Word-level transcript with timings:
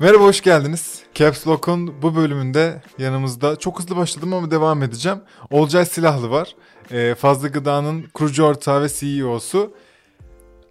Merhaba 0.00 0.24
hoş 0.24 0.40
geldiniz. 0.40 1.02
Caps 1.14 1.46
Lock'un 1.46 2.02
bu 2.02 2.16
bölümünde 2.16 2.82
yanımızda 2.98 3.56
çok 3.56 3.78
hızlı 3.78 3.96
başladım 3.96 4.34
ama 4.34 4.50
devam 4.50 4.82
edeceğim. 4.82 5.18
Olcay 5.50 5.86
Silahlı 5.86 6.30
var. 6.30 6.54
Ee, 6.90 7.14
Fazla 7.14 7.48
Gıda'nın 7.48 8.02
kurucu 8.14 8.42
ortağı 8.44 8.82
ve 8.82 8.88
CEO'su. 8.88 9.74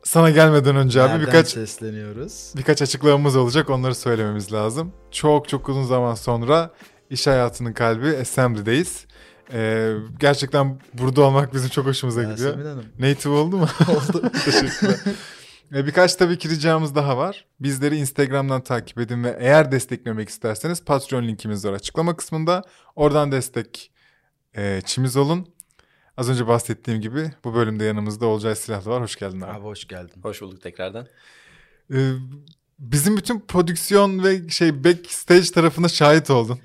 Sana 0.04 0.30
gelmeden 0.30 0.76
önce 0.76 1.02
abi 1.02 1.10
Nereden 1.10 1.28
birkaç 1.28 1.48
sesleniyoruz? 1.48 2.54
birkaç 2.58 2.82
açıklamamız 2.82 3.36
olacak. 3.36 3.70
Onları 3.70 3.96
söylememiz 3.96 4.54
lazım. 4.54 4.92
Çok 5.12 5.50
çok 5.50 5.70
uzun 5.70 5.84
zaman 5.84 6.16
sonra 6.16 6.72
iş 7.10 7.28
hayatının 7.28 7.74
kalbi 7.74 8.18
Assembly'deyiz. 8.18 9.06
Ee, 9.54 9.94
gerçekten 10.20 10.80
burada 10.94 11.22
olmak 11.22 11.54
bizim 11.54 11.70
çok 11.70 11.86
hoşumuza 11.86 12.24
gidiyor. 12.24 12.50
Yasemin 12.50 12.66
Hanım. 12.66 12.86
Native 13.00 13.34
oldu 13.34 13.58
mu? 13.58 13.68
Oldu. 13.90 14.32
Teşekkürler. 14.46 14.96
E, 15.76 15.86
Birkaç 15.86 16.16
tabii 16.16 16.38
ki 16.38 16.50
ricamız 16.50 16.96
daha 16.96 17.18
var. 17.18 17.46
Bizleri 17.60 17.96
Instagram'dan 17.98 18.62
takip 18.64 18.98
edin 18.98 19.24
ve 19.24 19.38
eğer 19.40 19.72
desteklemek 19.72 20.30
isterseniz 20.30 20.84
Patreon 20.84 21.24
linkimiz 21.28 21.66
var 21.66 21.74
açıklama 21.74 22.16
kısmında. 22.16 22.64
Oradan 22.96 23.32
destek 23.32 23.92
e, 24.58 24.82
çimiz 24.86 25.18
olun. 25.18 25.48
Az 26.18 26.30
önce 26.30 26.48
bahsettiğim 26.48 27.02
gibi 27.02 27.32
bu 27.44 27.54
bölümde 27.54 27.84
yanımızda 27.84 28.26
Olcay 28.26 28.56
Silahlı 28.56 28.92
var. 28.92 29.02
Hoş 29.02 29.16
geldin 29.16 29.42
abi. 29.42 29.52
Abi 29.52 29.64
hoş 29.64 29.88
geldin. 29.88 30.22
Hoş 30.22 30.42
bulduk 30.42 30.62
tekrardan. 30.62 31.08
E, 31.94 32.14
bizim 32.80 33.18
bütün 33.18 33.40
prodüksiyon 33.40 34.24
ve 34.24 34.50
şey 34.50 34.84
backstage 34.84 35.52
tarafına 35.52 35.88
şahit 35.88 36.30
oldun. 36.30 36.60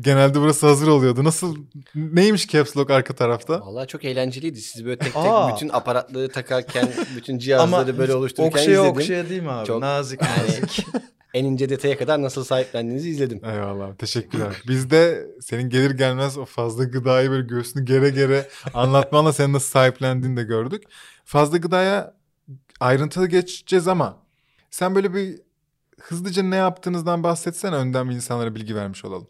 Genelde 0.00 0.40
burası 0.40 0.66
hazır 0.66 0.88
oluyordu. 0.88 1.24
Nasıl 1.24 1.56
neymiş 1.94 2.48
Caps 2.48 2.76
Lock 2.76 2.90
arka 2.90 3.14
tarafta? 3.14 3.60
Vallahi 3.60 3.86
çok 3.88 4.04
eğlenceliydi. 4.04 4.60
Siz 4.60 4.84
böyle 4.84 4.98
tek 4.98 5.12
tek 5.14 5.22
Aa. 5.26 5.54
bütün 5.56 5.68
aparatları 5.68 6.28
takarken, 6.28 6.88
bütün 7.16 7.38
cihazları 7.38 7.98
böyle 7.98 8.14
oluştururken 8.16 8.50
okşaya 8.58 8.70
izledim. 8.80 8.90
okşaya 8.96 9.28
değil 9.28 9.42
mi 9.42 9.50
abi? 9.50 9.66
Çok- 9.66 9.80
Nazik 9.80 10.20
nazik. 10.22 10.86
en 11.34 11.44
ince 11.44 11.68
detaya 11.68 11.98
kadar 11.98 12.22
nasıl 12.22 12.44
sahiplendiğinizi 12.44 13.10
izledim. 13.10 13.40
Eyvallah 13.44 13.94
teşekkürler. 13.96 14.62
Biz 14.68 14.90
de 14.90 15.26
senin 15.40 15.70
gelir 15.70 15.90
gelmez 15.90 16.38
o 16.38 16.44
fazla 16.44 16.84
gıdayı 16.84 17.30
böyle 17.30 17.46
göğsünü 17.46 17.84
gere 17.84 18.10
gere 18.10 18.48
anlatmanla 18.74 19.32
senin 19.32 19.52
nasıl 19.52 19.68
sahiplendiğini 19.70 20.36
de 20.36 20.42
gördük. 20.42 20.82
Fazla 21.24 21.56
gıdaya 21.56 22.14
ayrıntılı 22.80 23.26
geçeceğiz 23.26 23.88
ama 23.88 24.16
sen 24.70 24.94
böyle 24.94 25.14
bir 25.14 25.40
hızlıca 26.00 26.42
ne 26.42 26.56
yaptığınızdan 26.56 27.22
bahsetsene 27.22 27.74
önden 27.76 28.10
bir 28.10 28.14
insanlara 28.14 28.54
bilgi 28.54 28.76
vermiş 28.76 29.04
olalım. 29.04 29.28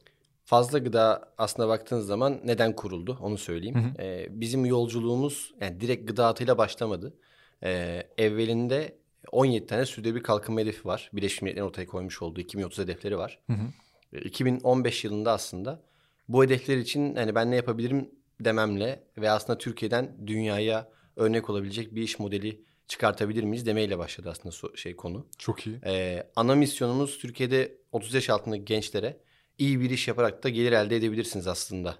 Fazla 0.53 0.79
gıda 0.79 1.33
aslında 1.39 1.69
baktığınız 1.69 2.07
zaman 2.07 2.41
neden 2.45 2.77
kuruldu 2.77 3.19
onu 3.21 3.39
söyleyeyim. 3.39 3.75
Hı 3.75 4.03
Ee, 4.03 4.27
bizim 4.31 4.65
yolculuğumuz 4.65 5.55
yani 5.61 5.81
direkt 5.81 6.09
gıda 6.09 6.27
atıyla 6.27 6.59
başlamadı. 6.59 7.15
Ee, 7.63 8.03
evvelinde 8.19 8.99
17 9.33 9.67
tane 9.67 9.87
sürdürülebilir 9.87 10.23
kalkınma 10.23 10.61
hedefi 10.61 10.89
var. 10.89 11.11
Birleşmiş 11.13 11.43
Milletler'in 11.43 11.67
ortaya 11.67 11.87
koymuş 11.87 12.23
olduğu 12.23 12.41
2030 12.41 12.79
hedefleri 12.79 13.19
var. 13.19 13.39
Hı 13.47 13.53
hı. 13.53 13.67
Ee, 14.13 14.21
2015 14.21 15.05
yılında 15.05 15.33
aslında 15.33 15.83
bu 16.29 16.45
hedefler 16.45 16.77
için 16.77 17.15
hani 17.15 17.35
ben 17.35 17.51
ne 17.51 17.57
yapabilirim 17.57 18.11
dememle 18.41 19.05
ve 19.19 19.31
aslında 19.31 19.59
Türkiye'den 19.59 20.17
dünyaya 20.27 20.89
örnek 21.17 21.51
olabilecek 21.51 21.95
bir 21.95 22.03
iş 22.03 22.19
modeli 22.19 22.65
çıkartabilir 22.89 23.45
miyiz 23.45 23.67
demeyle 23.67 23.99
başladı 23.99 24.31
aslında 24.31 24.77
şey 24.77 24.97
konu. 24.97 25.27
Çok 25.39 25.67
iyi. 25.67 25.81
Ee, 25.87 26.27
ana 26.37 26.55
misyonumuz 26.55 27.19
Türkiye'de 27.19 27.79
30 27.93 28.15
yaş 28.15 28.31
altındaki 28.31 28.65
gençlere 28.65 29.17
iyi 29.59 29.81
bir 29.81 29.91
iş 29.91 30.09
yaparak 30.09 30.45
da 30.45 30.49
gelir 30.49 30.73
elde 30.73 30.97
edebilirsiniz 30.97 31.47
aslında. 31.47 31.97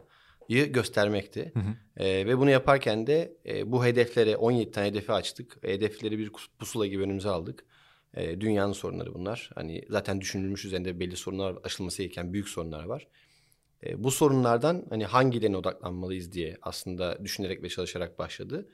göstermekti. 0.49 1.53
Hı 1.55 1.61
hı. 1.61 2.05
Ee, 2.05 2.27
ve 2.27 2.39
bunu 2.39 2.51
yaparken 2.51 3.07
de 3.07 3.37
e, 3.47 3.73
bu 3.73 3.85
hedeflere 3.85 4.37
17 4.37 4.71
tane 4.71 4.87
hedefi 4.87 5.13
açtık. 5.13 5.59
Hedefleri 5.63 6.19
bir 6.19 6.31
pusula 6.59 6.87
gibi 6.87 7.03
önümüze 7.03 7.29
aldık. 7.29 7.65
Ee, 8.15 8.41
dünyanın 8.41 8.73
sorunları 8.73 9.15
bunlar. 9.15 9.51
Hani 9.55 9.85
zaten 9.89 10.21
düşünülmüş 10.21 10.65
üzerinde 10.65 11.01
belli 11.01 11.17
sorunlar 11.17 11.59
aşılması 11.65 12.03
gereken 12.03 12.33
büyük 12.33 12.49
sorunlar 12.49 12.85
var. 12.85 13.09
Ee, 13.87 14.05
bu 14.05 14.11
sorunlardan 14.11 14.87
hani 14.91 15.05
hangilerine 15.05 15.57
odaklanmalıyız 15.57 16.33
diye 16.33 16.57
aslında 16.63 17.25
düşünerek 17.25 17.63
ve 17.63 17.69
çalışarak 17.69 18.19
başladı. 18.19 18.69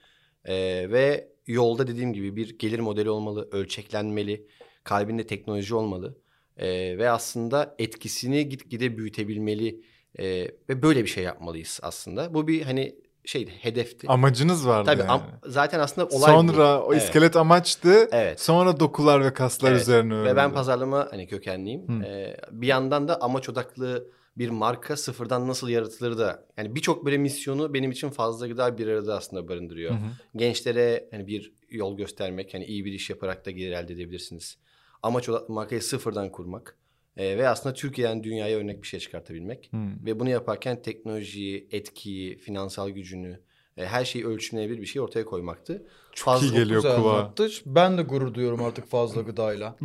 Ee, 0.45 0.87
ve 0.91 1.33
yolda 1.47 1.87
dediğim 1.87 2.13
gibi 2.13 2.37
bir 2.37 2.59
gelir 2.59 2.79
modeli 2.79 3.11
olmalı, 3.11 3.49
ölçeklenmeli, 3.53 4.47
kalbinde 4.85 5.27
teknoloji 5.27 5.75
olmalı. 5.75 6.19
Ee, 6.59 6.99
ve 6.99 7.11
aslında 7.11 7.75
etkisini 7.79 8.49
gitgide 8.49 8.99
büyütebilmeli 8.99 9.81
ee, 10.19 10.51
ve 10.69 10.83
böyle 10.83 11.03
bir 11.03 11.09
şey 11.09 11.25
yapmalıyız 11.25 11.81
aslında. 11.83 12.35
Bu 12.35 12.49
bir 12.49 12.63
hani 12.63 12.95
şeydi, 13.25 13.51
hedefti. 13.61 14.09
Amacınız 14.09 14.67
vardı 14.67 14.87
Tabii 14.87 15.01
yani. 15.01 15.11
am- 15.11 15.51
zaten 15.51 15.81
aslında 15.81 16.07
olay 16.07 16.35
bu. 16.35 16.39
Sonra 16.53 16.83
o 16.83 16.93
Evet. 16.93 17.03
iskelet 17.03 17.37
amaçtı. 17.37 18.09
Evet. 18.13 18.41
Sonra 18.41 18.81
dokular 18.81 19.25
ve 19.25 19.33
kaslar 19.33 19.71
Evet. 19.71 19.81
üzerine 19.83 20.15
örüldü. 20.15 20.31
Ve 20.31 20.37
ben 20.37 20.53
pazarlama 20.53 21.09
hani 21.11 21.27
kökenliyim. 21.27 22.03
Ee, 22.03 22.37
bir 22.51 22.67
yandan 22.67 23.09
da 23.09 23.21
amaç 23.21 23.49
odaklı 23.49 24.09
bir 24.37 24.49
marka 24.51 24.97
sıfırdan 24.97 25.49
nasıl 25.49 25.69
yaratılır 25.69 26.19
da 26.19 26.47
yani 26.57 26.75
birçok 26.75 27.05
böyle 27.05 27.19
misyonu 27.19 27.75
benim 27.75 27.91
için 27.91 28.11
fazla 28.11 28.47
gıda 28.47 28.79
bir 28.79 28.87
arada 28.87 29.17
aslında 29.17 29.49
barındırıyor. 29.49 29.93
Hı 29.93 29.97
hı. 29.97 30.09
Gençlere 30.37 31.09
hani 31.11 31.27
bir 31.27 31.53
yol 31.71 31.97
göstermek, 31.97 32.55
hani 32.55 32.65
iyi 32.65 32.85
bir 32.85 32.93
iş 32.93 33.11
yaparak 33.11 33.47
da 33.47 33.51
gelir 33.51 33.73
elde 33.73 33.93
edebilirsiniz. 33.93 34.59
Amaç 35.03 35.29
odaklı 35.29 35.55
markayı 35.55 35.83
sıfırdan 35.83 36.33
kurmak 36.33 36.77
Ee, 37.17 37.39
ve 37.39 37.49
aslında 37.49 37.75
Türkiye'den 37.75 38.25
dünyaya 38.25 38.59
örnek 38.59 38.83
bir 38.83 38.87
şey 38.89 39.01
çıkartabilmek. 39.01 39.69
Hı. 39.73 39.77
Ve 40.07 40.21
bunu 40.21 40.31
yaparken 40.31 40.83
teknolojiyi, 40.83 41.69
etkiyi, 41.73 42.39
finansal 42.39 42.89
gücünü, 42.89 43.41
e, 43.77 43.87
her 43.87 44.05
şeyi 44.05 44.27
ölçülebilir 44.27 44.81
bir 44.81 44.87
şey 44.87 45.03
ortaya 45.03 45.25
koymaktı. 45.25 45.83
Çok 46.13 46.43
iyi 46.43 46.53
geliyor 46.53 46.83
Güzel 46.83 46.97
kulağa. 46.97 47.11
anlattı. 47.13 47.49
Ben 47.67 47.99
de 47.99 48.03
gurur 48.03 48.35
duyuyorum 48.35 48.65
artık 48.65 48.91
fazla 48.91 49.23
gıdayla. 49.23 49.77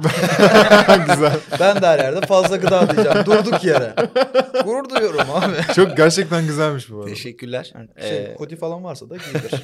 Güzel. 1.08 1.40
ben 1.60 1.82
de 1.82 1.88
her 1.88 2.00
yerde 2.00 2.22
fazla 2.26 2.58
gıda 2.58 2.90
diyeceğim. 2.96 3.26
Durduk 3.26 3.64
yere. 3.64 3.96
Gurur 4.66 4.90
duyuyorum 4.90 5.32
abi. 5.32 5.74
Çok 5.76 5.98
gerçekten 5.98 6.48
güzelmiş 6.48 6.92
bu 6.92 6.98
arada. 6.98 7.08
Teşekkürler. 7.10 7.72
Yani 7.76 7.90
şey, 8.02 8.18
Ee, 8.24 8.36
kodi 8.36 8.56
falan 8.56 8.84
varsa 8.84 9.10
da 9.10 9.16
giydir. 9.18 9.52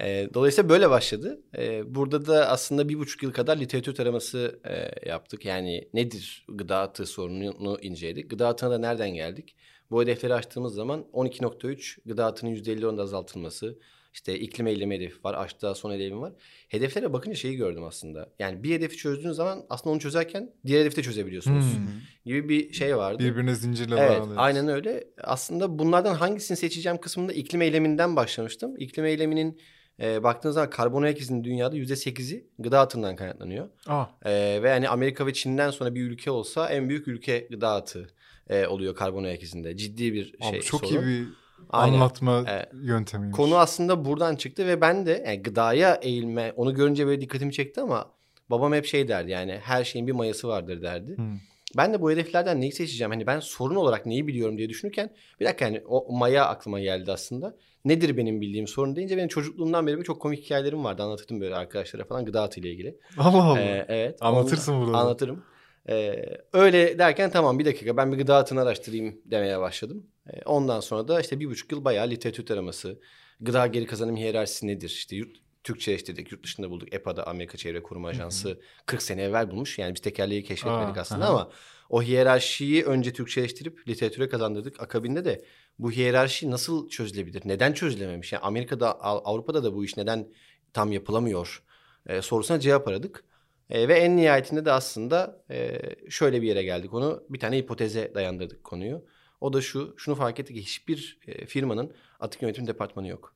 E, 0.00 0.28
dolayısıyla 0.34 0.68
böyle 0.68 0.90
başladı. 0.90 1.40
E, 1.58 1.94
burada 1.94 2.26
da 2.26 2.48
aslında 2.48 2.88
bir 2.88 2.98
buçuk 2.98 3.22
yıl 3.22 3.32
kadar 3.32 3.56
literatür 3.56 3.94
taraması 3.94 4.60
e, 4.64 5.08
yaptık. 5.10 5.44
Yani 5.44 5.88
nedir 5.94 6.46
gıda 6.48 6.78
atığı 6.78 7.06
sorununu 7.06 7.78
inceledik. 7.82 8.30
Gıda 8.30 8.48
atığına 8.48 8.70
da 8.70 8.78
nereden 8.78 9.14
geldik? 9.14 9.56
Bu 9.90 10.02
hedefleri 10.02 10.34
açtığımız 10.34 10.74
zaman 10.74 11.06
12.3 11.12 11.98
gıda 12.06 12.26
atığının 12.26 12.54
%50 12.54 12.84
oranında 12.86 13.02
azaltılması. 13.02 13.78
İşte 14.14 14.38
iklim 14.38 14.66
eylemi 14.66 14.94
hedefi 14.94 15.24
var. 15.24 15.34
Açtığa 15.34 15.74
son 15.74 15.92
hedefim 15.92 16.20
var. 16.20 16.32
Hedeflere 16.68 17.12
bakınca 17.12 17.36
şeyi 17.36 17.56
gördüm 17.56 17.84
aslında. 17.84 18.30
Yani 18.38 18.62
bir 18.62 18.74
hedefi 18.74 18.96
çözdüğünüz 18.96 19.36
zaman 19.36 19.66
aslında 19.70 19.92
onu 19.92 20.00
çözerken 20.00 20.50
diğer 20.66 20.80
hedefi 20.80 20.96
de 20.96 21.02
çözebiliyorsunuz. 21.02 21.64
Hmm. 21.76 21.86
Gibi 22.24 22.48
bir 22.48 22.72
şey 22.72 22.96
vardı. 22.96 23.18
Birbirine 23.24 23.54
zincirle 23.54 23.96
Evet, 23.98 24.20
bağlı. 24.20 24.34
aynen 24.36 24.68
öyle. 24.68 25.04
Aslında 25.22 25.78
bunlardan 25.78 26.14
hangisini 26.14 26.56
seçeceğim 26.56 26.98
kısmında 26.98 27.32
iklim 27.32 27.62
eyleminden 27.62 28.16
başlamıştım. 28.16 28.74
İklim 28.78 29.04
eyleminin 29.04 29.60
e, 30.02 30.22
baktığınız 30.22 30.54
zaman 30.54 30.70
karbon 30.70 31.02
ayak 31.02 31.20
izinin 31.20 31.44
dünyada 31.44 31.76
%8'i 31.76 32.46
gıda 32.58 32.80
atığından 32.80 33.16
kaynaklanıyor. 33.16 33.68
Aa, 33.86 34.04
E, 34.24 34.62
ve 34.62 34.68
yani 34.68 34.88
Amerika 34.88 35.26
ve 35.26 35.32
Çin'den 35.32 35.70
sonra 35.70 35.94
bir 35.94 36.02
ülke 36.02 36.30
olsa 36.30 36.68
en 36.68 36.88
büyük 36.88 37.08
ülke 37.08 37.46
gıda 37.50 37.72
atığı 37.74 38.06
e, 38.50 38.66
oluyor 38.66 38.94
karbon 38.94 39.24
ayak 39.24 39.42
izinde. 39.42 39.76
Ciddi 39.76 40.12
bir 40.12 40.34
abi 40.40 40.50
şey 40.50 40.60
çok 40.60 40.86
sorun. 40.86 40.92
iyi 41.02 41.06
bir 41.06 41.28
Aynen. 41.70 41.94
anlatma 41.94 42.44
Evet. 42.48 42.68
yöntemiymiş. 42.82 43.36
Konu 43.36 43.56
aslında 43.56 44.04
buradan 44.04 44.36
çıktı 44.36 44.66
ve 44.66 44.80
ben 44.80 45.06
de 45.06 45.22
yani 45.26 45.42
gıdaya 45.42 45.94
eğilme 45.94 46.52
onu 46.56 46.74
görünce 46.74 47.06
böyle 47.06 47.20
dikkatimi 47.20 47.52
çekti 47.52 47.80
ama 47.80 48.10
babam 48.50 48.72
hep 48.72 48.86
şey 48.86 49.08
derdi 49.08 49.30
yani 49.30 49.58
her 49.62 49.84
şeyin 49.84 50.06
bir 50.06 50.12
mayası 50.12 50.48
vardır 50.48 50.82
derdi. 50.82 51.16
Hmm. 51.16 51.36
Ben 51.76 51.92
de 51.94 52.00
bu 52.00 52.10
hedeflerden 52.10 52.60
neyi 52.60 52.72
seçeceğim? 52.72 53.10
Hani 53.10 53.26
ben 53.26 53.40
sorun 53.40 53.74
olarak 53.74 54.06
neyi 54.06 54.26
biliyorum 54.26 54.58
diye 54.58 54.68
düşünürken 54.68 55.10
bir 55.40 55.44
dakika 55.44 55.64
yani 55.64 55.82
o 55.86 56.16
maya 56.16 56.46
aklıma 56.46 56.80
geldi 56.80 57.12
aslında. 57.12 57.56
Nedir 57.84 58.16
benim 58.16 58.40
bildiğim 58.40 58.66
sorun 58.66 58.96
deyince 58.96 59.16
benim 59.16 59.28
çocukluğumdan 59.28 59.86
beri 59.86 60.04
çok 60.04 60.22
komik 60.22 60.44
hikayelerim 60.44 60.84
vardı. 60.84 61.02
Anlatırdım 61.02 61.40
böyle 61.40 61.54
arkadaşlara 61.54 62.04
falan 62.04 62.24
gıda 62.24 62.42
atıyla 62.42 62.70
ilgili. 62.70 62.98
Allah 63.18 63.42
Allah. 63.42 63.60
Ee, 63.60 63.86
evet. 63.88 64.18
Anlatırsın 64.20 64.80
burada 64.80 64.92
da. 64.92 64.98
Anlatırım. 64.98 65.44
Ee, 65.88 66.24
öyle 66.52 66.98
derken 66.98 67.30
tamam 67.30 67.58
bir 67.58 67.64
dakika 67.64 67.96
ben 67.96 68.12
bir 68.12 68.18
gıda 68.18 68.36
atını 68.36 68.60
araştırayım 68.60 69.20
demeye 69.24 69.60
başladım. 69.60 70.06
Ee, 70.26 70.42
ondan 70.44 70.80
sonra 70.80 71.08
da 71.08 71.20
işte 71.20 71.40
bir 71.40 71.46
buçuk 71.46 71.72
yıl 71.72 71.84
bayağı 71.84 72.10
literatür 72.10 72.46
taraması, 72.46 73.00
gıda 73.40 73.66
geri 73.66 73.86
kazanım 73.86 74.16
hiyerarşisi 74.16 74.66
nedir? 74.66 74.88
İşte 74.88 75.16
yurt, 75.16 75.36
Türkçeleştirdik, 75.64 76.32
yurt 76.32 76.44
dışında 76.44 76.70
bulduk. 76.70 76.94
EPA'da 76.94 77.26
Amerika 77.26 77.58
Çevre 77.58 77.82
Koruma 77.82 78.08
Ajansı 78.08 78.60
40 78.86 79.02
sene 79.02 79.22
evvel 79.22 79.50
bulmuş. 79.50 79.78
Yani 79.78 79.94
biz 79.94 80.00
tekerleği 80.02 80.44
keşfetmedik 80.44 80.96
Aa, 80.96 81.00
aslında 81.00 81.24
aha. 81.24 81.30
ama 81.32 81.50
o 81.88 82.02
hiyerarşiyi 82.02 82.84
önce 82.84 83.12
Türkçeleştirip 83.12 83.88
literatüre 83.88 84.28
kazandırdık. 84.28 84.80
Akabinde 84.82 85.24
de 85.24 85.44
bu 85.78 85.90
hiyerarşi 85.92 86.50
nasıl 86.50 86.88
çözülebilir? 86.88 87.42
Neden 87.44 87.72
çözülememiş? 87.72 88.32
Yani 88.32 88.42
Amerika'da, 88.42 89.00
Av- 89.00 89.20
Avrupa'da 89.24 89.64
da 89.64 89.74
bu 89.74 89.84
iş 89.84 89.96
neden 89.96 90.28
tam 90.72 90.92
yapılamıyor? 90.92 91.62
Ee, 92.06 92.22
sorusuna 92.22 92.60
cevap 92.60 92.88
aradık. 92.88 93.24
Ee, 93.70 93.88
ve 93.88 93.94
en 93.94 94.16
nihayetinde 94.16 94.64
de 94.64 94.72
aslında 94.72 95.44
e, 95.50 95.80
şöyle 96.10 96.42
bir 96.42 96.46
yere 96.46 96.62
geldik. 96.62 96.94
Onu 96.94 97.24
bir 97.28 97.38
tane 97.38 97.56
hipoteze 97.58 98.14
dayandırdık 98.14 98.64
konuyu. 98.64 99.04
O 99.40 99.52
da 99.52 99.60
şu, 99.60 99.94
şunu 99.96 100.14
fark 100.14 100.40
ettik 100.40 100.56
ki 100.56 100.62
hiçbir 100.62 101.18
e, 101.26 101.46
firmanın 101.46 101.92
atık 102.20 102.42
yönetim 102.42 102.66
departmanı 102.66 103.08
yok. 103.08 103.34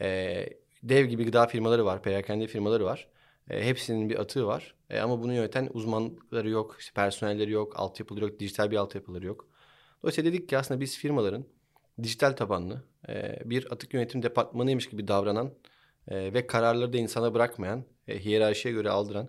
E, 0.00 0.46
dev 0.84 1.06
gibi 1.06 1.24
gıda 1.24 1.46
firmaları 1.46 1.84
var, 1.84 2.02
perakende 2.02 2.46
firmaları 2.46 2.84
var. 2.84 3.08
E, 3.50 3.66
hepsinin 3.66 4.10
bir 4.10 4.20
atığı 4.20 4.46
var. 4.46 4.74
E, 4.90 5.00
ama 5.00 5.22
bunu 5.22 5.34
yöneten 5.34 5.68
uzmanları 5.72 6.48
yok, 6.48 6.76
işte 6.78 6.92
personelleri 6.94 7.50
yok, 7.50 7.72
altyapıları 7.76 8.24
yok, 8.24 8.40
dijital 8.40 8.70
bir 8.70 8.76
altyapıları 8.76 9.26
yok. 9.26 9.48
Dolayısıyla 10.02 10.32
dedik 10.32 10.48
ki 10.48 10.58
aslında 10.58 10.80
biz 10.80 10.98
firmaların 10.98 11.44
dijital 12.02 12.32
tabanlı 12.32 12.84
e, 13.08 13.38
bir 13.44 13.72
atık 13.72 13.94
yönetim 13.94 14.22
departmanıymış 14.22 14.88
gibi 14.88 15.08
davranan 15.08 15.54
e, 16.08 16.34
ve 16.34 16.46
kararları 16.46 16.92
da 16.92 16.96
insana 16.96 17.34
bırakmayan, 17.34 17.84
e, 18.08 18.24
hiyerarşiye 18.24 18.74
göre 18.74 18.90
aldıran 18.90 19.28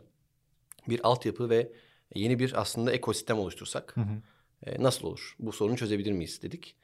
bir 0.89 0.99
altyapı 1.03 1.49
ve 1.49 1.71
yeni 2.15 2.39
bir 2.39 2.61
aslında 2.61 2.91
ekosistem 2.91 3.39
oluştursak 3.39 3.95
Hı 3.95 4.01
hı. 4.01 4.21
e, 4.63 4.83
nasıl 4.83 5.07
olur? 5.07 5.35
Bu 5.39 5.51
sorunu 5.51 5.77
çözebilir 5.77 6.11
miyiz 6.11 6.41
dedik. 6.41 6.75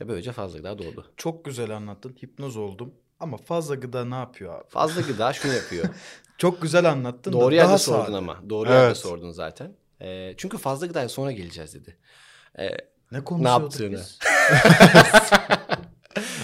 E, 0.00 0.08
böylece 0.08 0.32
fazla 0.32 0.58
gıda 0.58 0.78
doğdu. 0.78 1.12
Çok 1.16 1.44
güzel 1.44 1.76
anlattın. 1.76 2.16
Hipnoz 2.22 2.56
oldum. 2.56 2.94
Ama 3.20 3.36
fazla 3.36 3.74
gıda 3.74 4.04
ne 4.04 4.14
yapıyor 4.14 4.54
abi? 4.60 4.68
Fazla 4.68 5.00
gıda 5.00 5.32
şunu 5.32 5.52
yapıyor. 5.54 5.84
Çok 6.38 6.62
güzel 6.62 6.90
anlattın 6.90 7.32
da 7.32 7.40
Doğru 7.40 7.54
yerde 7.54 7.68
daha 7.68 7.78
sordun 7.78 8.04
sade. 8.04 8.16
ama. 8.16 8.40
Doğru 8.50 8.68
yerde 8.68 8.86
Evet. 8.86 8.96
sordun 8.96 9.30
zaten. 9.30 9.72
E, 10.00 10.34
çünkü 10.36 10.58
fazla 10.58 10.86
gıdaya 10.86 11.08
sonra 11.08 11.32
geleceğiz 11.32 11.74
dedi. 11.74 11.96
E, 12.58 12.68
Ne 13.12 13.24
konuşuyorduk 13.24 13.62
yaptığını. 13.62 13.92
biz? 13.92 14.18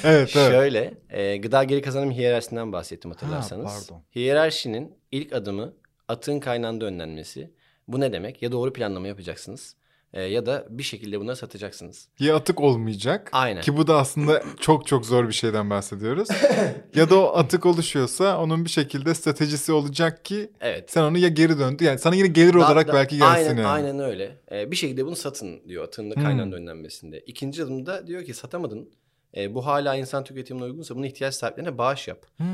Evet 0.05 0.37
evet. 0.37 0.51
Şöyle, 0.53 0.95
e, 1.11 1.37
gıda 1.37 1.65
geri 1.65 1.83
kazanım 1.83 2.11
hiyerarşisinden 2.11 2.73
bahsettim 2.73 3.11
hatırlarsanız. 3.11 3.89
pardon. 3.89 4.03
Hiyerarşinin 4.15 4.95
ilk 5.13 5.33
adımı 5.33 5.73
atığın 6.09 6.41
kaynağında 6.41 6.85
önlenmesi. 6.85 7.51
Bu 7.89 8.01
ne 8.01 8.13
demek? 8.13 8.43
Ya 8.43 8.53
doğru 8.53 8.73
planlama 8.73 9.09
yapacaksınız 9.09 9.77
e, 10.13 10.23
ya 10.23 10.47
da 10.47 10.67
bir 10.71 10.83
şekilde 10.83 11.21
bunları 11.21 11.37
satacaksınız. 11.37 12.09
Ya 12.19 12.37
atık 12.37 12.61
olmayacak. 12.61 13.29
Aynen. 13.33 13.61
Ki 13.63 13.77
bu 13.77 13.87
da 13.87 13.97
aslında 13.97 14.43
çok 14.61 14.87
çok 14.87 15.07
zor 15.07 15.29
bir 15.29 15.33
şeyden 15.33 15.71
bahsediyoruz. 15.71 16.29
ya 16.95 17.11
da 17.11 17.19
o 17.21 17.37
atık 17.37 17.67
oluşuyorsa 17.67 18.39
onun 18.43 18.65
bir 18.65 18.71
şekilde 18.71 19.15
stratejisi 19.15 19.73
olacak 19.73 20.25
ki 20.25 20.51
Evet. 20.61 20.91
sen 20.91 21.03
onu 21.03 21.19
ya 21.19 21.29
geri 21.29 21.59
döndü. 21.59 21.85
Yani 21.85 21.99
sana 21.99 22.15
yine 22.15 22.27
gelir 22.29 22.55
Da- 22.55 22.59
olarak 22.59 22.89
da- 22.89 22.93
belki 22.95 23.19
gelsin 23.19 23.35
aynen, 23.51 23.57
yani. 23.63 23.67
Aynen 23.67 23.99
öyle. 23.99 24.37
E, 24.53 24.71
bir 24.71 24.77
şekilde 24.77 25.07
bunu 25.07 25.17
satın 25.17 25.69
diyor 25.69 25.85
atığın 25.85 26.11
da 26.11 26.15
Hmm. 26.15 26.23
kaynağında 26.23 26.57
önlenmesinde. 26.57 27.21
İkinci 27.21 27.63
adımda 27.65 28.07
diyor 28.07 28.25
ki 28.25 28.35
satamadın. 28.35 28.91
E, 29.37 29.55
bu 29.55 29.67
hala 29.67 29.95
insan 29.95 30.25
tüketimine 30.25 30.65
uygunsa 30.65 30.97
bunu 30.97 31.07
ihtiyaç 31.07 31.35
sahiplerine 31.35 31.79
bağış 31.79 32.09
yap. 32.09 32.27
Hmm. 32.37 32.47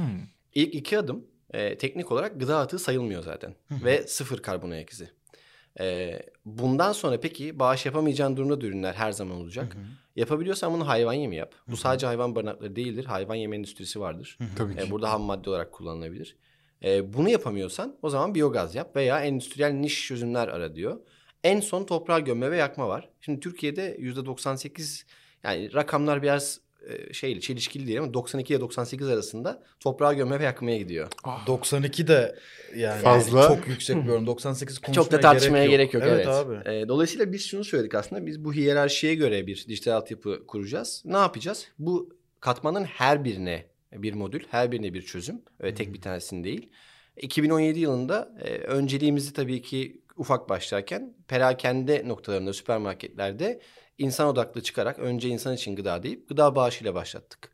İlk 0.55 0.75
iki 0.75 0.99
adım 0.99 1.25
e, 1.55 1.79
teknik 1.79 2.13
olarak 2.13 2.41
gıda 2.41 2.59
atığı 2.59 2.79
sayılmıyor 2.79 3.23
zaten. 3.23 3.55
Ve 3.71 4.07
sıfır 4.07 4.39
karbon 4.39 4.71
ayak 4.71 4.91
izi. 4.91 5.11
E, 5.81 6.19
bundan 6.45 6.93
sonra 6.93 7.21
peki 7.21 7.59
bağış 7.59 7.87
yapamayacağın 7.87 8.37
durumda 8.37 8.61
da 8.61 8.67
ürünler 8.67 8.95
her 8.95 9.13
zaman 9.13 9.37
olacak. 9.37 9.77
Yapabiliyorsan 10.17 10.73
bunu 10.73 10.89
hayvan 10.89 11.13
yemi 11.13 11.37
yap. 11.37 11.55
Bu 11.69 11.77
sadece 11.77 12.07
hayvan 12.07 12.35
barınakları 12.35 12.77
değildir. 12.77 13.05
Hayvan 13.05 13.35
yemi 13.35 13.57
endüstrisi 13.57 14.01
vardır. 14.01 14.39
Tabii 14.57 14.77
ki. 14.77 14.83
E, 14.83 14.91
burada 14.91 15.13
ham 15.13 15.23
madde 15.23 15.51
olarak 15.51 15.73
kullanılabilir. 15.73 16.37
E, 16.85 17.13
bunu 17.13 17.29
yapamıyorsan 17.29 17.97
o 18.03 18.11
zaman 18.11 18.35
biyogaz 18.35 18.75
yap 18.75 18.97
veya 18.97 19.21
endüstriyel 19.21 19.71
niş 19.71 20.07
çözümler 20.07 20.49
ara 20.49 20.75
diyor. 20.75 21.01
En 21.45 21.61
son 21.61 21.85
toprağa 21.85 22.19
gömme 22.19 22.51
ve 22.51 22.57
yakma 22.57 22.89
var. 22.89 23.09
Şimdi 23.21 23.41
Türkiye'de 23.41 23.97
%98 23.97 25.05
yani 25.45 25.75
rakamlar 25.75 26.23
biraz 26.23 26.61
şeyli 27.13 27.41
çelişkili 27.41 27.87
değil 27.87 27.99
ama 27.99 28.15
92 28.15 28.53
ile 28.53 28.61
98 28.61 29.09
arasında 29.09 29.63
toprağa 29.81 30.13
gömme 30.13 30.41
ve 30.41 30.45
yakmaya 30.45 30.79
gidiyor. 30.79 31.09
92 31.47 32.09
de 32.09 32.39
yani 32.77 33.03
Fazla. 33.03 33.49
çok 33.49 33.69
yüksek 33.69 34.05
bir 34.05 34.09
oran. 34.09 34.27
98 34.27 34.79
konuşmaya 34.79 35.05
Çok 35.05 35.13
da 35.13 35.21
tartışmaya 35.21 35.67
gerek 35.67 35.95
yok. 35.95 36.03
evet. 36.07 36.27
abi. 36.29 36.71
E, 36.71 36.89
dolayısıyla 36.89 37.33
biz 37.33 37.47
şunu 37.47 37.65
söyledik 37.65 37.95
aslında. 37.95 38.27
Biz 38.27 38.45
bu 38.45 38.53
hiyerarşiye 38.53 39.15
göre 39.15 39.47
bir 39.47 39.67
dijital 39.69 39.93
altyapı 39.93 40.47
kuracağız. 40.47 41.03
Ne 41.05 41.17
yapacağız? 41.17 41.69
Bu 41.79 42.17
katmanın 42.41 42.85
her 42.85 43.25
birine 43.25 43.67
bir 43.93 44.15
modül, 44.15 44.45
her 44.51 44.73
birine 44.73 44.95
bir 44.95 45.03
çözüm. 45.03 45.43
Ve 45.63 45.75
tek 45.75 45.95
bir 45.95 46.01
tanesini 46.01 46.45
değil. 46.45 46.69
2017 47.17 47.79
yılında 47.79 48.33
e, 48.45 48.55
önceliğimizi 48.55 49.33
tabii 49.33 49.63
ki 49.63 50.01
ufak 50.17 50.49
başlarken 50.49 51.15
perakende 51.29 52.03
noktalarında, 52.09 52.53
süpermarketlerde 52.53 53.61
insan 53.99 54.29
odaklı 54.29 54.63
çıkarak 54.63 54.99
önce 54.99 55.29
insan 55.29 55.55
için 55.55 55.77
gıda 55.77 56.03
deyip 56.03 56.29
gıda 56.29 56.55
bağışıyla 56.55 56.95
başlattık. 56.95 57.51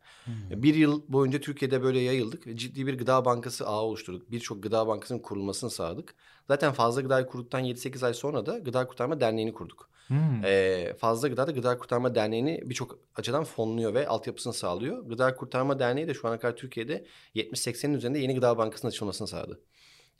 Bir 0.49 0.75
yıl 0.75 1.01
boyunca 1.07 1.41
Türkiye'de 1.41 1.83
böyle 1.83 1.99
yayıldık 1.99 2.47
ve 2.47 2.57
ciddi 2.57 2.87
bir 2.87 2.97
gıda 2.97 3.25
bankası 3.25 3.67
ağı 3.67 3.81
oluşturduk. 3.81 4.31
Birçok 4.31 4.63
gıda 4.63 4.87
bankasının 4.87 5.19
kurulmasını 5.19 5.69
sağladık. 5.69 6.15
Zaten 6.47 6.73
fazla 6.73 7.01
gıdayı 7.01 7.25
kurduktan 7.25 7.63
7-8 7.63 8.05
ay 8.05 8.13
sonra 8.13 8.45
da 8.45 8.59
Gıda 8.59 8.87
Kurtarma 8.87 9.19
Derneği'ni 9.19 9.53
kurduk. 9.53 9.89
Hmm. 10.07 10.45
Ee, 10.45 10.93
fazla 10.99 11.27
Gıda 11.27 11.47
da 11.47 11.51
Gıda 11.51 11.77
Kurtarma 11.77 12.15
Derneği'ni 12.15 12.61
birçok 12.65 12.99
açıdan 13.15 13.43
fonluyor 13.43 13.93
ve 13.93 14.07
altyapısını 14.07 14.53
sağlıyor. 14.53 15.05
Gıda 15.05 15.35
Kurtarma 15.35 15.79
Derneği 15.79 16.07
de 16.07 16.13
şu 16.13 16.27
ana 16.27 16.39
kadar 16.39 16.55
Türkiye'de 16.55 17.05
70-80'in 17.35 17.93
üzerinde 17.93 18.19
yeni 18.19 18.35
gıda 18.35 18.57
bankasının 18.57 18.91
açılmasını 18.91 19.27
sağladı. 19.27 19.59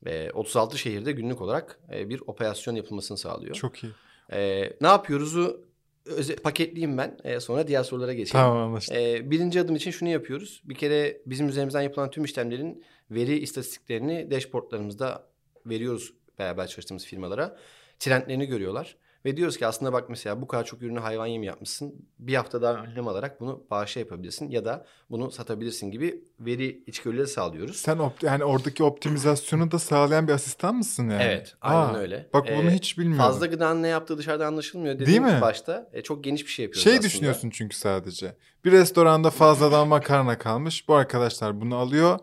Ee, 0.06 0.32
36 0.32 0.78
şehirde 0.78 1.12
günlük 1.12 1.42
olarak 1.42 1.80
e, 1.94 2.10
bir 2.10 2.22
operasyon 2.28 2.76
yapılmasını 2.76 3.18
sağlıyor. 3.18 3.56
Çok 3.56 3.84
iyi. 3.84 3.92
Ee, 4.32 4.74
ne 4.82 4.88
yapıyoruzu 4.88 5.65
öze- 6.06 6.36
paketleyeyim 6.42 6.98
ben. 6.98 7.18
Ee, 7.24 7.40
sonra 7.40 7.68
diğer 7.68 7.84
sorulara 7.84 8.14
geçelim. 8.14 8.32
Tamam 8.44 8.58
anlaştık. 8.58 8.98
Ee, 8.98 9.32
birinci 9.32 9.62
adım 9.62 9.76
için 9.76 9.92
şunu 9.92 10.10
yapıyoruz. 10.10 10.62
Bir 10.66 10.76
kere 10.76 11.22
bizim 11.26 11.48
üzerimizden 11.50 11.82
yapılan 11.82 12.10
tüm 12.12 12.24
işlemlerin 12.24 12.84
veri 13.12 13.38
istatistiklerini 13.38 14.32
dashboardlarımızda 14.32 15.28
veriyoruz 15.66 16.14
beraber 16.40 16.68
çalıştığımız 16.68 17.06
firmalara. 17.06 17.58
Trendlerini 18.00 18.46
görüyorlar. 18.46 18.98
Ve 19.26 19.38
diyoruz 19.38 19.58
ki 19.58 19.68
aslında 19.68 19.94
bak 19.94 20.10
mesela 20.10 20.42
bu 20.42 20.48
kadar 20.48 20.64
çok 20.66 20.82
ürünü 20.82 21.00
hayvan 21.00 21.26
yemi 21.26 21.46
yapmışsın. 21.46 21.96
Bir 22.20 22.36
hafta 22.36 22.62
daha 22.62 22.74
önlem 22.84 23.08
alarak 23.08 23.42
bunu 23.42 23.64
bağışa 23.72 24.00
yapabilirsin 24.00 24.50
ya 24.50 24.66
da 24.66 24.86
bunu 25.10 25.32
satabilirsin 25.32 25.92
gibi 25.92 26.24
veri 26.40 26.84
içgörüleri 26.88 27.28
sağlıyoruz. 27.28 27.76
Sen 27.78 27.98
op- 27.98 28.26
yani 28.26 28.44
oradaki 28.44 28.84
optimizasyonu 28.84 29.72
da 29.72 29.80
sağlayan 29.80 30.28
bir 30.28 30.34
asistan 30.34 30.76
mısın 30.76 31.10
yani? 31.10 31.24
Evet, 31.24 31.56
aynen 31.62 31.94
Aa, 31.94 31.98
öyle. 31.98 32.30
Bak 32.34 32.48
bunu 32.58 32.70
Ee, 32.72 32.74
hiç 32.74 32.98
bilmiyorum. 32.98 33.26
Fazla 33.26 33.46
gıdanın 33.46 33.84
ne 33.84 33.88
yaptığı 33.88 34.18
dışarıda 34.18 34.48
anlaşılmıyor 34.48 35.00
Değil 35.00 35.08
dediğim 35.08 35.24
mi? 35.24 35.42
başta. 35.42 35.90
E, 35.94 36.02
çok 36.02 36.24
geniş 36.24 36.46
bir 36.46 36.52
şey 36.52 36.64
yapıyoruz 36.66 36.84
Şey 36.84 36.94
aslında. 36.94 37.08
düşünüyorsun 37.08 37.50
çünkü 37.50 37.78
sadece. 37.78 38.36
Bir 38.66 38.72
restoranda 38.72 39.30
fazladan 39.30 39.88
makarna 39.88 40.38
kalmış. 40.38 40.88
Bu 40.88 40.96
arkadaşlar 40.96 41.62
bunu 41.62 41.76
alıyor. 41.76 42.20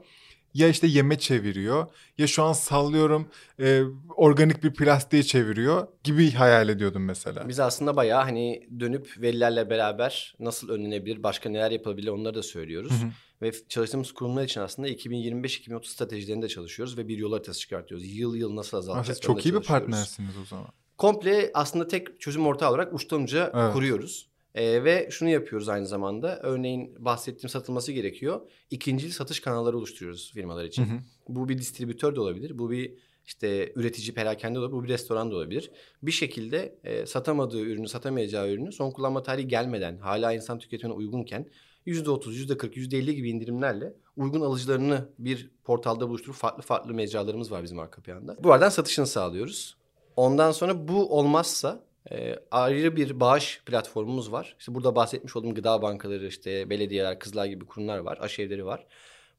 Ya 0.55 0.69
işte 0.69 0.87
yeme 0.87 1.19
çeviriyor. 1.19 1.87
Ya 2.19 2.27
şu 2.27 2.43
an 2.43 2.53
sallıyorum 2.53 3.29
e, 3.61 3.83
organik 4.17 4.65
bir 4.65 4.75
plastiğe 4.75 5.23
çeviriyor 5.23 5.89
gibi 6.05 6.31
hayal 6.31 6.69
ediyordum 6.69 7.05
mesela. 7.05 7.49
Biz 7.49 7.61
aslında 7.61 7.97
bayağı 7.97 8.23
hani 8.23 8.69
dönüp 8.81 9.15
verilerle 9.19 9.71
beraber 9.71 10.35
nasıl 10.41 10.69
önlenebilir, 10.69 11.23
başka 11.23 11.49
neler 11.49 11.71
yapılabilir 11.71 12.09
onları 12.09 12.35
da 12.35 12.43
söylüyoruz. 12.43 12.93
Hı 12.93 13.07
hı. 13.07 13.11
Ve 13.43 13.53
çalıştığımız 13.69 14.13
kurumlar 14.13 14.45
için 14.45 14.61
aslında 14.61 14.89
2025-2030 14.89 15.85
stratejilerinde 15.87 16.49
çalışıyoruz 16.49 16.99
ve 16.99 17.09
bir 17.09 17.19
yol 17.19 17.33
haritası 17.33 17.61
çıkartıyoruz. 17.61 18.07
Yıl 18.15 18.35
yıl 18.37 18.57
nasıl 18.57 18.77
azaltacağız? 18.77 19.21
Çok 19.21 19.47
iyi 19.47 19.55
bir 19.55 19.61
partnersiniz 19.61 20.35
o 20.43 20.45
zaman. 20.45 20.69
Komple 20.99 21.51
aslında 21.55 21.89
tek 21.89 22.21
çözüm 22.21 22.47
ortağı 22.47 22.71
olarak 22.71 22.95
uçtanca 22.95 23.53
Evet. 23.55 23.73
kuruyoruz. 23.73 24.32
Ee, 24.55 24.85
ve 24.85 25.09
şunu 25.11 25.29
yapıyoruz 25.29 25.69
aynı 25.69 25.87
zamanda. 25.87 26.41
Örneğin 26.43 27.05
bahsettiğim 27.05 27.49
satılması 27.49 27.93
gerekiyor. 27.93 28.41
İkincil 28.71 29.11
satış 29.11 29.41
kanalları 29.41 29.79
oluşturuyoruz 29.79 30.33
firmalar 30.35 30.65
için. 30.65 30.85
Hı 30.85 30.95
hı. 30.95 30.99
Bu 31.29 31.49
bir 31.49 31.59
distribütör 31.59 32.17
de 32.17 32.21
olabilir. 32.21 32.59
Bu 32.59 32.71
bir 32.71 32.95
işte 33.27 33.73
üretici 33.77 34.15
perakende 34.15 34.55
de 34.55 34.59
olabilir. 34.59 34.79
Bu 34.79 34.85
bir 34.85 34.89
restoran 34.89 35.31
da 35.31 35.37
olabilir. 35.37 35.71
Bir 36.03 36.13
şekilde 36.13 36.79
e, 36.85 37.07
satamadığı 37.07 37.61
ürünü, 37.61 37.89
satamayacağı 37.89 38.51
ürünü 38.51 38.73
son 38.73 38.91
kullanma 38.91 39.23
tarihi 39.23 39.49
gelmeden 39.49 39.99
hala 39.99 40.33
insan 40.33 40.59
tüketimine 40.59 40.95
uygunken 40.97 41.47
%30, 41.87 42.33
%40, 42.33 42.75
%50 42.75 43.13
gibi 43.13 43.31
indirimlerle 43.31 43.95
uygun 44.17 44.41
alıcılarını 44.41 45.09
bir 45.19 45.51
portalda 45.65 46.09
buluşturup 46.09 46.37
farklı 46.37 46.63
farklı 46.63 46.95
mecralarımız 46.95 47.53
var 47.53 47.63
bizim 47.63 47.79
arka 47.79 48.03
planda. 48.03 48.45
Buradan 48.45 48.69
satışını 48.69 49.07
sağlıyoruz. 49.07 49.77
Ondan 50.17 50.53
sonra 50.53 50.89
bu 50.89 51.19
olmazsa 51.19 51.85
e, 52.11 52.37
ayrı 52.51 52.97
bir 52.97 53.21
bağış 53.21 53.63
platformumuz 53.67 54.33
var. 54.33 54.57
İşte 54.59 54.75
burada 54.75 54.97
bahsetmiş 54.97 55.37
olduğum 55.37 55.55
gıda 55.55 55.83
bankaları, 55.83 56.27
işte 56.27 56.71
belediyeler, 56.71 57.19
kızlar 57.19 57.47
gibi 57.47 57.67
kurumlar 57.67 57.99
var, 57.99 58.19
aşevleri 58.21 58.67
var. 58.67 58.87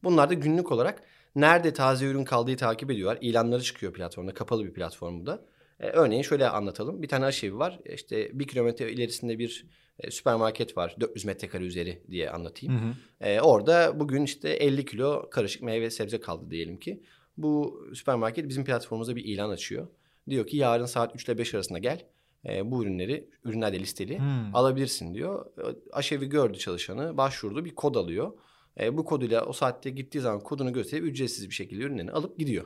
Bunlar 0.04 0.30
da 0.30 0.34
günlük 0.34 0.72
olarak 0.72 1.04
nerede 1.36 1.74
taze 1.74 2.06
ürün 2.06 2.24
kaldığı 2.24 2.58
takip 2.58 2.92
ediyorlar. 2.92 3.18
İlanları 3.22 3.64
çıkıyor 3.64 3.94
platformda, 3.94 4.34
kapalı 4.34 4.66
bir 4.66 4.74
platform 4.74 5.22
bu 5.22 5.26
da. 5.26 5.46
E, 5.80 5.88
örneğin 5.88 6.22
şöyle 6.22 6.50
anlatalım. 6.50 7.02
Bir 7.02 7.08
tane 7.08 7.26
aşevi 7.26 7.58
var. 7.58 7.80
İşte 7.86 8.40
bir 8.40 8.48
kilometre 8.48 8.92
ilerisinde 8.92 9.40
bir 9.40 9.66
e, 10.00 10.12
süpermarket 10.12 10.78
var. 10.78 10.96
400 11.00 11.26
metrekare 11.26 11.64
üzeri 11.64 12.02
diye 12.12 12.30
anlatayım. 12.30 12.76
Hı 12.76 12.88
hı. 12.88 12.94
Ee, 13.22 13.42
orada 13.42 14.00
bugün 14.00 14.24
işte 14.24 14.50
50 14.50 14.86
kilo 14.86 15.30
karışık 15.30 15.62
meyve 15.62 15.90
sebze 15.90 16.20
kaldı 16.20 16.52
diyelim 16.52 16.78
ki. 16.80 17.04
Bu 17.38 17.84
süpermarket 17.94 18.50
bizim 18.50 18.66
platformumuzda 18.66 19.16
bir 19.16 19.26
ilan 19.26 19.50
açıyor. 19.50 19.88
Diyor 20.30 20.48
ki 20.48 20.58
yarın 20.58 20.86
saat 20.86 21.16
3 21.16 21.26
ile 21.26 21.38
5 21.38 21.54
arasında 21.54 21.80
gel. 21.80 22.06
Ee, 22.48 22.72
bu 22.72 22.84
ürünleri, 22.84 23.30
ürünler 23.44 23.74
de 23.74 23.80
listeli 23.80 24.18
Hmm. 24.20 24.56
alabilirsin 24.56 25.14
diyor. 25.14 25.46
Aşevi 25.92 26.30
gördü 26.30 26.58
çalışanı, 26.58 27.18
başvurdu, 27.18 27.66
bir 27.66 27.76
kod 27.76 27.96
alıyor. 27.96 28.34
Ee, 28.80 28.98
bu 28.98 29.06
koduyla 29.06 29.46
o 29.46 29.54
saatte 29.54 29.90
gittiği 29.90 30.20
zaman 30.20 30.40
kodunu 30.40 30.74
gösterip 30.74 31.06
ücretsiz 31.06 31.50
bir 31.50 31.56
şekilde 31.56 31.84
ürünlerini 31.84 32.12
alıp 32.12 32.40
gidiyor. 32.40 32.66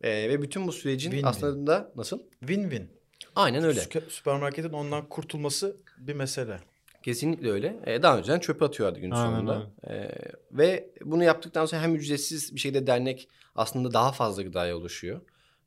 Ee, 0.00 0.10
ve 0.10 0.42
bütün 0.42 0.66
bu 0.66 0.72
sürecin 0.72 1.10
Win-win. 1.10 1.26
aslında 1.26 1.92
nasıl? 1.96 2.20
Win-win. 2.42 2.82
Aynen 3.36 3.64
öyle. 3.64 3.80
Sü- 3.80 4.10
Süpermarketin 4.10 4.70
ondan 4.72 5.08
kurtulması 5.08 5.76
bir 5.98 6.14
mesele. 6.14 6.60
Kesinlikle 7.02 7.50
öyle. 7.50 7.76
Ee, 7.86 8.02
daha 8.02 8.18
önceden 8.18 8.38
çöpe 8.40 8.64
atıyorlardı 8.64 9.00
gün 9.00 9.10
Aynen 9.10 9.26
sonunda. 9.26 9.70
Ee, 9.88 10.10
ve 10.52 10.90
bunu 11.04 11.24
yaptıktan 11.24 11.66
sonra 11.66 11.82
hem 11.82 11.94
ücretsiz 11.94 12.54
bir 12.54 12.60
şekilde 12.60 12.86
dernek 12.86 13.28
aslında 13.54 13.92
daha 13.92 14.12
fazla 14.12 14.42
gıdaya 14.42 14.76
ulaşıyor. 14.76 15.20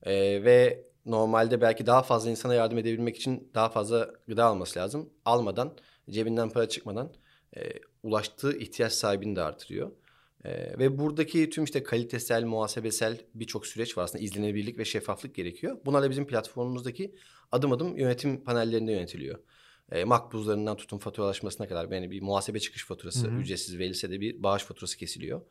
Ee, 0.03 0.13
ve 0.43 0.83
normalde 1.05 1.61
belki 1.61 1.85
daha 1.85 2.01
fazla 2.01 2.29
insana 2.29 2.53
yardım 2.53 2.77
edebilmek 2.77 3.15
için 3.17 3.51
daha 3.53 3.69
fazla 3.69 4.09
gıda 4.27 4.45
alması 4.45 4.79
lazım. 4.79 5.09
Almadan, 5.25 5.77
cebinden 6.09 6.49
para 6.49 6.69
çıkmadan 6.69 7.13
e, 7.57 7.61
ulaştığı 8.03 8.57
ihtiyaç 8.57 8.93
sahibini 8.93 9.35
de 9.35 9.41
artırıyor. 9.41 9.91
E, 10.45 10.79
ve 10.79 10.97
buradaki 10.97 11.49
tüm 11.49 11.63
işte 11.63 11.83
kalitesel, 11.83 12.43
muhasebesel 12.43 13.17
birçok 13.33 13.67
süreç 13.67 13.97
var 13.97 14.03
aslında 14.03 14.23
izlenebilirlik 14.23 14.77
ve 14.77 14.85
şeffaflık 14.85 15.35
gerekiyor. 15.35 15.77
Bunlar 15.85 16.03
da 16.03 16.09
bizim 16.09 16.27
platformumuzdaki 16.27 17.15
adım 17.51 17.71
adım 17.71 17.97
yönetim 17.97 18.43
panellerinde 18.43 18.91
yönetiliyor. 18.91 19.39
E, 19.91 20.03
makbuzlarından 20.03 20.77
tutun 20.77 20.97
faturalaşmasına 20.97 21.67
kadar 21.67 21.91
yani 21.91 22.11
bir 22.11 22.21
muhasebe 22.21 22.59
çıkış 22.59 22.85
faturası 22.85 23.27
Hı 23.27 23.31
hı. 23.31 23.35
ücretsiz 23.35 23.79
verilse 23.79 24.11
de 24.11 24.21
bir 24.21 24.43
bağış 24.43 24.63
faturası 24.63 24.97
kesiliyor. 24.97 25.41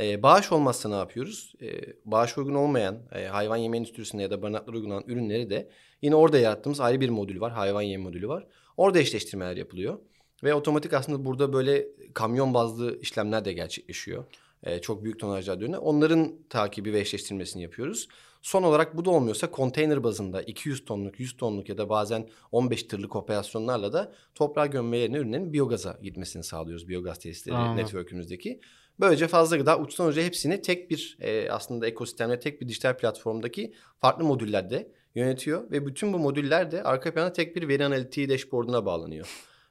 E, 0.00 0.22
bağış 0.22 0.52
olmazsa 0.52 0.88
ne 0.88 0.94
yapıyoruz? 0.94 1.52
E, 1.62 1.68
bağış 2.04 2.38
uygun 2.38 2.54
olmayan 2.54 2.98
e, 3.12 3.24
hayvan 3.24 3.56
yeme 3.56 3.76
endüstrisinde 3.76 4.22
ya 4.22 4.30
da 4.30 4.42
barınaklara 4.42 4.76
uygulanan 4.76 5.04
ürünleri 5.06 5.50
de 5.50 5.70
yine 6.02 6.14
orada 6.14 6.38
yarattığımız 6.38 6.80
ayrı 6.80 7.00
bir 7.00 7.08
modül 7.08 7.40
var. 7.40 7.52
Hayvan 7.52 7.82
yem 7.82 8.00
modülü 8.00 8.28
var. 8.28 8.46
Orada 8.76 8.98
eşleştirmeler 8.98 9.56
yapılıyor. 9.56 9.98
Ve 10.44 10.54
otomatik 10.54 10.92
aslında 10.92 11.24
burada 11.24 11.52
böyle 11.52 11.86
kamyon 12.14 12.54
bazlı 12.54 13.00
işlemler 13.00 13.44
de 13.44 13.52
gerçekleşiyor. 13.52 14.24
E, 14.62 14.80
çok 14.80 15.04
büyük 15.04 15.20
tonajlar 15.20 15.60
dönüyor. 15.60 15.82
Onların 15.82 16.32
takibi 16.50 16.92
ve 16.92 17.00
eşleştirmesini 17.00 17.62
yapıyoruz. 17.62 18.08
Son 18.42 18.62
olarak 18.62 18.96
bu 18.96 19.04
da 19.04 19.10
olmuyorsa 19.10 19.50
konteyner 19.50 20.04
bazında 20.04 20.42
200 20.42 20.84
tonluk, 20.84 21.20
100 21.20 21.36
tonluk 21.36 21.68
ya 21.68 21.78
da 21.78 21.88
bazen 21.88 22.28
15 22.52 22.82
tırlık 22.82 23.16
operasyonlarla 23.16 23.92
da 23.92 24.12
toprağa 24.34 24.66
gömme 24.66 24.98
yerine 24.98 25.16
ürünlerin 25.16 25.52
biyogaza 25.52 25.98
gitmesini 26.02 26.44
sağlıyoruz. 26.44 26.88
Biyogaz 26.88 27.18
tesisleri 27.18 27.56
Anladım. 27.56 27.76
network'ümüzdeki. 27.76 28.60
Böylece 29.00 29.28
fazla 29.28 29.56
gıda 29.56 29.78
uçtan 29.78 30.08
uca 30.08 30.22
hepsini 30.22 30.62
tek 30.62 30.90
bir 30.90 31.18
e, 31.20 31.50
aslında 31.50 31.86
ekosistemde 31.86 32.40
tek 32.40 32.60
bir 32.60 32.68
dijital 32.68 32.96
platformdaki 32.96 33.74
farklı 34.00 34.24
modüllerde 34.24 34.92
yönetiyor. 35.14 35.70
Ve 35.70 35.86
bütün 35.86 36.12
bu 36.12 36.18
modüller 36.18 36.70
de 36.70 36.82
arka 36.82 37.14
planda 37.14 37.32
tek 37.32 37.56
bir 37.56 37.68
veri 37.68 37.84
analitiği 37.84 38.28
dashboard'una 38.28 38.86
bağlanıyor. 38.86 39.28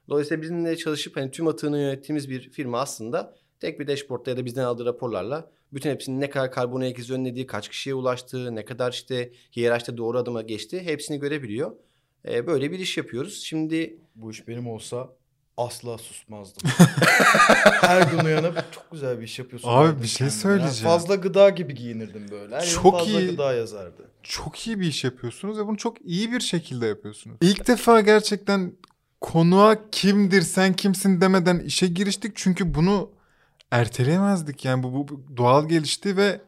Dolayısıyla 0.08 0.42
bizimle 0.42 0.76
çalışıp 0.76 1.16
hani 1.16 1.30
tüm 1.30 1.46
atığını 1.46 1.78
yönettiğimiz 1.78 2.30
bir 2.30 2.50
firma 2.50 2.80
aslında 2.80 3.34
tek 3.60 3.80
bir 3.80 3.86
dashboard'da 3.86 4.30
ya 4.30 4.36
da 4.36 4.44
bizden 4.44 4.64
aldığı 4.64 4.84
raporlarla 4.84 5.50
bütün 5.72 5.90
hepsinin 5.90 6.20
ne 6.20 6.30
kadar 6.30 6.50
karbon 6.50 6.80
ayak 6.80 6.98
izi 6.98 7.14
önlediği, 7.14 7.46
kaç 7.46 7.68
kişiye 7.68 7.94
ulaştığı, 7.94 8.54
ne 8.54 8.64
kadar 8.64 8.92
işte 8.92 9.32
hiyerarşide 9.56 9.96
doğru 9.96 10.18
adıma 10.18 10.42
geçti 10.42 10.82
hepsini 10.82 11.18
görebiliyor. 11.18 11.72
E, 12.28 12.46
böyle 12.46 12.72
bir 12.72 12.78
iş 12.78 12.96
yapıyoruz. 12.96 13.42
Şimdi 13.44 13.98
Bu 14.14 14.30
iş 14.30 14.48
benim 14.48 14.68
olsa 14.68 15.16
asla 15.56 15.98
susmazdım. 15.98 16.70
Her 17.80 18.02
gün 18.02 18.18
uyanıp 18.18 18.64
çok 18.72 18.90
güzel 18.92 19.18
bir 19.20 19.24
iş 19.24 19.38
yapıyorsun. 19.38 19.68
Abi 19.68 20.02
bir 20.02 20.06
şey 20.06 20.18
kendime. 20.18 20.40
söyleyeceğim. 20.42 20.84
Fazla 20.94 21.14
gıda 21.14 21.50
gibi 21.50 21.74
giyinirdim 21.74 22.26
böyle. 22.30 22.56
Her 22.56 22.60
Çok 22.66 22.82
Çok 22.82 22.98
fazla 22.98 23.20
iyi. 23.20 23.30
gıda 23.30 23.52
yazardı. 23.54 24.02
Çok 24.22 24.66
iyi 24.66 24.80
bir 24.80 24.86
iş 24.86 25.04
yapıyorsunuz 25.04 25.58
ve 25.58 25.66
bunu 25.66 25.76
çok 25.76 25.96
iyi 26.04 26.32
bir 26.32 26.40
şekilde 26.40 26.86
yapıyorsunuz. 26.86 27.36
İlk 27.40 27.68
defa 27.68 28.00
gerçekten 28.00 28.72
konuğa 29.20 29.90
kimdir 29.90 30.42
sen 30.42 30.72
kimsin 30.72 31.20
demeden 31.20 31.58
işe 31.58 31.86
giriştik. 31.86 32.32
Çünkü 32.36 32.74
bunu 32.74 33.10
erteleyemezdik. 33.70 34.64
Yani 34.64 34.82
bu, 34.82 34.92
bu- 34.94 35.08
bu 35.08 35.36
doğal 35.36 35.68
gelişti 35.68 36.16
ve 36.16 36.40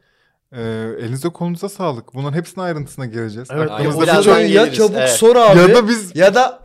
e, 0.52 0.62
elinize 0.98 1.28
kolunuza 1.28 1.68
sağlık. 1.68 2.14
Bunların 2.14 2.36
hepsine 2.36 2.64
ayrıntısına 2.64 3.06
geleceğiz. 3.06 3.48
Evet. 3.50 3.70
Aklımızda 3.70 4.02
birçok- 4.02 4.24
soruyu 4.24 4.54
ya 4.54 4.72
çabuk 4.72 4.96
evet. 4.96 5.10
sor 5.10 5.36
abi 5.36 5.58
ya 5.58 5.62
ya 5.62 5.74
da 5.74 5.74
da, 5.74 5.88
biz 5.88 6.12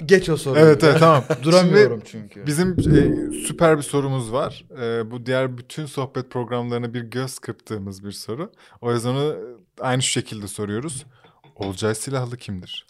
geç 0.06 0.30
o 0.30 0.38
soruyu. 0.38 0.66
Evet 0.66 0.84
evet 0.84 1.00
tamam. 1.00 1.24
Duramıyorum 1.44 2.04
Şimdi 2.06 2.30
çünkü. 2.30 2.48
bizim 2.48 2.72
e, 2.72 3.32
süper 3.48 3.78
bir 3.78 3.84
sorumuz 3.84 4.32
var. 4.32 4.66
E, 4.82 5.12
bu 5.12 5.26
diğer 5.26 5.58
bütün 5.58 5.86
sohbet 5.86 6.30
programlarına 6.32 6.94
bir 6.94 7.02
göz 7.02 7.40
kırptığımız 7.40 8.04
bir 8.06 8.12
soru. 8.12 8.52
O 8.82 8.94
yüzden 8.94 9.10
onu 9.10 9.36
aynı 9.80 10.02
şu 10.02 10.10
şekilde 10.10 10.48
soruyoruz. 10.48 11.06
Olcay 11.56 11.96
Silahlı 11.96 12.38
kimdir? 12.38 12.86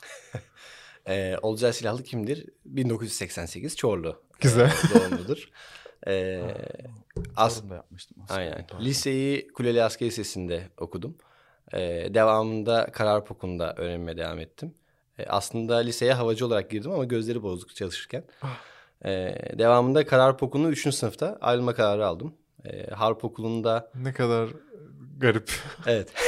e, 1.07 1.37
Olcay 1.41 1.73
Silahlı 1.73 2.03
kimdir? 2.03 2.45
1988 2.65 3.75
Çorlu 3.75 4.21
Güzel. 4.39 4.65
e, 4.65 4.99
doğumludur. 4.99 5.49
E, 6.07 6.41
as, 7.35 7.69
da 7.69 7.75
yapmıştım 7.75 8.17
aslında. 8.23 8.39
Aynen. 8.39 8.67
Pardon. 8.67 8.85
Liseyi 8.85 9.47
Kuleli 9.47 9.83
Askeri 9.83 10.09
Lisesi'nde 10.09 10.69
okudum. 10.77 11.17
Ee, 11.73 12.07
devamında 12.13 12.91
Kararp 12.91 13.31
Okulu'nda 13.31 13.73
öğrenmeye 13.75 14.17
devam 14.17 14.39
ettim. 14.39 14.73
Ee, 15.19 15.25
aslında 15.25 15.75
liseye 15.77 16.13
havacı 16.13 16.45
olarak 16.45 16.69
girdim 16.71 16.91
ama 16.91 17.05
gözleri 17.05 17.43
bozduk 17.43 17.75
çalışırken. 17.75 18.23
Ee, 19.05 19.35
devamında 19.57 20.05
Kararp 20.05 20.43
Okulu'nu 20.43 20.69
3. 20.69 20.95
sınıfta 20.95 21.37
ayrılma 21.41 21.73
kararı 21.75 22.07
aldım. 22.07 22.33
Ee, 22.65 22.87
Harp 22.87 23.25
Okulu'nda 23.25 23.91
Ne 23.95 24.13
kadar 24.13 24.49
garip. 25.17 25.51
evet. 25.87 26.13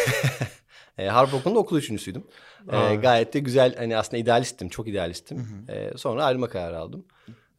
Ee, 0.98 1.08
Harp 1.08 1.34
Okulu'nda 1.34 1.60
okul 1.60 1.78
üçüncüsüydüm. 1.78 2.24
Aa. 2.70 2.94
gayet 2.96 3.34
de 3.34 3.40
güzel 3.40 3.76
hani 3.78 3.98
aslında 3.98 4.18
idealistim. 4.18 4.70
Çok 4.70 4.88
idealistim. 4.88 5.66
Ee, 5.70 5.92
sonra 5.98 6.26
ayrılma 6.26 6.48
kararı 6.50 6.78
aldım. 6.80 7.06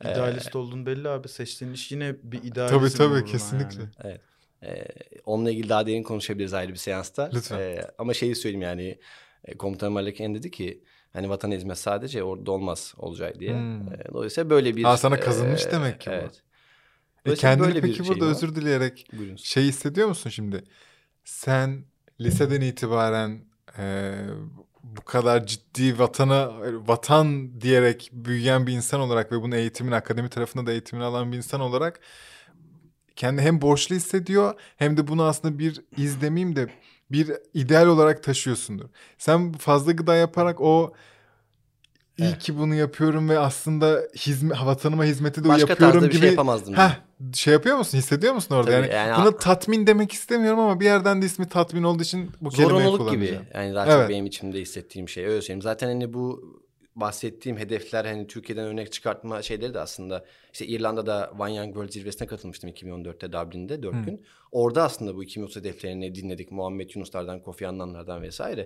İdealist 0.01 0.57
olduğun 0.57 0.87
belli 0.87 1.09
abi. 1.09 1.29
Seçtiğin 1.29 1.73
iş 1.73 1.93
yine 1.93 2.17
bir 2.23 2.43
idealizm 2.43 2.79
Tabii 2.79 2.91
tabii 2.91 3.25
kesinlikle. 3.25 3.83
yani. 4.05 4.19
Ee, 4.63 4.85
onunla 5.25 5.51
ilgili 5.51 5.69
daha 5.69 5.87
derin 5.87 6.03
konuşabiliriz 6.03 6.55
ayrı 6.55 6.73
bir 6.73 6.77
seansta. 6.79 7.31
Lütfen. 7.35 7.59
Ee, 7.59 7.85
ama 7.99 8.15
şeyi 8.15 8.35
söyleyeyim 8.35 8.63
yani 8.63 8.99
e, 9.45 9.57
komutanım 9.57 9.97
Aleken 9.97 10.35
dedi 10.35 10.51
ki 10.51 10.83
hani 11.13 11.29
vatan 11.29 11.51
hizmet 11.51 11.79
sadece 11.79 12.23
orada 12.23 12.53
olmaz 12.53 12.95
olacak 12.99 13.41
diye. 13.41 13.53
Hmm. 13.53 13.93
Ee, 13.93 14.05
dolayısıyla 14.13 14.51
böyle 14.51 14.77
bir... 14.77 14.85
Aa, 14.85 14.97
sana 14.97 15.21
kazınmış 15.21 15.71
demek 15.73 16.01
ki 16.01 16.11
bu. 16.11 16.15
Evet. 16.15 16.43
E 17.25 17.25
Dolayısıyla 17.27 17.55
kendini 17.55 17.67
böyle 17.69 17.83
bir 17.83 17.97
peki 17.99 18.09
burada 18.09 18.27
var. 18.27 18.31
özür 18.31 18.55
dileyerek 18.55 19.09
Buyurun. 19.19 19.37
şey 19.37 19.65
hissediyor 19.65 20.09
musun 20.09 20.31
şimdi? 20.31 20.65
Sen 21.25 21.85
liseden 22.21 22.61
itibaren 22.61 23.41
e, 23.79 24.15
bu 24.97 25.01
kadar 25.01 25.47
ciddi 25.47 25.99
vatana 25.99 26.53
vatan 26.87 27.61
diyerek 27.61 28.11
büyüyen 28.13 28.67
bir 28.67 28.73
insan 28.73 29.01
olarak 29.01 29.33
ve 29.33 29.43
bunun 29.43 29.55
eğitimin 29.55 29.93
akademi 29.93 30.29
tarafında 30.29 30.67
da 30.67 30.73
eğitimini 30.73 31.05
alan 31.05 31.33
bir 31.33 31.37
insan 31.37 31.61
olarak 31.61 32.01
kendi 33.17 33.43
hem 33.43 33.61
borçlu 33.63 33.97
hissediyor 33.97 34.55
hem 34.77 34.97
de 34.97 35.09
bunu 35.09 35.23
aslında 35.23 35.59
bir 35.59 35.85
iz 35.97 36.21
demeyeyim 36.21 36.57
de 36.57 36.69
bir 37.11 37.33
ideal 37.55 37.87
olarak 37.87 38.23
taşıyorsundur. 38.23 38.85
Sen 39.19 39.53
fazla 39.53 39.93
gıda 39.93 40.15
yaparak 40.15 40.61
o 40.61 40.93
iyi 42.19 42.29
Evet. 42.29 42.39
ki 42.39 42.59
bunu 42.59 42.75
yapıyorum 42.75 43.29
ve 43.29 43.39
aslında 43.39 44.03
hizme, 44.17 44.55
vatanıma 44.65 45.05
hizmeti 45.05 45.45
de 45.45 45.49
Başka 45.49 45.61
yapıyorum 45.69 45.93
tarzda 45.93 46.07
bir 46.09 46.13
gibi. 46.13 46.21
şey 46.21 46.31
yapamazdım. 46.31 46.75
Heh, 46.75 47.01
şey 47.35 47.53
yapıyor 47.53 47.77
musun? 47.77 47.99
Hissediyor 47.99 48.35
musun 48.35 48.55
orada? 48.55 48.71
Tabii, 48.71 48.93
yani, 48.95 49.11
yani- 49.11 49.23
buna 49.23 49.37
tatmin 49.37 49.87
demek 49.87 50.13
istemiyorum 50.13 50.61
ama 50.61 50.81
bir 50.81 50.85
yerden 50.85 51.23
de 51.23 51.27
ismi 51.27 51.49
tatmin 51.49 51.83
olduğu 51.83 52.03
için 52.03 52.31
bu 52.41 52.51
kelimeyi 52.51 52.71
Zorunluluk 52.81 53.11
gibi. 53.11 53.27
kullanacağım. 53.27 53.47
Yani 53.55 53.75
daha 53.75 53.87
Evet. 53.87 53.97
çok 54.01 54.09
benim 54.11 54.27
içimde 54.27 54.61
hissettiğim 54.61 55.09
şey. 55.09 55.27
Öyle 55.27 55.41
söyleyeyim. 55.43 55.63
Zaten 55.63 55.87
hani 55.89 56.13
bu 56.13 56.43
bahsettiğim 56.97 57.59
hedefler 57.59 58.05
hani 58.05 58.27
Türkiye'den 58.27 58.65
örnek 58.65 58.93
çıkartma 58.93 59.43
şeyleri 59.43 59.75
de 59.75 59.81
aslında 59.81 60.25
işte 60.53 60.67
İrlanda'da 60.67 61.33
Young 61.39 61.67
World 61.67 61.91
zirvesine 61.91 62.29
katılmıştım 62.29 62.71
2014'te 62.71 63.33
Dublin'de 63.33 63.83
4 63.83 63.95
Hı. 63.95 64.03
gün. 64.03 64.23
Orada 64.53 64.83
aslında 64.83 65.17
bu 65.17 65.25
2030 65.25 65.57
hedeflerini 65.57 66.15
dinledik. 66.15 66.53
Muhammed 66.53 66.91
Yunuslardan, 66.95 67.43
Kofi 67.43 67.69
Annan'lardan 67.69 68.23
vesaire. 68.23 68.65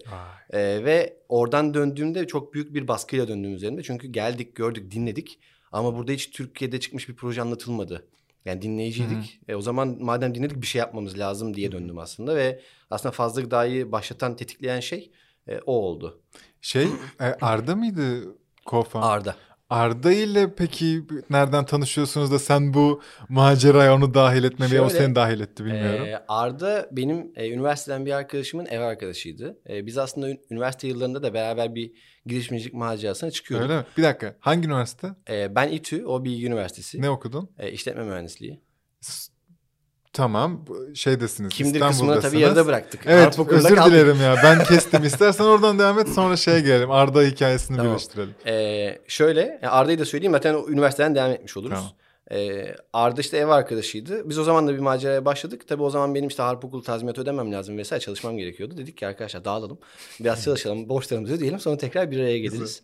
Ee, 0.50 0.58
ve 0.84 1.16
oradan 1.28 1.74
döndüğümde 1.74 2.26
çok 2.26 2.54
büyük 2.54 2.74
bir 2.74 2.88
baskıyla 2.88 3.28
döndüğüm 3.28 3.54
üzerinde. 3.54 3.82
Çünkü 3.82 4.08
geldik, 4.08 4.54
gördük, 4.54 4.90
dinledik. 4.90 5.38
Ama 5.72 5.96
burada 5.96 6.12
hiç 6.12 6.30
Türkiye'de 6.30 6.80
çıkmış 6.80 7.08
bir 7.08 7.14
proje 7.16 7.42
anlatılmadı. 7.42 8.06
Yani 8.44 8.62
dinleyiciydik. 8.62 9.40
E, 9.48 9.54
o 9.54 9.60
zaman 9.60 9.96
madem 10.00 10.34
dinledik 10.34 10.62
bir 10.62 10.66
şey 10.66 10.78
yapmamız 10.78 11.18
lazım 11.18 11.54
diye 11.54 11.72
döndüm 11.72 11.98
aslında. 11.98 12.36
Ve 12.36 12.60
aslında 12.90 13.12
fazla 13.12 13.40
gıdayı 13.40 13.92
başlatan, 13.92 14.36
tetikleyen 14.36 14.80
şey 14.80 15.10
e, 15.50 15.58
o 15.66 15.72
oldu. 15.72 16.22
Şey 16.60 16.84
e, 17.20 17.24
Arda 17.40 17.76
mıydı 17.76 18.36
Kofan? 18.66 19.02
Arda. 19.02 19.36
Arda 19.70 20.12
ile 20.12 20.54
peki 20.54 21.04
nereden 21.30 21.64
tanışıyorsunuz 21.66 22.30
da 22.32 22.38
sen 22.38 22.74
bu 22.74 23.00
maceraya 23.28 23.94
onu 23.94 24.14
dahil 24.14 24.44
etme 24.44 24.70
veya 24.70 24.84
o 24.84 24.88
Şöyle, 24.90 25.04
seni 25.04 25.14
dahil 25.14 25.40
etti 25.40 25.64
bilmiyorum. 25.64 26.06
Ee, 26.06 26.24
Arda 26.28 26.88
benim 26.92 27.32
e, 27.36 27.50
üniversiteden 27.50 28.06
bir 28.06 28.12
arkadaşımın 28.12 28.66
ev 28.66 28.80
arkadaşıydı. 28.80 29.58
E, 29.68 29.86
biz 29.86 29.98
aslında 29.98 30.30
ün- 30.30 30.40
üniversite 30.50 30.88
yıllarında 30.88 31.22
da 31.22 31.34
beraber 31.34 31.74
bir 31.74 31.92
girişimcilik 32.26 32.74
macerasına 32.74 33.30
çıkıyorduk. 33.30 33.70
Öyle 33.70 33.80
mi? 33.80 33.86
Bir 33.96 34.02
dakika. 34.02 34.36
Hangi 34.40 34.66
üniversite? 34.68 35.08
E, 35.30 35.54
ben 35.54 35.68
İTÜ, 35.68 36.06
o 36.06 36.24
Bilgi 36.24 36.46
Üniversitesi. 36.46 37.02
Ne 37.02 37.10
okudun? 37.10 37.50
E, 37.58 37.70
işletme 37.72 38.04
mühendisliği. 38.04 38.60
S- 39.00 39.32
Tamam. 40.20 40.64
Şeydesiniz. 40.94 41.52
Kimdir 41.54 41.72
kısmını 41.72 41.90
İstanbul'dasınız. 41.92 42.32
tabii 42.32 42.42
yarıda 42.42 42.66
bıraktık. 42.66 43.00
Evet 43.06 43.38
Harp 43.38 43.48
özür 43.52 43.76
kaldık. 43.76 43.92
dilerim 43.92 44.20
ya. 44.22 44.36
Ben 44.44 44.64
kestim. 44.64 45.04
İstersen 45.04 45.44
oradan 45.44 45.78
devam 45.78 45.98
et 45.98 46.08
sonra 46.08 46.36
şeye 46.36 46.60
gelelim. 46.60 46.90
Arda 46.90 47.22
hikayesini 47.22 47.76
Tamam. 47.76 47.92
birleştirelim. 47.92 48.34
Ee, 48.46 48.98
şöyle 49.08 49.60
Arda'yı 49.62 49.98
da 49.98 50.04
söyleyeyim 50.04 50.32
zaten 50.32 50.54
o 50.54 50.68
üniversiteden 50.68 51.14
devam 51.14 51.30
etmiş 51.30 51.56
oluruz. 51.56 51.78
Tamam. 51.78 51.92
Ee, 52.32 52.74
Arda 52.92 53.20
işte 53.20 53.36
ev 53.36 53.48
arkadaşıydı. 53.48 54.28
Biz 54.28 54.38
o 54.38 54.44
zaman 54.44 54.68
da 54.68 54.74
bir 54.74 54.78
maceraya 54.78 55.24
başladık. 55.24 55.68
Tabii 55.68 55.82
o 55.82 55.90
zaman 55.90 56.14
benim 56.14 56.28
işte 56.28 56.42
harp 56.42 56.64
okulu 56.64 56.82
tazminat 56.82 57.18
ödemem 57.18 57.52
lazım 57.52 57.78
vesaire 57.78 58.00
çalışmam 58.00 58.36
gerekiyordu. 58.38 58.76
Dedik 58.78 58.96
ki 58.96 59.06
arkadaşlar 59.06 59.44
dağılalım. 59.44 59.78
Biraz 60.20 60.44
çalışalım. 60.44 60.88
Borçlarımızı 60.88 61.34
ödeyelim 61.34 61.60
sonra 61.60 61.76
tekrar 61.76 62.10
bir 62.10 62.20
araya 62.20 62.38
geliriz. 62.38 62.82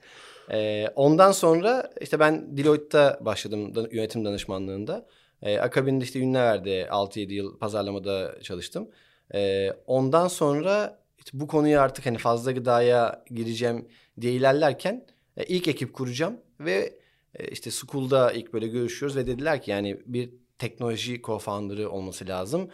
Ee, 0.50 0.86
ondan 0.96 1.32
sonra 1.32 1.90
işte 2.00 2.20
ben 2.20 2.56
Deloitte'da 2.56 3.18
başladım 3.20 3.72
yönetim 3.92 4.24
danışmanlığında. 4.24 5.06
Ee, 5.42 5.58
akabinde 5.58 6.04
işte 6.04 6.20
Ünlüver'de 6.20 6.88
6-7 6.88 7.32
yıl 7.32 7.58
pazarlamada 7.58 8.40
çalıştım. 8.42 8.88
Ee, 9.34 9.72
ondan 9.86 10.28
sonra 10.28 11.02
işte 11.18 11.40
bu 11.40 11.46
konuyu 11.46 11.80
artık 11.80 12.06
hani 12.06 12.18
fazla 12.18 12.52
gıdaya 12.52 13.24
gireceğim 13.30 13.88
diye 14.20 14.32
ilerlerken 14.32 15.06
e, 15.36 15.44
ilk 15.44 15.68
ekip 15.68 15.94
kuracağım 15.94 16.36
ve 16.60 16.98
e, 17.34 17.48
işte 17.48 17.70
School'da 17.70 18.32
ilk 18.32 18.52
böyle 18.52 18.68
görüşüyoruz 18.68 19.16
ve 19.16 19.26
dediler 19.26 19.62
ki 19.62 19.70
yani 19.70 20.00
bir 20.06 20.30
teknoloji 20.58 21.20
co-founder'ı 21.20 21.86
olması 21.86 22.28
lazım. 22.28 22.70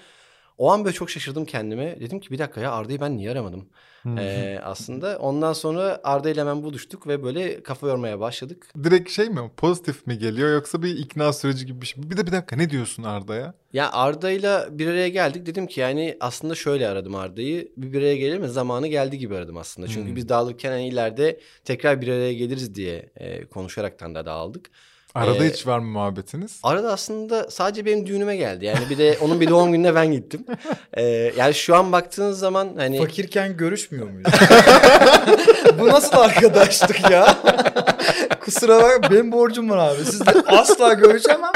O 0.59 0.71
an 0.73 0.85
böyle 0.85 0.95
çok 0.95 1.11
şaşırdım 1.11 1.45
kendime. 1.45 2.01
Dedim 2.01 2.21
ki 2.21 2.31
bir 2.31 2.39
dakika 2.39 2.61
ya 2.61 2.73
Arda'yı 2.73 3.01
ben 3.01 3.17
niye 3.17 3.31
aramadım? 3.31 3.69
Ee, 4.19 4.59
aslında 4.63 5.19
ondan 5.19 5.53
sonra 5.53 6.01
Arda 6.05 6.31
ile 6.31 6.41
hemen 6.41 6.63
buluştuk 6.63 7.07
ve 7.07 7.23
böyle 7.23 7.63
kafa 7.63 7.87
yormaya 7.89 8.21
başladık. 8.21 8.69
Direkt 8.85 9.11
şey 9.11 9.29
mi 9.29 9.51
pozitif 9.57 10.07
mi 10.07 10.19
geliyor 10.19 10.53
yoksa 10.53 10.83
bir 10.83 10.97
ikna 10.99 11.33
süreci 11.33 11.67
gibi 11.67 11.81
bir 11.81 11.87
şey 11.87 12.05
mi? 12.05 12.11
Bir 12.11 12.17
de 12.17 12.27
bir 12.27 12.33
dakika 12.33 12.57
ne 12.57 12.71
diyorsun 12.71 13.03
Arda'ya? 13.03 13.55
Ya 13.73 13.93
Arda'yla 13.93 14.69
bir 14.79 14.87
araya 14.87 15.09
geldik. 15.09 15.47
Dedim 15.47 15.67
ki 15.67 15.81
yani 15.81 16.17
aslında 16.21 16.55
şöyle 16.55 16.89
aradım 16.89 17.15
Arda'yı. 17.15 17.73
Bir, 17.77 17.93
bir 17.93 17.99
araya 17.99 18.17
gelir 18.17 18.39
mi? 18.39 18.49
Zamanı 18.49 18.87
geldi 18.87 19.19
gibi 19.19 19.37
aradım 19.37 19.57
aslında. 19.57 19.89
Çünkü 19.89 20.09
Hmm. 20.09 20.17
biz 20.17 20.29
dağılırken 20.29 20.71
hani 20.71 20.89
ileride 20.89 21.41
tekrar 21.65 22.01
bir 22.01 22.09
araya 22.09 22.33
geliriz 22.33 22.75
diye 22.75 23.11
e, 23.17 23.45
konuşaraktan 23.45 24.15
da 24.15 24.27
dağıldık. 24.27 24.71
Arada 25.15 25.45
Ee, 25.45 25.51
hiç 25.51 25.67
var 25.67 25.79
mı 25.79 25.85
muhabbetiniz? 25.91 26.59
Arada 26.63 26.93
aslında 26.93 27.51
sadece 27.51 27.85
benim 27.87 28.07
düğünüme 28.07 28.37
geldi. 28.37 28.65
Yani 28.65 28.79
bir 28.91 28.99
de 28.99 29.19
onun 29.21 29.41
bir 29.41 29.49
doğum 29.49 29.73
gününe 29.73 29.95
ben 29.95 30.13
gittim. 30.13 30.47
Ee, 30.95 31.03
yani 31.37 31.55
şu 31.55 31.77
an 31.77 31.93
baktığınız 31.93 32.39
zaman 32.39 32.69
hani 32.77 32.99
Fakirken 32.99 33.57
görüşmüyor 33.57 34.07
muyuz? 34.11 34.27
Bu 35.79 35.89
nasıl 35.89 36.17
arkadaşlık 36.17 37.11
ya? 37.11 37.37
Kusura 38.41 38.83
bakma 38.83 39.11
benim 39.11 39.33
borcum 39.33 39.71
var 39.71 39.79
abi. 39.79 40.05
Sizle 40.05 40.33
asla 40.47 40.93
görüşemem. 40.93 41.53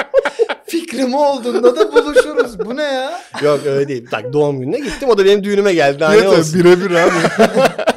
Fikrim 0.66 1.14
olduğunda 1.14 1.76
da 1.76 1.92
buluşuruz. 1.94 2.58
Bu 2.58 2.76
ne 2.76 2.82
ya? 2.82 3.20
yok 3.42 3.60
öyle 3.66 3.88
değil. 3.88 4.06
Bak 4.12 4.32
doğum 4.32 4.60
gününe 4.60 4.78
gittim. 4.78 5.08
O 5.08 5.18
da 5.18 5.24
benim 5.24 5.44
düğünüme 5.44 5.72
geldi. 5.74 6.00
Daha 6.00 6.12
ne 6.12 6.16
Evet 6.18 6.28
olsun? 6.38 6.60
birebir 6.60 6.90
abi. 6.90 7.10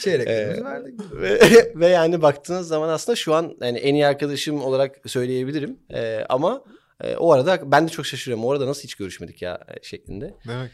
Çeyreklerimizi 0.00 0.60
Ee, 0.60 0.64
verdik. 0.64 1.00
ve, 1.12 1.40
ve 1.74 1.86
yani 1.86 2.22
baktığınız 2.22 2.68
zaman 2.68 2.88
aslında 2.88 3.16
şu 3.16 3.34
an 3.34 3.56
yani 3.62 3.78
en 3.78 3.94
iyi 3.94 4.06
arkadaşım 4.06 4.62
olarak 4.64 5.00
söyleyebilirim. 5.06 5.78
Ee, 5.94 6.24
ama 6.28 6.64
e, 7.00 7.16
o 7.16 7.32
arada 7.32 7.72
ben 7.72 7.84
de 7.86 7.88
çok 7.92 8.06
şaşırıyorum. 8.06 8.44
O 8.44 8.52
arada 8.52 8.66
nasıl 8.66 8.82
hiç 8.82 8.94
görüşmedik 8.94 9.42
ya 9.42 9.60
e, 9.68 9.82
şeklinde. 9.82 10.34
Demek. 10.48 10.70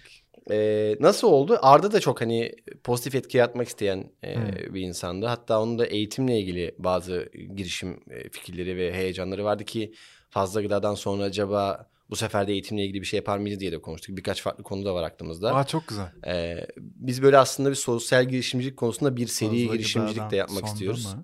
Ee, 0.51 0.97
nasıl 1.01 1.29
oldu? 1.29 1.59
Arda 1.63 1.93
da 1.93 2.01
çok 2.01 2.21
hani 2.21 2.53
pozitif 2.85 3.15
etki 3.15 3.37
yaratmak 3.39 3.69
isteyen 3.69 4.11
e, 4.23 4.35
Hmm. 4.35 4.75
bir 4.75 4.81
insandı. 4.81 5.27
Hatta 5.27 5.63
onun 5.63 5.79
da 5.79 5.87
eğitimle 5.87 6.39
ilgili 6.39 6.75
bazı 6.79 7.29
girişim 7.57 8.01
e, 8.11 8.29
fikirleri 8.31 8.77
ve 8.77 8.93
heyecanları 8.95 9.45
vardı 9.45 9.65
ki 9.65 9.93
fazla 10.31 10.63
gıdadan 10.63 10.95
sonra 10.95 11.23
acaba 11.23 11.91
bu 12.11 12.17
sefer 12.17 12.49
de 12.49 12.53
eğitimle 12.53 12.85
ilgili 12.85 13.01
bir 13.01 13.07
şey 13.07 13.17
yapar 13.17 13.39
mıyız 13.39 13.61
diye 13.61 13.73
de 13.73 13.81
konuştuk. 13.81 14.17
Birkaç 14.17 14.43
farklı 14.43 14.65
konu 14.65 14.85
da 14.85 14.95
var 14.95 15.03
aklımızda. 15.03 15.55
Aa 15.55 15.65
çok 15.67 15.89
güzel. 15.89 16.07
Ee, 16.27 16.67
biz 16.79 17.23
böyle 17.23 17.39
aslında 17.39 17.71
bir 17.71 17.75
sosyal 17.75 18.25
girişimcilik 18.29 18.77
konusunda 18.77 19.17
bir 19.17 19.27
seri 19.27 19.51
Fazla 19.51 19.77
girişimcilik 19.77 20.31
de 20.31 20.37
yapmak 20.37 20.67
istiyoruz. 20.67 21.15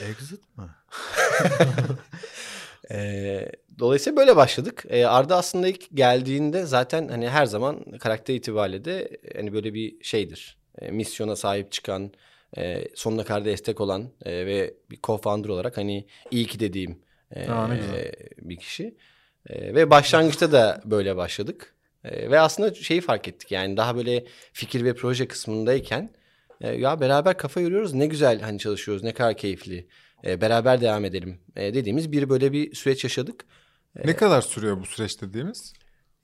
Exit 0.00 0.58
mi? 0.58 0.64
Ee, 2.90 3.52
dolayısıyla 3.78 4.16
böyle 4.16 4.36
başladık. 4.36 4.84
Ee, 4.88 5.04
Arda 5.04 5.36
aslında 5.36 5.68
ilk 5.68 5.96
geldiğinde 5.96 6.66
zaten 6.66 7.08
hani 7.08 7.28
her 7.28 7.46
zaman 7.46 7.84
karakter 8.00 8.34
itibariyle 8.34 8.84
de 8.84 9.20
hani 9.36 9.52
böyle 9.52 9.74
bir 9.74 10.04
şeydir. 10.04 10.58
E, 10.78 10.90
misyona 10.90 11.36
sahip 11.36 11.72
çıkan, 11.72 12.12
e, 12.56 12.88
sonuna 12.94 13.24
kadar 13.24 13.44
destek 13.44 13.80
olan 13.80 14.10
e, 14.24 14.46
ve 14.46 14.74
bir 14.90 14.96
co-founder 14.96 15.48
olarak 15.50 15.76
hani 15.76 16.06
iyi 16.30 16.46
ki 16.46 16.60
dediğim 16.60 16.98
e, 17.36 17.50
Aa, 17.50 17.70
bir 18.38 18.56
kişi. 18.56 18.94
E, 19.46 19.74
ve 19.74 19.90
başlangıçta 19.90 20.52
da 20.52 20.82
böyle 20.84 21.16
başladık. 21.16 21.74
E, 22.04 22.30
ve 22.30 22.40
aslında 22.40 22.74
şeyi 22.74 23.00
fark 23.00 23.28
ettik 23.28 23.52
yani 23.52 23.76
daha 23.76 23.96
böyle 23.96 24.24
fikir 24.52 24.84
ve 24.84 24.94
proje 24.94 25.28
kısmındayken 25.28 26.10
e, 26.60 26.70
ya 26.70 27.00
beraber 27.00 27.38
kafa 27.38 27.60
yoruyoruz 27.60 27.94
ne 27.94 28.06
güzel 28.06 28.40
hani 28.40 28.58
çalışıyoruz 28.58 29.02
ne 29.02 29.12
kadar 29.12 29.36
keyifli. 29.36 29.86
E, 30.24 30.40
beraber 30.40 30.80
devam 30.80 31.04
edelim 31.04 31.40
e, 31.56 31.74
dediğimiz 31.74 32.12
bir 32.12 32.28
böyle 32.28 32.52
bir 32.52 32.74
süreç 32.74 33.04
yaşadık. 33.04 33.44
Ne 34.04 34.16
kadar 34.16 34.42
sürüyor 34.42 34.80
bu 34.80 34.86
süreç 34.86 35.22
dediğimiz? 35.22 35.72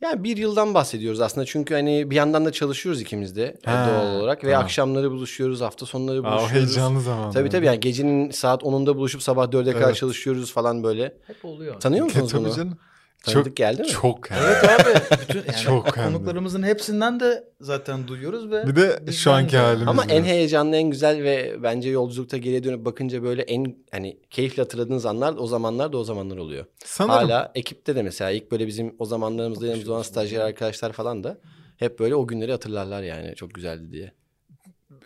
Yani 0.01 0.25
bir 0.25 0.37
yıldan 0.37 0.75
bahsediyoruz 0.75 1.21
aslında 1.21 1.45
çünkü 1.47 1.75
hani 1.75 2.11
bir 2.11 2.17
yandan 2.17 2.45
da 2.45 2.53
çalışıyoruz 2.53 3.01
ikimiz 3.01 3.37
de 3.37 3.57
e, 3.67 3.71
Ha, 3.71 3.87
doğal 3.89 4.07
olarak 4.21 4.45
ve 4.45 4.51
tamam. 4.51 4.65
akşamları 4.65 5.11
buluşuyoruz 5.11 5.61
hafta 5.61 5.87
sonları 5.87 6.19
Aa, 6.19 6.21
o 6.37 6.41
buluşuyoruz. 6.41 6.69
heyecanlı 6.69 7.01
zaman. 7.01 7.31
Tabii 7.31 7.49
tabii 7.51 7.67
yani 7.67 7.81
gecenin 7.81 8.31
saat 8.31 8.63
10'unda 8.63 8.97
buluşup 8.97 9.23
sabah 9.23 9.45
4'e 9.53 9.73
kadar 9.73 9.87
Evet. 9.87 9.97
çalışıyoruz 9.97 10.53
falan 10.53 10.83
böyle. 10.83 11.15
Hep 11.27 11.45
oluyor. 11.45 11.81
Tanıyor 11.81 12.05
musunuz 12.05 12.31
Tabii 12.33 12.45
bunu? 12.45 12.55
canım. 12.57 12.79
Tanıdık 13.23 13.45
Çok, 13.45 13.57
geldi 13.57 13.83
mi? 13.83 13.89
çok. 13.89 14.31
Evet 14.31 14.65
abi. 14.65 15.19
Bütün 15.21 15.39
yani 15.53 15.63
Çok 15.65 15.97
hem 15.97 16.05
konuklarımızın 16.05 16.63
hepsinden 16.63 17.21
de 17.21 17.45
zaten 17.61 18.09
duyuyoruz 18.09 18.51
ve 18.51 18.67
Bir 18.67 18.77
de 18.77 19.13
şu 19.13 19.33
anki 19.33 19.57
halimiz. 19.57 19.89
Ama 19.89 20.05
en 20.05 20.25
heyecanlı, 20.25 20.77
en 20.77 20.91
güzel 20.91 21.23
ve 21.23 21.57
bence 21.63 21.91
yolculukta 21.91 22.37
geriye 22.37 22.65
dönüp 22.65 22.85
bakınca 22.85 23.23
böyle 23.23 23.43
en 23.43 23.77
hani 23.91 24.19
keyifli 24.31 24.63
hatırladığınız 24.63 25.07
anlar 25.07 25.35
o 25.39 25.47
zamanlar 25.47 25.93
da 25.93 25.99
o 25.99 26.05
zamanlar 26.05 26.37
oluyor. 26.37 26.65
Sanırım 26.85 27.15
Hala 27.15 27.53
ekipte 27.55 27.97
de 27.97 28.03
mesela 28.03 28.31
ilk 28.31 28.51
böyle 28.51 28.67
bizim 28.67 28.95
o 28.99 29.05
zamanlarımızda 29.05 29.67
yanımızda 29.67 29.93
olan 29.93 30.03
stajyer 30.03 30.41
arkadaşlar 30.41 30.93
falan 30.93 31.25
da 31.25 31.39
hep 31.77 31.99
böyle 31.99 32.15
o 32.15 32.27
günleri 32.27 32.53
hatırlarlar 32.53 33.03
yani 33.03 33.35
çok 33.35 33.55
güzeldi 33.55 33.93
diye. 33.93 34.13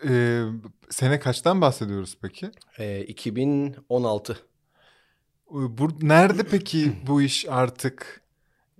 e, 0.09 0.42
sene 0.90 1.20
kaçtan 1.20 1.61
bahsediyoruz 1.61 2.16
peki? 2.22 2.51
Ee, 2.79 3.01
2016. 3.01 4.37
Bu, 5.53 5.88
nerede 6.03 6.43
peki 6.43 6.93
bu 7.07 7.23
iş 7.23 7.47
artık 7.49 8.23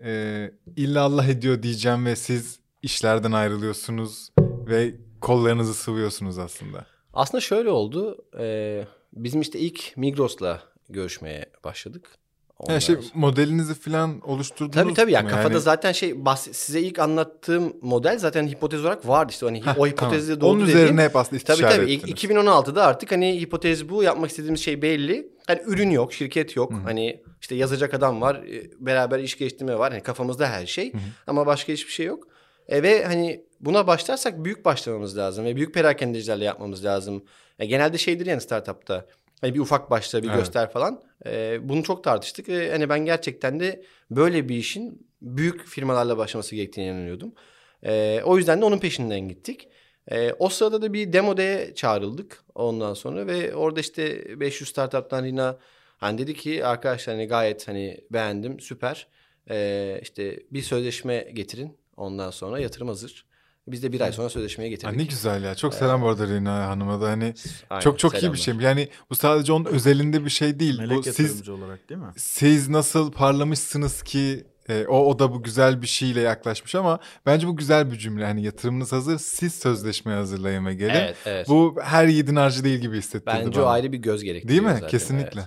e, 0.05 0.51
illallah 0.77 1.29
ediyor 1.29 1.63
diyeceğim 1.63 2.07
ve 2.07 2.17
siz 2.17 2.59
işlerden 2.83 3.33
ayrılıyorsunuz 3.33 4.29
ve 4.67 4.95
kollarınızı 5.21 5.75
sıvıyorsunuz 5.75 6.39
aslında. 6.39 6.87
Aslında 7.13 7.41
şöyle 7.41 7.71
oldu. 7.71 8.25
Ee, 8.39 8.87
bizim 9.13 9.41
işte 9.41 9.59
ilk 9.59 9.97
Migros'la 9.97 10.63
görüşmeye 10.89 11.47
başladık. 11.65 12.19
Ondan 12.63 12.73
Yani 12.73 12.83
şey 12.83 12.97
modelinizi 13.15 13.75
falan 13.75 14.21
oluşturdunuz 14.21 14.75
Tabii 14.85 14.95
tabii 14.95 15.13
ya 15.13 15.23
mu? 15.23 15.29
kafada 15.29 15.53
Yani- 15.53 15.61
zaten 15.63 15.93
şey 15.93 16.11
bahs- 16.11 16.53
size 16.55 16.81
ilk 16.81 16.99
anlattığım 16.99 17.77
model 17.83 18.19
zaten 18.19 18.47
hipotez 18.49 18.81
olarak 18.81 19.09
vardı 19.09 19.33
işte 19.33 19.47
hani 19.47 19.67
Heh, 19.67 19.79
o 19.79 19.87
hipotezde 19.87 20.27
tamam. 20.35 20.41
doğru 20.41 20.51
Onun 20.51 20.61
dediğim- 20.69 20.79
üzerine 20.79 21.03
hep 21.03 21.17
aslında 21.17 21.43
Tabii 21.45 21.61
tabii. 21.63 21.93
Ettiniz. 21.93 22.13
2016'da 22.13 22.85
artık 22.87 23.13
hani 23.13 23.41
hipotez 23.41 23.89
bu. 23.89 24.03
Yapmak 24.03 24.31
istediğimiz 24.31 24.61
şey 24.61 24.83
belli. 24.83 25.29
Hani 25.47 25.61
ürün 25.67 25.91
yok, 25.91 26.13
şirket 26.13 26.57
yok. 26.57 26.73
Hı. 26.73 26.77
Hani 26.77 27.23
işte 27.41 27.55
yazacak 27.55 27.95
adam 27.95 28.21
var. 28.21 28.35
e, 28.37 28.63
Beraber 28.81 29.19
iş 29.19 29.39
geliştirme 29.39 29.79
var. 29.79 29.93
Hani 29.93 30.03
kafamızda 30.03 30.49
her 30.49 30.67
şey. 30.67 30.93
Hı. 30.93 30.97
Ama 31.27 31.47
başka 31.47 31.73
hiçbir 31.73 31.93
şey 31.93 32.07
yok. 32.07 32.29
E 32.69 32.83
ve 32.83 33.05
hani 33.05 33.45
buna 33.61 33.87
başlarsak 33.87 34.45
büyük 34.45 34.65
başlamamız 34.65 35.17
lazım. 35.19 35.45
Ve 35.45 35.57
büyük 35.57 35.75
perakendecilerle 35.75 36.45
yapmamız 36.45 36.85
lazım. 36.85 37.25
E, 37.59 37.67
genelde 37.67 37.99
şeydir 37.99 38.27
yani 38.27 38.41
startupta. 38.41 39.07
Hani 39.43 39.55
bir 39.55 39.61
ufak 39.61 39.91
başla, 39.91 40.23
bir 40.23 40.29
Evet. 40.29 40.39
göster 40.39 40.71
falan. 40.71 41.03
E, 41.27 41.59
bunu 41.69 41.83
çok 41.83 42.05
tartıştık. 42.05 42.49
E, 42.49 42.71
hani 42.71 42.89
ben 42.89 43.05
gerçekten 43.05 43.61
de 43.61 43.83
böyle 44.11 44.49
bir 44.49 44.57
işin 44.57 45.07
büyük 45.23 45.67
firmalarla 45.67 46.19
başlaması 46.19 46.57
gerektiğine 46.57 46.91
inanıyordum. 46.91 47.33
E, 47.83 48.23
o 48.25 48.39
yüzden 48.39 48.61
de 48.61 48.65
onun 48.65 48.79
peşinden 48.79 49.21
gittik. 49.21 49.69
E, 50.11 50.33
o 50.33 50.49
sırada 50.49 50.83
da 50.83 50.93
bir 50.93 51.13
demo 51.13 51.37
day'e 51.37 51.75
çağrıldık 51.75 52.45
ondan 52.55 52.95
sonra 52.95 53.27
ve 53.27 53.55
orada 53.55 53.81
işte 53.81 54.25
500 54.41 54.71
startup'tan 54.71 55.25
Rina 55.25 55.59
hani 55.99 56.19
dedi 56.19 56.35
ki 56.35 56.67
arkadaşlar 56.67 57.17
hani 57.17 57.27
gayet 57.27 57.69
hani 57.69 58.01
beğendim 58.11 58.61
süper. 58.61 59.07
E, 59.51 59.99
işte 60.03 60.43
bir 60.51 60.63
sözleşme 60.63 61.31
getirin 61.35 61.79
ondan 61.97 62.31
sonra 62.31 62.59
yatırım 62.59 62.89
hazır. 62.89 63.27
Biz 63.67 63.83
de 63.83 63.93
bir 63.93 64.01
ay 64.01 64.13
sonra 64.13 64.29
sözleşmeye 64.29 64.67
Aa, 64.67 64.71
getirdik. 64.71 64.97
ne 64.97 65.05
güzel 65.05 65.45
ya. 65.45 65.55
Çok 65.55 65.75
selam 65.75 66.03
bu 66.03 66.09
arada 66.09 66.27
Rina 66.27 66.69
Hanım'a 66.69 67.01
da. 67.01 67.09
Hani 67.09 67.35
Aynen, 67.71 67.81
çok 67.81 67.99
çok 67.99 68.15
iyi 68.15 68.17
selamlar. 68.21 68.37
bir 68.37 68.43
şey. 68.43 68.55
Yani 68.55 68.89
bu 69.11 69.15
sadece 69.15 69.53
onun 69.53 69.65
özelinde 69.65 70.25
bir 70.25 70.31
şey 70.31 70.61
değil. 70.61 70.79
Melek 70.79 70.97
bu 70.99 71.03
siz 71.03 71.49
olarak 71.49 71.89
değil 71.89 72.01
mi? 72.01 72.07
siz 72.17 72.69
nasıl 72.69 73.13
parlamışsınız 73.13 74.03
ki 74.03 74.45
e, 74.69 74.87
o 74.87 74.99
o 75.07 75.19
da 75.19 75.33
bu 75.33 75.43
güzel 75.43 75.83
bir 75.83 75.87
şeyle 75.87 76.21
yaklaşmış 76.21 76.75
ama 76.75 76.99
bence 77.27 77.47
bu 77.47 77.57
güzel 77.57 77.91
bir 77.93 77.99
cümle. 77.99 78.25
Hani 78.27 78.43
yatırımınız 78.45 78.93
hazır, 78.93 79.19
siz 79.19 79.55
sözleşme 79.55 80.13
hazırlayın 80.13 80.67
ve 80.67 80.75
gelin. 80.75 80.95
Evet, 80.95 81.17
evet. 81.27 81.49
Bu 81.49 81.77
her 81.83 82.07
yiğidin 82.07 82.37
harcı 82.37 82.65
değil 82.65 82.79
gibi 82.81 82.99
hissettirdi 82.99 83.37
Bence 83.47 83.59
bana. 83.59 83.67
o 83.67 83.69
ayrı 83.69 83.93
bir 83.93 83.99
göz 83.99 84.23
gerektiriyor 84.25 84.49
Değil 84.63 84.75
mi? 84.75 84.75
zaten, 84.75 84.89
Kesinlikle. 84.89 85.41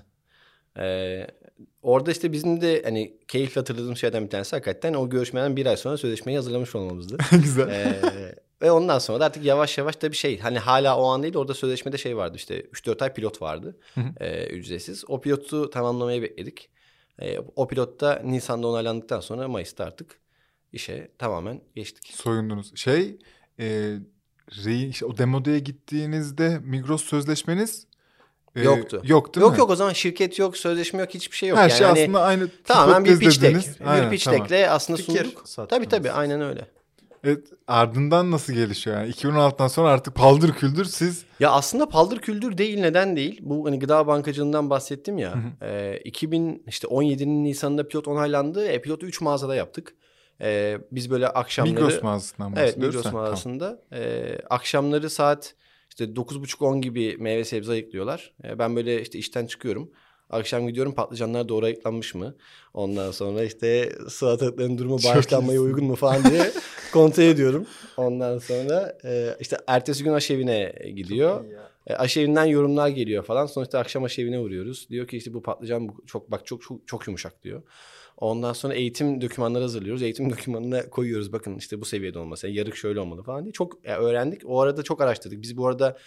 evet. 0.75 1.29
Ee, 1.31 1.44
orada 1.85 2.11
işte 2.11 2.31
bizim 2.31 2.61
de 2.61 2.81
hani 2.83 3.17
keyifle 3.27 3.61
hatırladığım 3.61 3.97
şeyden 3.97 4.25
bir 4.25 4.29
tanesi 4.29 4.55
hakikaten 4.55 4.93
o 4.93 5.09
görüşmeden 5.09 5.55
bir 5.55 5.65
ay 5.65 5.77
sonra 5.77 5.97
sözleşmeyi 5.97 6.37
hazırlamış 6.37 6.75
olmamızdı. 6.75 7.17
güzel. 7.31 7.69
Ee, 7.69 8.35
ve 8.61 8.71
ondan 8.71 8.99
sonra 8.99 9.19
da 9.19 9.25
artık 9.25 9.45
yavaş 9.45 9.77
yavaş 9.77 10.01
da 10.01 10.11
bir 10.11 10.17
şey 10.17 10.39
hani 10.39 10.59
hala 10.59 10.97
o 10.97 11.05
an 11.05 11.23
değil 11.23 11.35
orada 11.35 11.53
sözleşmede 11.53 11.97
şey 11.97 12.17
vardı 12.17 12.33
işte 12.37 12.61
3-4 12.61 13.03
ay 13.03 13.13
pilot 13.13 13.41
vardı 13.41 13.77
ee, 14.19 14.45
ücretsiz. 14.45 15.03
O 15.07 15.21
pilotu 15.21 15.69
tamamlamayı 15.69 16.21
bekledik. 16.21 16.69
Ee, 17.19 17.39
o 17.55 17.67
pilotta 17.67 18.21
Nisan'da 18.25 18.67
onaylandıktan 18.67 19.19
sonra 19.19 19.47
Mayıs'ta 19.47 19.85
artık 19.85 20.19
işe 20.73 21.11
tamamen 21.17 21.61
geçtik. 21.75 22.13
Soyundunuz. 22.13 22.75
Şey, 22.75 23.17
e, 23.59 23.97
re- 24.49 24.89
işte 24.89 25.05
o 25.05 25.17
demodaya 25.17 25.59
gittiğinizde 25.59 26.59
Migros 26.63 27.03
sözleşmeniz 27.03 27.87
Ee, 28.55 28.61
Yoktu. 28.63 29.01
Yok 29.03 29.35
değil 29.35 29.41
yok 29.41 29.53
mi? 29.53 29.59
yok 29.59 29.69
o 29.69 29.75
zaman 29.75 29.93
şirket 29.93 30.39
yok, 30.39 30.57
sözleşme 30.57 30.99
yok, 31.01 31.09
hiçbir 31.13 31.37
şey 31.37 31.49
yok. 31.49 31.57
Her 31.57 31.69
yani 31.69 31.77
şey 31.77 31.87
hani 31.87 32.01
aslında 32.01 32.21
aynı. 32.21 32.47
tamamen 32.63 33.05
bir 33.05 33.19
pitch 33.19 33.25
deck. 33.25 33.41
dediğiniz. 33.41 33.79
Bir 33.79 33.85
Aynen, 33.85 34.09
pitch 34.11 34.25
tamam. 34.25 34.39
deck'le 34.49 34.69
aslında 34.71 34.97
Fikir 34.97 35.23
sunduk. 35.25 35.47
sattınız. 35.47 35.69
Tabii 35.69 35.89
tabii 35.89 36.11
aynen 36.11 36.41
öyle. 36.41 36.65
Evet, 37.23 37.47
ardından 37.67 38.31
nasıl 38.31 38.53
gelişiyor 38.53 38.97
yani? 38.97 39.09
2016'dan 39.11 39.67
sonra 39.67 39.89
artık 39.89 40.15
paldır 40.15 40.53
küldür 40.53 40.85
siz 40.85 41.23
Ya 41.39 41.51
aslında 41.51 41.89
paldır 41.89 42.19
küldür 42.19 42.57
değil 42.57 42.79
neden 42.79 43.15
değil? 43.15 43.39
Bu 43.43 43.65
hani 43.67 43.79
gıda 43.79 44.07
bankacılığından 44.07 44.69
bahsettim 44.69 45.17
ya. 45.17 45.33
E, 45.61 45.97
2000 46.03 46.63
işte 46.67 46.87
17'nin 46.87 47.43
Nisan'ında 47.43 47.87
pilot 47.87 48.07
onaylandı. 48.07 48.67
E, 48.67 48.81
pilotu 48.81 49.05
3 49.05 49.21
mağazada 49.21 49.55
yaptık. 49.55 49.95
E, 50.41 50.77
biz 50.91 51.11
böyle 51.11 51.27
akşamları 51.27 51.73
Migros 51.75 52.03
mağazasından 52.03 52.53
Evet 52.55 52.67
bahsediyoruz. 52.67 52.95
Migros 52.95 53.05
Ha, 53.05 53.09
tamam. 53.11 53.23
mağazasında. 53.25 53.79
E, 53.93 54.25
akşamları 54.49 55.09
saat 55.09 55.53
işte 55.99 56.13
9.30-10 56.13 56.81
gibi 56.81 57.17
meyve 57.19 57.43
sebze 57.43 57.71
ayıklıyorlar. 57.71 58.33
E, 58.43 58.59
ben 58.59 58.75
böyle 58.75 59.01
işte 59.01 59.19
işten 59.19 59.45
çıkıyorum. 59.45 59.91
Akşam 60.29 60.67
gidiyorum 60.67 60.95
patlıcanlar 60.95 61.49
doğru 61.49 61.65
ayıklanmış 61.65 62.15
mı? 62.15 62.35
Ondan 62.73 63.11
sonra 63.11 63.43
işte 63.43 63.95
salatalıkların 64.09 64.77
durumu 64.77 64.97
bağışlanmaya 65.05 65.61
uygun 65.61 65.85
mu 65.85 65.95
falan 65.95 66.23
diye 66.23 66.51
kontrol 66.93 67.23
ediyorum. 67.23 67.65
Ondan 67.97 68.37
sonra 68.37 68.97
e, 69.05 69.35
işte 69.39 69.57
ertesi 69.67 70.03
gün 70.03 70.13
aşevine 70.13 70.73
gidiyor. 70.95 71.45
E, 71.87 71.93
aşevinden 71.93 72.45
yorumlar 72.45 72.87
geliyor 72.87 73.23
falan. 73.23 73.45
Sonuçta 73.45 73.79
akşam 73.79 74.03
aşevine 74.03 74.39
vuruyoruz. 74.39 74.89
Diyor 74.89 75.07
ki 75.07 75.17
işte 75.17 75.33
bu 75.33 75.41
patlıcan 75.41 75.89
çok 76.07 76.31
bak 76.31 76.45
çok 76.45 76.61
çok, 76.61 76.87
çok 76.87 77.07
yumuşak 77.07 77.43
diyor. 77.43 77.63
Ondan 78.17 78.53
sonra 78.53 78.73
eğitim 78.73 79.21
dokümanları 79.21 79.63
hazırlıyoruz. 79.63 80.01
Eğitim 80.01 80.29
dokümanına 80.31 80.89
koyuyoruz. 80.89 81.33
Bakın 81.33 81.57
işte 81.57 81.81
bu 81.81 81.85
seviyede 81.85 82.19
olması. 82.19 82.47
Yarık 82.47 82.75
şöyle 82.75 82.99
olmalı 82.99 83.23
falan 83.23 83.43
diye. 83.43 83.53
Çok 83.53 83.85
öğrendik. 83.85 84.41
O 84.45 84.61
arada 84.61 84.83
çok 84.83 85.01
araştırdık. 85.01 85.41
Biz 85.41 85.57
bu 85.57 85.67
arada 85.67 85.97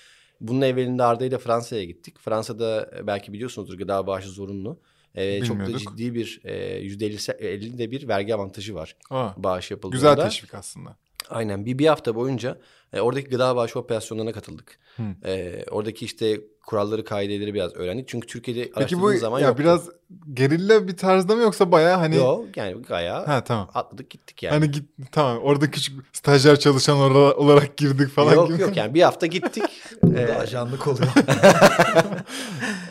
bunun 0.40 0.60
evvelinde 0.60 1.02
Arda 1.02 1.24
ile 1.24 1.38
Fransa'ya 1.38 1.84
gittik. 1.84 2.18
Fransa'da 2.18 2.90
e, 2.98 3.06
belki 3.06 3.32
biliyorsunuzdur 3.32 3.78
gıda 3.78 4.06
bağışı 4.06 4.28
zorunlu. 4.28 4.80
E, 5.14 5.44
çok 5.44 5.58
da 5.60 5.78
ciddi 5.78 6.14
bir 6.14 6.40
e, 6.44 6.82
%50 6.82 7.78
de 7.78 7.90
bir 7.90 8.08
vergi 8.08 8.34
avantajı 8.34 8.74
var 8.74 8.96
Aa, 9.10 9.30
bağış 9.36 9.70
yapıldığında. 9.70 9.96
güzel 9.96 10.16
teşvik 10.16 10.54
aslında. 10.54 10.96
Aynen 11.30 11.66
bir, 11.66 11.78
bir 11.78 11.86
hafta 11.86 12.14
boyunca 12.14 12.58
e, 12.92 13.00
oradaki 13.00 13.28
gıda 13.28 13.56
bağışı 13.56 13.78
operasyonlarına 13.78 14.32
katıldık. 14.32 14.78
E, 15.24 15.64
oradaki 15.70 16.04
işte 16.04 16.40
kuralları 16.68 17.04
kaideleri 17.04 17.54
biraz 17.54 17.74
öğrendik. 17.74 18.08
Çünkü 18.08 18.26
Türkiye'de 18.26 18.70
Peki 18.70 19.00
bu 19.00 19.12
zaman 19.12 19.40
ya 19.40 19.46
yoktu. 19.46 19.62
biraz 19.62 19.88
gerilla 20.34 20.88
bir 20.88 20.96
tarzda 20.96 21.34
mı 21.36 21.42
yoksa 21.42 21.72
bayağı 21.72 21.96
hani 21.96 22.16
Yok 22.16 22.56
yani 22.56 22.82
gaya 22.82 23.28
ha 23.28 23.44
tamam. 23.44 23.68
atladık 23.74 24.10
gittik 24.10 24.42
yani. 24.42 24.52
Hani 24.52 24.70
git 24.70 24.84
tamam 25.12 25.38
orada 25.42 25.70
küçük 25.70 25.96
stajyer 26.12 26.58
çalışan 26.58 26.98
olarak 27.16 27.76
girdik 27.76 28.08
falan 28.08 28.34
yok 28.34 28.48
gibi. 28.48 28.62
yok 28.62 28.76
yani 28.76 28.94
bir 28.94 29.02
hafta 29.02 29.26
gittik. 29.26 29.64
Ee, 30.16 30.32
ajanlık 30.32 30.86
oluyor. 30.86 31.08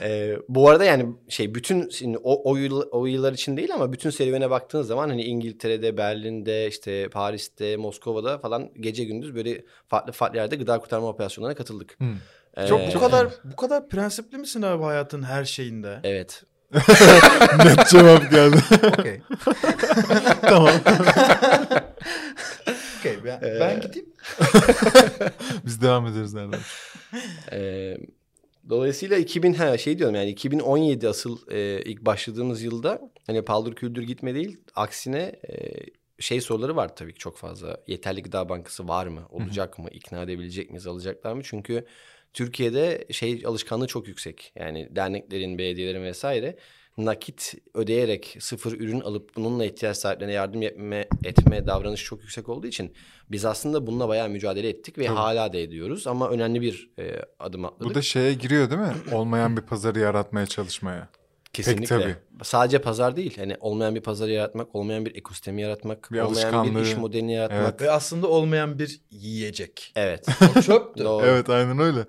e, 0.04 0.38
bu 0.50 0.70
arada 0.70 0.84
yani 0.84 1.16
şey 1.30 1.56
bütün 1.56 1.90
şimdi 1.90 2.18
o, 2.24 2.52
o, 2.52 2.56
yıl, 2.56 2.82
o 2.92 3.06
yıllar 3.06 3.34
için 3.34 3.58
değil 3.58 3.74
ama 3.74 3.94
bütün 3.94 4.10
serüvene 4.10 4.50
baktığınız 4.50 4.88
zaman 4.88 5.10
hani 5.10 5.24
İngiltere'de, 5.24 5.98
Berlin'de, 5.98 6.68
işte 6.68 7.10
Paris'te, 7.10 7.78
Moskova'da 7.78 8.38
falan 8.38 8.70
gece 8.80 9.04
gündüz 9.04 9.36
böyle 9.36 9.66
farklı 9.88 10.12
farklı 10.12 10.38
yerde 10.38 10.56
gıda 10.56 10.80
kurtarma 10.80 11.08
operasyonlarına 11.08 11.58
katıldık. 11.58 11.98
Hı. 12.58 12.64
Ee, 12.64 12.68
Çok 12.68 12.96
bu 12.96 13.00
kadar 13.00 13.28
bu 13.44 13.56
kadar 13.56 13.90
prensipli 13.90 14.38
misin 14.38 14.62
abi 14.62 14.84
hayatın 14.84 15.24
her 15.24 15.46
şeyinde? 15.46 16.00
Evet. 16.04 16.44
Net 17.66 17.88
cevap 17.90 18.32
geldi. 18.32 18.58
Okey. 19.00 19.22
tamam. 20.42 20.74
Okey 23.00 23.18
ben, 23.26 23.38
Ee, 23.44 23.60
ben 23.60 23.82
gideyim. 23.82 24.10
Biz 25.66 25.82
devam 25.82 26.08
ederiz 26.08 26.34
nereden? 26.34 26.60
Ee, 27.52 27.98
dolayısıyla 28.70 29.18
2000 29.18 29.54
ha 29.54 29.78
şey 29.78 30.00
diyorum 30.00 30.16
yani 30.16 30.30
2017 30.30 31.10
asıl 31.10 31.38
e, 31.52 31.82
ilk 31.82 32.02
başladığımız 32.02 32.62
yılda 32.64 33.02
hani 33.28 33.46
paldır 33.46 33.76
küldür 33.76 34.04
gitme 34.04 34.36
değil 34.36 34.58
aksine 34.76 35.22
e, 35.50 35.74
şey 36.20 36.42
soruları 36.42 36.76
var 36.76 36.96
tabii 36.96 37.14
ki 37.14 37.20
çok 37.20 37.38
fazla. 37.38 37.78
Yeterli 37.88 38.24
gıda 38.24 38.50
bankası 38.50 38.88
var 38.88 39.08
mı? 39.08 39.22
Olacak 39.30 39.80
mı? 39.80 39.90
İkna 39.92 40.22
edebilecek 40.22 40.70
miyiz? 40.70 40.88
Alacaklar 40.88 41.34
mı? 41.34 41.42
Çünkü 41.44 41.86
Türkiye'de 42.34 43.06
şey 43.12 43.44
alışkanlığı 43.46 43.88
çok 43.88 44.08
yüksek. 44.08 44.54
Yani 44.56 44.88
derneklerin, 44.92 45.58
belediyelerin 45.58 46.04
vesaire 46.04 46.58
nakit 46.98 47.56
ödeyerek 47.74 48.38
sıfır 48.40 48.72
ürün 48.72 49.00
alıp 49.00 49.36
bununla 49.36 49.66
ihtiyaç 49.66 49.98
sahiplerine 49.98 50.34
yardım 50.34 50.62
etme, 50.64 51.08
etme 51.24 51.68
davranışı 51.68 52.06
çok 52.06 52.22
yüksek 52.22 52.50
olduğu 52.50 52.68
için 52.68 52.94
biz 53.32 53.46
aslında 53.46 53.88
bununla 53.88 54.08
bayağı 54.08 54.30
mücadele 54.30 54.70
ettik 54.70 54.98
ve 54.98 55.06
Tabii. 55.06 55.16
hala 55.16 55.54
da 55.54 55.58
ediyoruz 55.58 56.08
ama 56.08 56.30
önemli 56.30 56.62
bir 56.62 56.90
e, 57.00 57.22
adım 57.40 57.66
atladık. 57.66 57.90
Bu 57.90 57.96
da 57.96 58.02
şeye 58.02 58.34
giriyor 58.34 58.70
değil 58.70 58.82
mi? 58.82 58.94
Olmayan 59.12 59.58
bir 59.58 59.62
pazarı 59.62 60.00
yaratmaya 60.00 60.46
çalışmaya. 60.46 61.10
Kesinlikle. 61.58 61.88
tabii. 61.88 62.16
Sadece 62.44 62.82
pazar 62.82 63.16
değil. 63.16 63.38
Hani 63.38 63.58
olmayan 63.60 63.96
bir 63.96 64.02
pazarı 64.02 64.32
yaratmak, 64.32 64.76
olmayan 64.76 65.06
bir 65.06 65.16
ekosistemi 65.16 65.62
yaratmak, 65.62 66.12
Bir 66.12 66.20
olmayan 66.20 66.76
bir 66.76 66.82
iş 66.82 66.98
modelini 66.98 67.34
yaratmak. 67.34 67.82
Ve 67.82 67.92
aslında 67.92 68.28
olmayan 68.28 68.80
bir 68.80 69.02
yiyecek. 69.12 69.94
Evet. 69.96 70.26
O 70.58 70.62
çöptü. 70.62 71.04
Doğru. 71.04 71.26
Evet 71.26 71.50
aynen 71.50 71.80
öyle. 71.80 72.06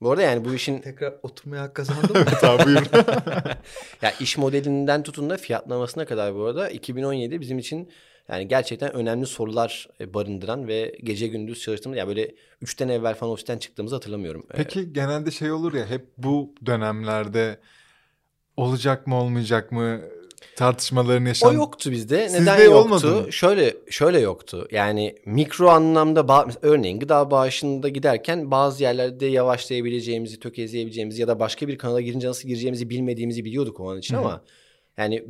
Bu 0.00 0.10
arada 0.10 0.22
yani 0.22 0.44
bu 0.44 0.54
işin 0.54 0.78
Tekrar 0.78 1.14
oturmaya 1.22 1.62
hak 1.62 1.74
kazandım 1.74 2.16
mı? 2.18 2.24
Tamam 2.40 2.66
buyur. 2.66 2.82
ya 4.02 4.12
iş 4.20 4.38
modelinden 4.38 5.02
tutun 5.02 5.30
da 5.30 5.36
fiyatlamasına 5.36 6.04
kadar 6.04 6.34
bu 6.34 6.44
arada 6.44 6.68
2017 6.68 7.40
bizim 7.40 7.58
için 7.58 7.90
yani 8.28 8.48
gerçekten 8.48 8.92
önemli 8.92 9.26
sorular 9.26 9.88
e, 10.00 10.14
barındıran 10.14 10.68
ve 10.68 10.98
gece 11.04 11.28
gündüz 11.28 11.60
çalıştığımız 11.60 11.98
yani 11.98 12.08
böyle 12.08 12.34
üçten 12.60 12.88
evvel 12.88 13.14
falan 13.14 13.32
ofisten 13.32 13.58
çıktığımızı 13.58 13.94
hatırlamıyorum. 13.94 14.46
Peki 14.54 14.92
genelde 14.92 15.30
şey 15.30 15.52
olur 15.52 15.74
ya 15.74 15.86
hep 15.86 16.06
bu 16.18 16.54
dönemlerde 16.66 17.60
olacak 18.62 19.06
mı 19.06 19.20
olmayacak 19.20 19.72
mı 19.72 20.00
tartışmaların 20.56 21.26
yaşan. 21.26 21.50
O 21.50 21.52
yoktu 21.52 21.90
bizde. 21.90 22.28
Sizde 22.28 22.52
Neden 22.52 22.70
olmadı 22.70 23.06
yoktu? 23.06 23.22
mı? 23.26 23.32
Şöyle 23.32 23.76
şöyle 23.90 24.20
yoktu. 24.20 24.68
Yani 24.70 25.14
mikro 25.26 25.68
anlamda 25.68 26.46
örneğin 26.62 27.00
gıda 27.00 27.30
bağışında 27.30 27.88
giderken 27.88 28.50
bazı 28.50 28.82
yerlerde 28.82 29.26
yavaşlayabileceğimizi, 29.26 30.40
tökezleyebileceğimizi 30.40 31.20
ya 31.20 31.28
da 31.28 31.40
başka 31.40 31.68
bir 31.68 31.78
kanala 31.78 32.00
girince 32.00 32.28
nasıl 32.28 32.48
gireceğimizi 32.48 32.90
bilmediğimizi 32.90 33.44
biliyorduk 33.44 33.80
o 33.80 33.90
an 33.90 33.98
için 33.98 34.14
Hı 34.14 34.18
hı. 34.18 34.24
ama 34.24 34.42
yani 34.96 35.24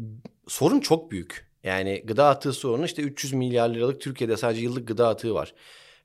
sorun 0.48 0.80
çok 0.80 1.10
büyük. 1.10 1.50
Yani 1.64 2.02
gıda 2.04 2.28
atığı 2.28 2.52
sorunu 2.52 2.84
işte 2.84 3.02
300 3.02 3.32
milyar 3.32 3.68
liralık 3.68 4.00
Türkiye'de 4.00 4.36
sadece 4.36 4.62
yıllık 4.62 4.88
gıda 4.88 5.08
atığı 5.08 5.34
var. 5.34 5.54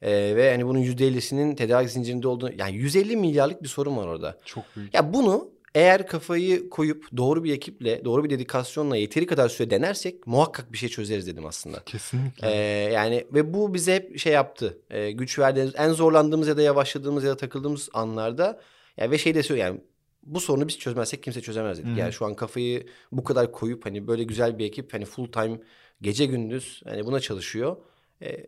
Ee, 0.02 0.12
ve 0.36 0.52
hani 0.52 0.68
bunun 0.68 0.80
%50'sinin 0.80 1.56
tedarik 1.56 1.90
zincirinde 1.90 2.28
olduğunu 2.28 2.52
yani 2.58 2.76
150 2.76 3.18
milyarlık 3.18 3.64
bir 3.64 3.68
sorun 3.68 3.98
var 3.98 4.08
orada. 4.08 4.38
Çok 4.46 4.64
büyük. 4.76 4.94
Ya 4.94 5.14
bunu 5.14 5.55
eğer 5.76 6.08
kafayı 6.08 6.70
koyup 6.70 7.18
doğru 7.18 7.44
bir 7.44 7.54
ekiple, 7.54 8.06
doğru 8.06 8.24
bir 8.24 8.30
dedikasyonla 8.30 8.98
yeteri 8.98 9.26
kadar 9.26 9.50
süre 9.50 9.70
denersek 9.70 10.28
muhakkak 10.28 10.74
bir 10.74 10.78
şey 10.78 10.90
çözeriz 10.90 11.28
dedim 11.28 11.46
aslında. 11.46 11.84
Kesinlikle. 11.86 12.48
Ee, 12.48 12.94
yani 12.94 13.28
ve 13.34 13.54
bu 13.54 13.74
bize 13.74 13.96
hep 13.96 14.20
şey 14.20 14.34
yaptı. 14.34 14.78
Ee, 14.90 15.12
güç 15.12 15.40
verdi. 15.40 15.72
En 15.78 15.90
zorlandığımız 15.90 16.48
ya 16.48 16.58
da 16.58 16.62
yavaşladığımız 16.62 17.24
ya 17.24 17.30
da 17.30 17.38
takıldığımız 17.38 17.90
anlarda 17.94 18.62
ya 18.98 19.12
ve 19.12 19.18
şey 19.18 19.36
de 19.36 19.44
söylüyor 19.44 19.68
yani 19.68 19.82
bu 20.24 20.40
sorunu 20.40 20.68
biz 20.68 20.80
çözmezsek 20.80 21.24
kimse 21.24 21.42
çözemez 21.42 21.78
dedik. 21.78 21.96
Hı. 21.96 22.00
Yani 22.00 22.14
şu 22.14 22.26
an 22.26 22.36
kafayı 22.36 22.88
bu 23.12 23.24
kadar 23.24 23.52
koyup 23.52 23.86
hani 23.86 24.08
böyle 24.08 24.24
güzel 24.24 24.58
bir 24.58 24.66
ekip 24.66 24.94
hani 24.94 25.06
full 25.06 25.32
time 25.32 25.60
gece 26.02 26.26
gündüz 26.26 26.82
hani 26.86 27.06
buna 27.06 27.20
çalışıyor. 27.20 27.78
Ee, 28.22 28.48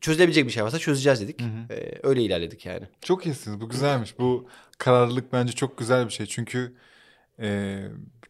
çözülebilecek 0.00 0.46
bir 0.46 0.50
şey 0.50 0.64
varsa 0.64 0.78
çözeceğiz 0.78 1.20
dedik. 1.20 1.42
Hı 1.42 1.44
hı. 1.44 1.74
Ee, 1.74 1.98
öyle 2.02 2.22
ilerledik 2.22 2.66
yani. 2.66 2.86
Çok 3.00 3.26
iyisiniz. 3.26 3.60
Bu 3.60 3.68
güzelmiş. 3.68 4.18
Bu 4.18 4.48
kararlılık 4.78 5.32
bence 5.32 5.52
çok 5.52 5.78
güzel 5.78 6.06
bir 6.06 6.12
şey. 6.12 6.26
Çünkü 6.26 6.74
e, 7.40 7.78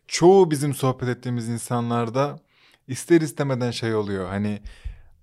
çoğu 0.08 0.50
bizim 0.50 0.74
sohbet 0.74 1.08
ettiğimiz 1.08 1.48
insanlarda 1.48 2.38
ister 2.88 3.20
istemeden 3.20 3.70
şey 3.70 3.94
oluyor. 3.94 4.28
Hani 4.28 4.60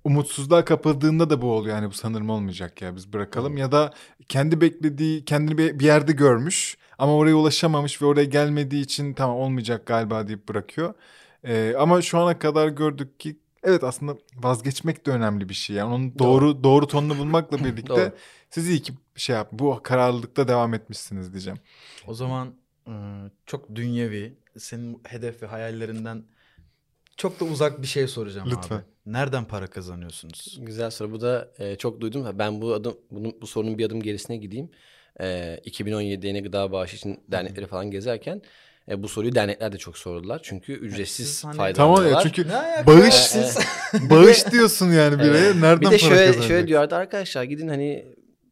umutsuzluğa 0.04 0.66
kapıldığında 0.66 1.30
da 1.30 1.42
bu 1.42 1.52
oluyor. 1.52 1.76
Yani 1.76 1.88
bu 1.88 1.94
sanırım 1.94 2.30
olmayacak 2.30 2.82
ya 2.82 2.96
biz 2.96 3.14
bırakalım. 3.14 3.58
Ya 3.58 3.72
da 3.72 3.94
kendi 4.30 4.62
beklediği, 4.62 5.26
kendini 5.26 5.58
bir 5.80 5.86
yerde 5.86 6.12
görmüş 6.12 6.78
ama 7.00 7.16
oraya 7.16 7.36
ulaşamamış 7.36 8.02
ve 8.02 8.06
oraya 8.06 8.26
gelmediği 8.26 8.84
için 8.84 9.14
tamam 9.14 9.38
olmayacak 9.38 9.86
galiba 9.86 10.28
deyip 10.28 10.50
bırakıyor. 10.50 10.94
E, 11.44 11.76
ama 11.80 12.02
şu 12.02 12.20
ana 12.20 12.40
kadar 12.40 12.68
gördük 12.68 13.20
ki 13.20 13.38
evet 13.64 13.84
aslında 13.84 14.18
vazgeçmek 14.36 15.06
de 15.06 15.12
önemli 15.12 15.50
bir 15.50 15.54
şey. 15.54 15.76
Yani 15.76 15.94
onun 15.94 16.20
doğru 16.20 16.64
doğru 16.64 16.88
tonunu 16.88 17.18
bulmakla 17.18 17.58
birlikte 17.58 17.88
Doğru. 17.96 18.12
siz 18.50 18.70
iyi 18.70 18.82
ki 18.82 18.94
şey 19.16 19.36
yap 19.36 19.50
bu 19.52 19.80
kararlılıkta 19.84 20.48
devam 20.48 20.74
etmişsiniz 20.74 21.34
diyeceğim. 21.34 21.60
O 22.08 22.14
zaman 22.14 22.56
çok 23.46 23.76
dünyevi, 23.76 24.38
senin 24.58 25.02
hedef 25.08 25.44
ve 25.44 25.48
hayallerinden 25.48 26.24
çok 27.18 27.40
da 27.40 27.46
uzak 27.46 27.82
bir 27.82 27.88
şey 27.88 28.08
soracağım 28.08 28.50
Lütfen. 28.52 28.76
abi. 28.76 28.84
Nereden 29.06 29.46
para 29.46 29.68
kazanıyorsunuz? 29.68 30.58
Güzel 30.62 30.90
soru. 30.92 31.12
Bu 31.12 31.22
da 31.22 31.52
e, 31.60 31.76
çok 31.76 32.02
duydum. 32.02 32.28
Ben 32.34 32.62
bu 32.62 32.74
adım 32.74 32.98
bunun 33.12 33.42
bu 33.42 33.48
sorunun 33.48 33.78
bir 33.78 33.86
adım 33.86 34.02
gerisine 34.02 34.38
gideyim. 34.38 34.70
E, 35.22 35.58
2017 35.66 36.28
yeni 36.28 36.44
gıda 36.44 36.72
bağışı 36.72 36.96
için 36.96 37.20
dernekleri 37.32 37.68
falan 37.68 37.92
gezerken 37.92 38.42
e, 38.90 39.04
bu 39.04 39.08
soruyu 39.08 39.36
dernekler 39.36 39.72
de 39.72 39.78
çok 39.78 39.98
sordular. 39.98 40.40
Çünkü 40.44 40.74
ücretsiz 40.74 41.28
siz 41.28 41.44
hani- 41.46 41.58
faydalanıyorlar. 41.58 42.12
Tamam 42.12 42.26
ya 42.26 42.32
çünkü 42.34 42.50
bağış 42.88 43.36
ya? 43.36 43.44
siz- 43.44 43.60
bağış 44.10 44.52
diyorsun 44.52 44.92
yani 44.92 45.20
bireye. 45.20 45.62
Nereden 45.62 45.82
bir 45.82 45.86
de 45.86 45.90
para 45.90 45.98
şöyle 45.98 46.26
kazanacak? 46.26 46.44
şöyle 46.48 46.68
diyorlardı 46.68 46.96
arkadaşlar 46.96 47.44
gidin 47.44 47.68
hani 47.68 48.06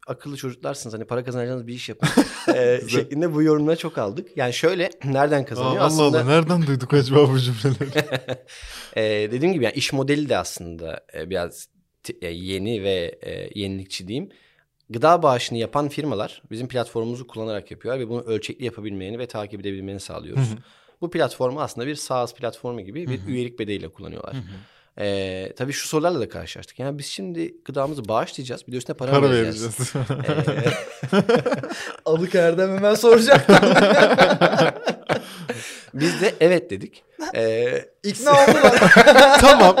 akıllı 0.06 0.36
çocuklarsınız 0.36 0.94
hani 0.94 1.04
para 1.04 1.24
kazanacağınız 1.24 1.66
bir 1.66 1.74
iş 1.74 1.88
yapın 1.88 2.08
e, 2.54 2.80
şeklinde 2.88 3.34
bu 3.34 3.42
yorumları 3.42 3.76
çok 3.76 3.98
aldık. 3.98 4.36
Yani 4.36 4.52
şöyle 4.52 4.90
nereden 5.04 5.42
Aa, 5.42 5.46
kazanıyor? 5.46 5.76
Allah 5.76 5.84
aslında 5.84 6.18
Allah 6.18 6.24
nereden 6.24 6.66
duyduk 6.66 6.94
acaba 6.94 7.30
bu 7.30 7.38
cümleleri? 7.38 7.90
e, 8.96 9.02
dediğim 9.32 9.54
gibi 9.54 9.64
yani 9.64 9.74
iş 9.74 9.92
modeli 9.92 10.28
de 10.28 10.36
aslında 10.36 11.06
biraz 11.26 11.68
yeni 12.22 12.82
ve 12.82 13.18
e, 13.22 13.60
yenilikçi 13.60 14.08
diyeyim. 14.08 14.28
Gıda 14.90 15.22
bağışını 15.22 15.58
yapan 15.58 15.88
firmalar 15.88 16.42
bizim 16.50 16.68
platformumuzu 16.68 17.26
kullanarak 17.26 17.70
yapıyor 17.70 17.98
ve 17.98 18.08
bunu 18.08 18.20
ölçekli 18.20 18.64
yapabilmeni 18.64 19.18
ve 19.18 19.26
takip 19.26 19.60
edebilmeni 19.60 20.00
sağlıyoruz. 20.00 20.48
Bu 21.00 21.10
platformu 21.10 21.60
aslında 21.60 21.86
bir 21.86 21.94
SaaS 21.94 22.34
platformu 22.34 22.80
gibi 22.80 23.08
bir 23.08 23.26
üyelik 23.26 23.58
bedeliyle 23.58 23.88
kullanıyorlar. 23.88 24.36
Ee, 24.98 25.52
tabii 25.56 25.72
şu 25.72 25.88
sorularla 25.88 26.20
da 26.20 26.28
karşılaştık. 26.28 26.78
Yani 26.78 26.98
biz 26.98 27.06
şimdi 27.06 27.54
gıdamızı 27.64 28.08
bağışlayacağız. 28.08 28.66
Bir 28.66 28.72
de 28.72 28.76
üstüne 28.76 28.96
para, 28.96 29.10
Para 29.10 29.30
vereceğiz. 29.30 29.92
Ee, 29.96 31.16
Alık 32.04 32.34
Erdem 32.34 32.76
hemen 32.76 32.94
soracaktım. 32.94 33.56
biz 35.94 36.20
de 36.20 36.34
evet 36.40 36.70
dedik. 36.70 37.04
Ee, 37.34 37.84
İkna 38.02 38.30
oldular. 38.30 38.92
tamam. 39.40 39.76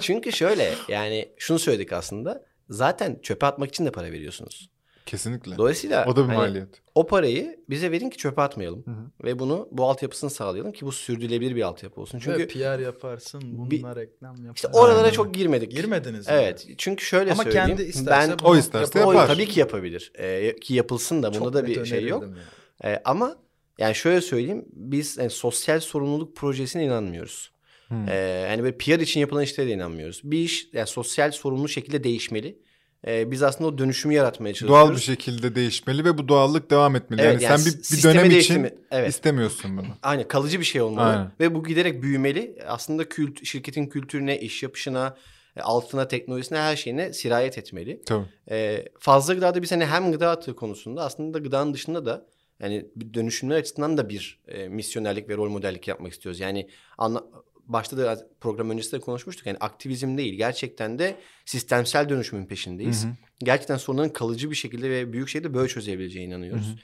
çünkü 0.00 0.32
şöyle 0.32 0.70
yani 0.88 1.28
şunu 1.38 1.58
söyledik 1.58 1.92
aslında. 1.92 2.44
Zaten 2.70 3.18
çöpe 3.22 3.46
atmak 3.46 3.68
için 3.68 3.86
de 3.86 3.92
para 3.92 4.12
veriyorsunuz. 4.12 4.73
Kesinlikle. 5.06 5.56
Dolayısıyla 5.58 6.04
O 6.08 6.16
da 6.16 6.22
bir 6.22 6.26
hani 6.28 6.36
maliyet. 6.36 6.82
o 6.94 7.06
parayı 7.06 7.60
bize 7.70 7.90
verin 7.90 8.10
ki 8.10 8.16
çöpe 8.18 8.42
atmayalım. 8.42 8.82
Hı 8.86 8.90
hı. 8.90 9.10
Ve 9.24 9.38
bunu 9.38 9.68
bu 9.70 9.84
altyapısını 9.88 10.30
sağlayalım 10.30 10.72
ki 10.72 10.86
bu 10.86 10.92
sürdürülebilir 10.92 11.56
bir 11.56 11.62
altyapı 11.62 12.00
olsun. 12.00 12.18
Çünkü 12.18 12.38
Çünkü 12.38 12.54
PR 12.58 12.78
yaparsın, 12.78 13.42
bununla 13.44 13.70
Bir- 13.70 13.82
reklam 14.00 14.30
yaparsın. 14.36 14.52
işte 14.54 14.68
oralara 14.68 14.98
Aynen. 15.02 15.10
çok 15.12 15.34
girmedik. 15.34 15.70
Girmediniz 15.72 16.26
mi? 16.26 16.32
Evet. 16.36 16.66
Çünkü 16.78 17.04
şöyle 17.04 17.32
Ama 17.32 17.42
söyleyeyim. 17.42 17.66
kendi 17.68 17.82
isterse 17.82 18.32
ben 18.32 18.44
O 18.44 18.56
isterse 18.56 19.04
o 19.04 19.12
yapar. 19.12 19.26
tabii 19.26 19.46
ki 19.48 19.60
yapabilir. 19.60 20.12
Ee, 20.18 20.56
ki 20.60 20.74
yapılsın 20.74 21.22
da 21.22 21.28
bunda 21.28 21.38
çok 21.44 21.52
da 21.54 21.66
bir 21.66 21.84
şey 21.84 22.04
yok. 22.06 22.22
yani. 22.22 22.36
Ee, 22.84 23.02
ama 23.04 23.36
yani 23.78 23.94
şöyle 23.94 24.20
söyleyeyim 24.20 24.64
biz 24.72 25.18
yani 25.18 25.30
sosyal 25.30 25.80
sorumluluk 25.80 26.36
projesine 26.36 26.84
inanmıyoruz. 26.84 27.52
Hmm. 27.88 28.08
Ee, 28.08 28.14
yani 28.50 28.62
böyle 28.62 28.76
PR 28.78 29.00
için 29.00 29.20
yapılan 29.20 29.42
işlere 29.42 29.68
de 29.68 29.72
inanmıyoruz. 29.72 30.20
Bir 30.24 30.38
iş 30.38 30.68
yani 30.72 30.86
sosyal 30.86 31.30
sorumlu 31.30 31.68
şekilde 31.68 32.04
değişmeli. 32.04 32.58
Ee, 33.06 33.30
biz 33.30 33.42
aslında 33.42 33.70
o 33.70 33.78
dönüşümü 33.78 34.14
yaratmaya 34.14 34.54
çalışıyoruz. 34.54 34.88
Doğal 34.88 34.96
bir 34.96 35.00
şekilde 35.00 35.54
değişmeli 35.54 36.04
ve 36.04 36.18
bu 36.18 36.28
doğallık 36.28 36.70
devam 36.70 36.96
etmeli. 36.96 37.22
Evet, 37.22 37.42
yani, 37.42 37.52
yani 37.52 37.60
sen 37.60 37.72
bir, 37.72 37.98
bir 37.98 38.02
dönem 38.02 38.30
için 38.30 38.70
evet. 38.90 39.08
istemiyorsun 39.08 39.76
bunu. 39.76 39.86
Aynen 40.02 40.28
kalıcı 40.28 40.60
bir 40.60 40.64
şey 40.64 40.82
olmalı 40.82 41.06
Aynen. 41.06 41.32
ve 41.40 41.54
bu 41.54 41.64
giderek 41.64 42.02
büyümeli. 42.02 42.58
Aslında 42.66 43.08
kült, 43.08 43.44
şirketin 43.44 43.86
kültürüne, 43.86 44.40
iş 44.40 44.62
yapışına, 44.62 45.16
e, 45.56 45.60
altına, 45.60 46.08
teknolojisine 46.08 46.58
her 46.58 46.76
şeyine 46.76 47.12
sirayet 47.12 47.58
etmeli. 47.58 48.02
Tabii. 48.06 48.26
Ee, 48.50 48.84
fazla 48.98 49.34
gıdada 49.34 49.62
biz 49.62 49.72
hani 49.72 49.86
hem 49.86 50.12
gıda 50.12 50.30
atığı 50.30 50.56
konusunda 50.56 51.04
aslında 51.04 51.38
gıdanın 51.38 51.74
dışında 51.74 52.06
da 52.06 52.26
yani 52.60 52.86
dönüşümler 53.14 53.56
açısından 53.56 53.96
da 53.96 54.08
bir 54.08 54.40
e, 54.48 54.68
misyonerlik 54.68 55.28
ve 55.28 55.36
rol 55.36 55.50
modellik 55.50 55.88
yapmak 55.88 56.12
istiyoruz. 56.12 56.40
Yani 56.40 56.68
anla, 56.98 57.24
başta 57.66 57.96
da 57.96 58.26
program 58.40 58.70
öncesinde 58.70 59.00
konuşmuştuk. 59.00 59.46
Yani 59.46 59.58
aktivizm 59.60 60.18
değil 60.18 60.34
gerçekten 60.34 60.98
de 60.98 61.16
sistemsel 61.44 62.08
dönüşümün 62.08 62.46
peşindeyiz. 62.46 63.04
Hı 63.04 63.08
hı. 63.08 63.12
Gerçekten 63.38 63.76
sorunların 63.76 64.12
kalıcı 64.12 64.50
bir 64.50 64.56
şekilde 64.56 64.90
ve 64.90 65.12
büyük 65.12 65.28
şekilde 65.28 65.54
böyle 65.54 65.68
çözebileceğine 65.68 66.34
inanıyoruz. 66.34 66.76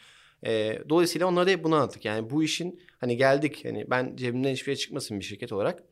Ee, 0.46 0.78
dolayısıyla 0.88 1.26
onlara 1.26 1.46
da 1.46 1.50
hep 1.50 1.64
bunu 1.64 1.74
anlattık. 1.74 2.04
Yani 2.04 2.30
bu 2.30 2.42
işin 2.42 2.80
hani 2.98 3.16
geldik 3.16 3.64
hani 3.64 3.90
ben 3.90 4.16
cebimden 4.16 4.52
hiçbir 4.52 4.64
şey 4.64 4.76
çıkmasın 4.76 5.20
bir 5.20 5.24
şirket 5.24 5.52
olarak 5.52 5.82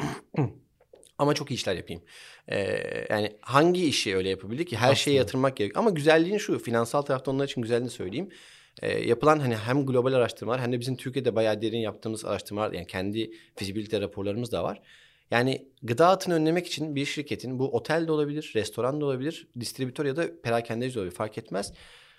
ama 1.18 1.35
çok 1.35 1.51
iyi 1.51 1.55
işler 1.55 1.77
yapayım. 1.77 2.03
Ee, 2.48 3.07
yani 3.11 3.33
hangi 3.40 3.87
işi 3.87 4.16
öyle 4.16 4.29
yapabildik 4.29 4.68
ki 4.68 4.77
her 4.77 4.94
şeye 4.94 5.11
Aslında. 5.11 5.16
yatırmak 5.16 5.57
gerek. 5.57 5.77
Ama 5.77 5.90
güzelliğin 5.90 6.38
şu 6.38 6.59
finansal 6.59 7.03
tarafta 7.03 7.31
onlar 7.31 7.44
için 7.44 7.62
güzelliğini 7.62 7.90
söyleyeyim. 7.90 8.29
Ee, 8.82 8.98
yapılan 9.08 9.38
hani 9.38 9.56
hem 9.56 9.86
global 9.86 10.12
araştırmalar 10.12 10.60
hem 10.60 10.72
de 10.72 10.80
bizim 10.80 10.96
Türkiye'de 10.96 11.36
bayağı 11.36 11.62
derin 11.62 11.78
yaptığımız 11.78 12.24
araştırmalar 12.24 12.72
yani 12.72 12.86
kendi 12.86 13.30
fizibilite 13.56 14.00
raporlarımız 14.00 14.52
da 14.52 14.64
var. 14.64 14.82
Yani 15.30 15.68
gıda 15.82 16.08
atını 16.08 16.34
önlemek 16.34 16.66
için 16.66 16.96
bir 16.96 17.04
şirketin 17.04 17.58
bu 17.58 17.68
otel 17.68 18.06
de 18.06 18.12
olabilir, 18.12 18.52
restoran 18.54 19.00
da 19.00 19.04
olabilir, 19.04 19.48
distribütör 19.60 20.04
ya 20.04 20.16
da 20.16 20.42
perakendeci 20.42 20.94
de 20.94 20.98
olabilir 20.98 21.16
fark 21.16 21.38
etmez. 21.38 21.72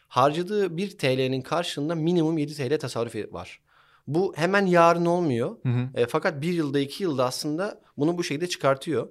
Harcadığı 0.07 0.77
1 0.77 0.97
TL'nin 0.97 1.41
karşılığında 1.41 1.95
minimum 1.95 2.37
7 2.37 2.55
TL 2.55 2.79
tasarruf 2.79 3.33
var. 3.33 3.59
Bu 4.07 4.33
hemen 4.35 4.65
yarın 4.65 5.05
olmuyor. 5.05 5.55
Hı 5.63 5.69
hı. 5.69 5.89
E, 5.95 6.05
fakat 6.05 6.41
bir 6.41 6.53
yılda 6.53 6.79
iki 6.79 7.03
yılda 7.03 7.25
aslında 7.25 7.81
bunu 7.97 8.17
bu 8.17 8.23
şekilde 8.23 8.47
çıkartıyor. 8.47 9.09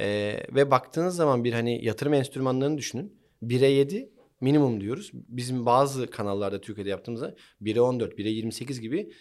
E, 0.00 0.06
ve 0.54 0.70
baktığınız 0.70 1.16
zaman 1.16 1.44
bir 1.44 1.52
hani 1.52 1.84
yatırım 1.84 2.14
enstrümanlarını 2.14 2.78
düşünün. 2.78 3.20
1'e 3.42 3.70
7 3.70 4.10
minimum 4.40 4.80
diyoruz. 4.80 5.10
Bizim 5.12 5.66
bazı 5.66 6.10
kanallarda 6.10 6.60
Türkiye'de 6.60 6.90
yaptığımızda 6.90 7.34
1'e 7.62 7.80
14, 7.80 8.18
1'e 8.18 8.28
28 8.28 8.80
gibi 8.80 9.12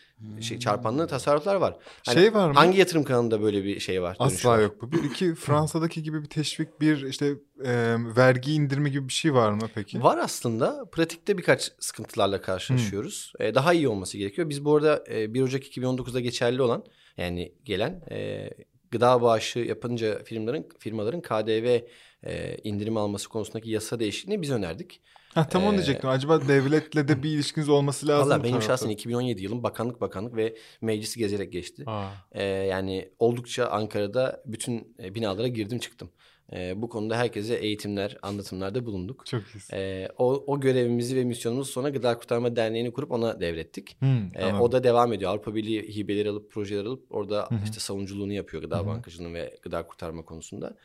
şey, 0.42 0.60
çarpanlı 0.60 1.08
tasarruflar 1.08 1.56
var. 1.56 1.78
Hani 2.06 2.20
Şey 2.20 2.34
var 2.34 2.48
mı? 2.48 2.54
Hangi 2.54 2.80
yatırım 2.80 3.04
kanalında 3.04 3.42
böyle 3.42 3.64
bir 3.64 3.80
şey 3.80 4.02
var? 4.02 4.16
Asla 4.20 4.50
var? 4.50 4.60
yok 4.60 4.82
bu. 4.82 4.92
Bir 4.92 5.04
iki 5.04 5.36
Fransa'daki 5.36 6.04
gibi 6.04 6.24
bir 6.24 6.30
teşvik, 6.30 6.82
bir 6.82 7.06
işte 7.06 7.26
e, 7.64 7.96
vergi 8.18 8.54
indirimi 8.54 8.92
gibi 8.92 9.08
bir 9.08 9.14
şey 9.14 9.34
var 9.34 9.52
mı 9.52 9.70
peki? 9.76 10.04
Var 10.04 10.18
aslında. 10.18 10.86
Pratikte 10.92 11.38
birkaç 11.38 11.72
sıkıntılarla 11.80 12.42
karşılaşıyoruz. 12.42 13.34
Ee, 13.40 13.56
daha 13.56 13.74
iyi 13.74 13.88
olması 13.88 14.18
gerekiyor. 14.18 14.50
Biz 14.50 14.66
bu 14.66 14.76
arada 14.76 15.04
e, 15.12 15.34
1 15.34 15.42
Ocak 15.42 15.64
2019'da 15.64 16.20
geçerli 16.20 16.62
olan 16.62 16.84
yani 17.18 17.54
gelen 17.66 18.02
e, 18.12 18.50
gıda 18.92 19.22
bağışı 19.22 19.60
yapınca 19.60 20.24
firmaların 20.24 20.66
firmaların 20.80 21.22
KDV 21.22 21.80
e, 22.24 22.58
indirimi 22.64 23.00
alması 23.00 23.30
konusundaki 23.30 23.70
yasa 23.72 24.00
değişikliğini 24.00 24.42
biz 24.42 24.52
önerdik. 24.52 25.02
Ha, 25.34 25.50
tam 25.50 25.64
onu 25.64 25.74
Ee, 25.74 25.78
diyecektim. 25.78 26.10
Acaba 26.10 26.48
devletle 26.48 27.08
de 27.08 27.24
bir 27.24 27.30
ilişkiniz 27.30 27.70
olması 27.70 28.08
lazım 28.08 28.30
Valla 28.30 28.44
benim 28.44 28.54
tarafta? 28.54 28.68
şahsen 28.68 28.90
2017 28.90 29.44
yılım 29.44 29.64
bakanlık 29.64 30.02
bakanlık 30.02 30.36
ve 30.36 30.56
meclisi 30.82 31.20
gezerek 31.20 31.54
geçti. 31.54 31.86
Ee, 32.32 32.44
yani 32.44 33.10
oldukça 33.20 33.66
Ankara'da 33.68 34.44
bütün 34.46 34.96
e, 35.04 35.16
binalara 35.16 35.48
girdim 35.48 35.80
çıktım. 35.80 36.10
Ee, 36.54 36.82
bu 36.82 36.90
konuda 36.90 37.18
herkese 37.18 37.56
eğitimler, 37.56 38.18
anlatımlarda 38.22 38.86
bulunduk. 38.86 39.26
çok 39.26 39.42
iyisin. 39.56 39.76
Ee, 39.76 40.10
o, 40.18 40.44
o 40.48 40.60
görevimizi 40.60 41.16
ve 41.16 41.24
misyonumuzu 41.24 41.72
sonra 41.72 41.90
Gıda 41.90 42.18
Kurtarma 42.18 42.56
Derneği'ni 42.56 42.92
kurup 42.94 43.12
ona 43.12 43.40
devrettik. 43.42 44.02
Hmm, 44.02 44.36
Ee, 44.36 44.54
o 44.60 44.72
da 44.72 44.84
devam 44.84 45.14
ediyor. 45.14 45.32
Avrupa 45.32 45.56
Birliği 45.56 45.82
hibeleri 45.96 46.30
alıp 46.30 46.52
projeler 46.52 46.86
alıp 46.86 47.06
orada 47.10 47.48
hı. 47.50 47.56
işte 47.64 47.80
savunuculuğunu 47.80 48.34
yapıyor 48.34 48.64
gıda 48.64 48.78
Hı 48.78 48.82
hı. 48.82 48.88
bankacılığının 48.88 49.34
ve 49.34 49.58
gıda 49.62 49.88
kurtarma 49.88 50.26
konusunda. 50.26 50.76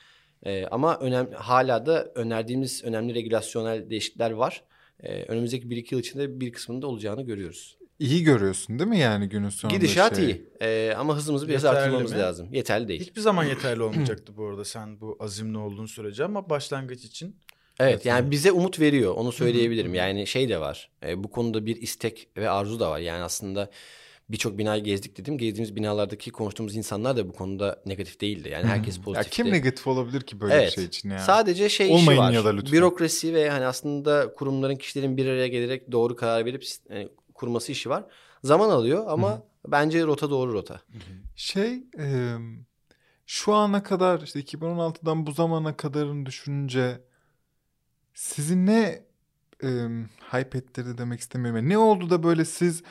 Ee, 0.44 0.66
ama 0.70 0.98
önemli 0.98 1.34
hala 1.34 1.86
da 1.86 2.12
önerdiğimiz 2.14 2.84
önemli 2.84 3.14
regülasyonel 3.14 3.90
değişiklikler 3.90 4.30
var. 4.30 4.64
Ee, 5.02 5.22
önümüzdeki 5.22 5.66
1-2 5.68 5.94
yıl 5.94 6.00
içinde 6.00 6.40
bir 6.40 6.52
kısmının 6.52 6.82
da 6.82 6.86
olacağını 6.86 7.22
görüyoruz. 7.22 7.78
İyi 7.98 8.22
görüyorsun 8.22 8.78
değil 8.78 8.90
mi 8.90 8.98
yani 8.98 9.28
günün 9.28 9.48
sonunda 9.48 9.76
Gidişat 9.76 10.16
şey? 10.16 10.24
iyi 10.24 10.46
Ee, 10.62 10.94
ama 10.98 11.16
hızımızı 11.16 11.48
biraz 11.48 11.64
Yeterli 11.64 11.78
artırmamız 11.80 12.12
mi? 12.12 12.18
lazım. 12.18 12.48
Yeterli 12.52 12.88
değil. 12.88 13.00
Hiçbir 13.00 13.20
zaman 13.20 13.44
yeterli 13.44 13.82
olmayacaktı 13.82 14.36
bu 14.36 14.46
arada 14.46 14.64
sen 14.64 15.00
bu 15.00 15.16
azimli 15.20 15.58
olduğun 15.58 15.86
sürece 15.86 16.24
ama 16.24 16.50
başlangıç 16.50 17.04
için 17.04 17.36
Evet 17.78 18.06
yani 18.06 18.30
bize 18.30 18.52
umut 18.52 18.80
veriyor 18.80 19.14
onu 19.14 19.32
söyleyebilirim. 19.32 19.94
Yani 19.94 20.26
şey 20.26 20.48
de 20.48 20.60
var 20.60 20.90
e, 21.06 21.24
bu 21.24 21.30
konuda 21.30 21.66
bir 21.66 21.76
istek 21.82 22.28
ve 22.36 22.50
arzu 22.50 22.80
da 22.80 22.90
var. 22.90 22.98
Yani 22.98 23.22
aslında 23.22 23.70
birçok 24.28 24.58
binayı 24.58 24.84
gezdik 24.84 25.16
dedim. 25.18 25.38
Gezdiğimiz 25.38 25.76
binalardaki 25.76 26.30
konuştuğumuz 26.30 26.76
insanlar 26.76 27.16
da 27.16 27.28
bu 27.28 27.32
konuda 27.32 27.82
negatif 27.86 28.20
değildi. 28.20 28.48
Yani 28.48 28.66
herkes 28.66 28.96
Ya 28.96 29.02
pozitifti. 29.02 29.30
kim 29.36 29.50
negatif 29.52 29.86
olabilir 29.86 30.20
ki 30.20 30.40
böyle 30.40 30.54
Evet. 30.54 30.66
bir 30.66 30.72
şey 30.72 30.84
için 30.84 31.10
ya? 31.10 31.18
Sadece 31.18 31.68
şey 31.68 31.86
işi 31.86 31.94
Olmayın 31.94 32.18
var. 32.20 32.32
ya 32.32 32.44
da 32.44 32.50
lütfen. 32.50 32.72
Bürokrasi 32.72 33.34
ve 33.34 33.50
hani 33.50 33.64
aslında 33.66 34.32
kurumların 34.32 34.76
kişilerin 34.76 35.16
bir 35.16 35.26
araya 35.26 35.48
gelerek 35.48 35.92
doğru 35.92 36.16
karar 36.16 36.44
verip 36.44 36.64
e, 36.90 37.08
kurması 37.34 37.72
işi 37.72 37.90
var. 37.90 38.04
Zaman 38.44 38.70
alıyor 38.70 39.04
ama 39.08 39.42
bence 39.68 40.02
rota 40.04 40.30
doğru 40.30 40.52
rota. 40.52 40.80
Şey 41.36 41.82
e, 41.98 42.34
şu 43.26 43.52
ana 43.54 43.82
kadar 43.82 44.20
işte 44.20 44.40
2016'dan 44.40 45.26
bu 45.26 45.32
zamana 45.32 45.76
kadarını 45.76 46.26
düşününce 46.26 47.00
sizi 48.14 48.66
ne 48.66 49.02
e, 49.64 49.68
hype 50.32 50.58
ettirdi 50.58 50.98
demek 50.98 51.20
istemiyorum. 51.20 51.56
Yani 51.60 51.68
ne 51.68 51.78
oldu 51.78 52.10
da 52.10 52.22
böyle 52.22 52.44
siz 52.44 52.82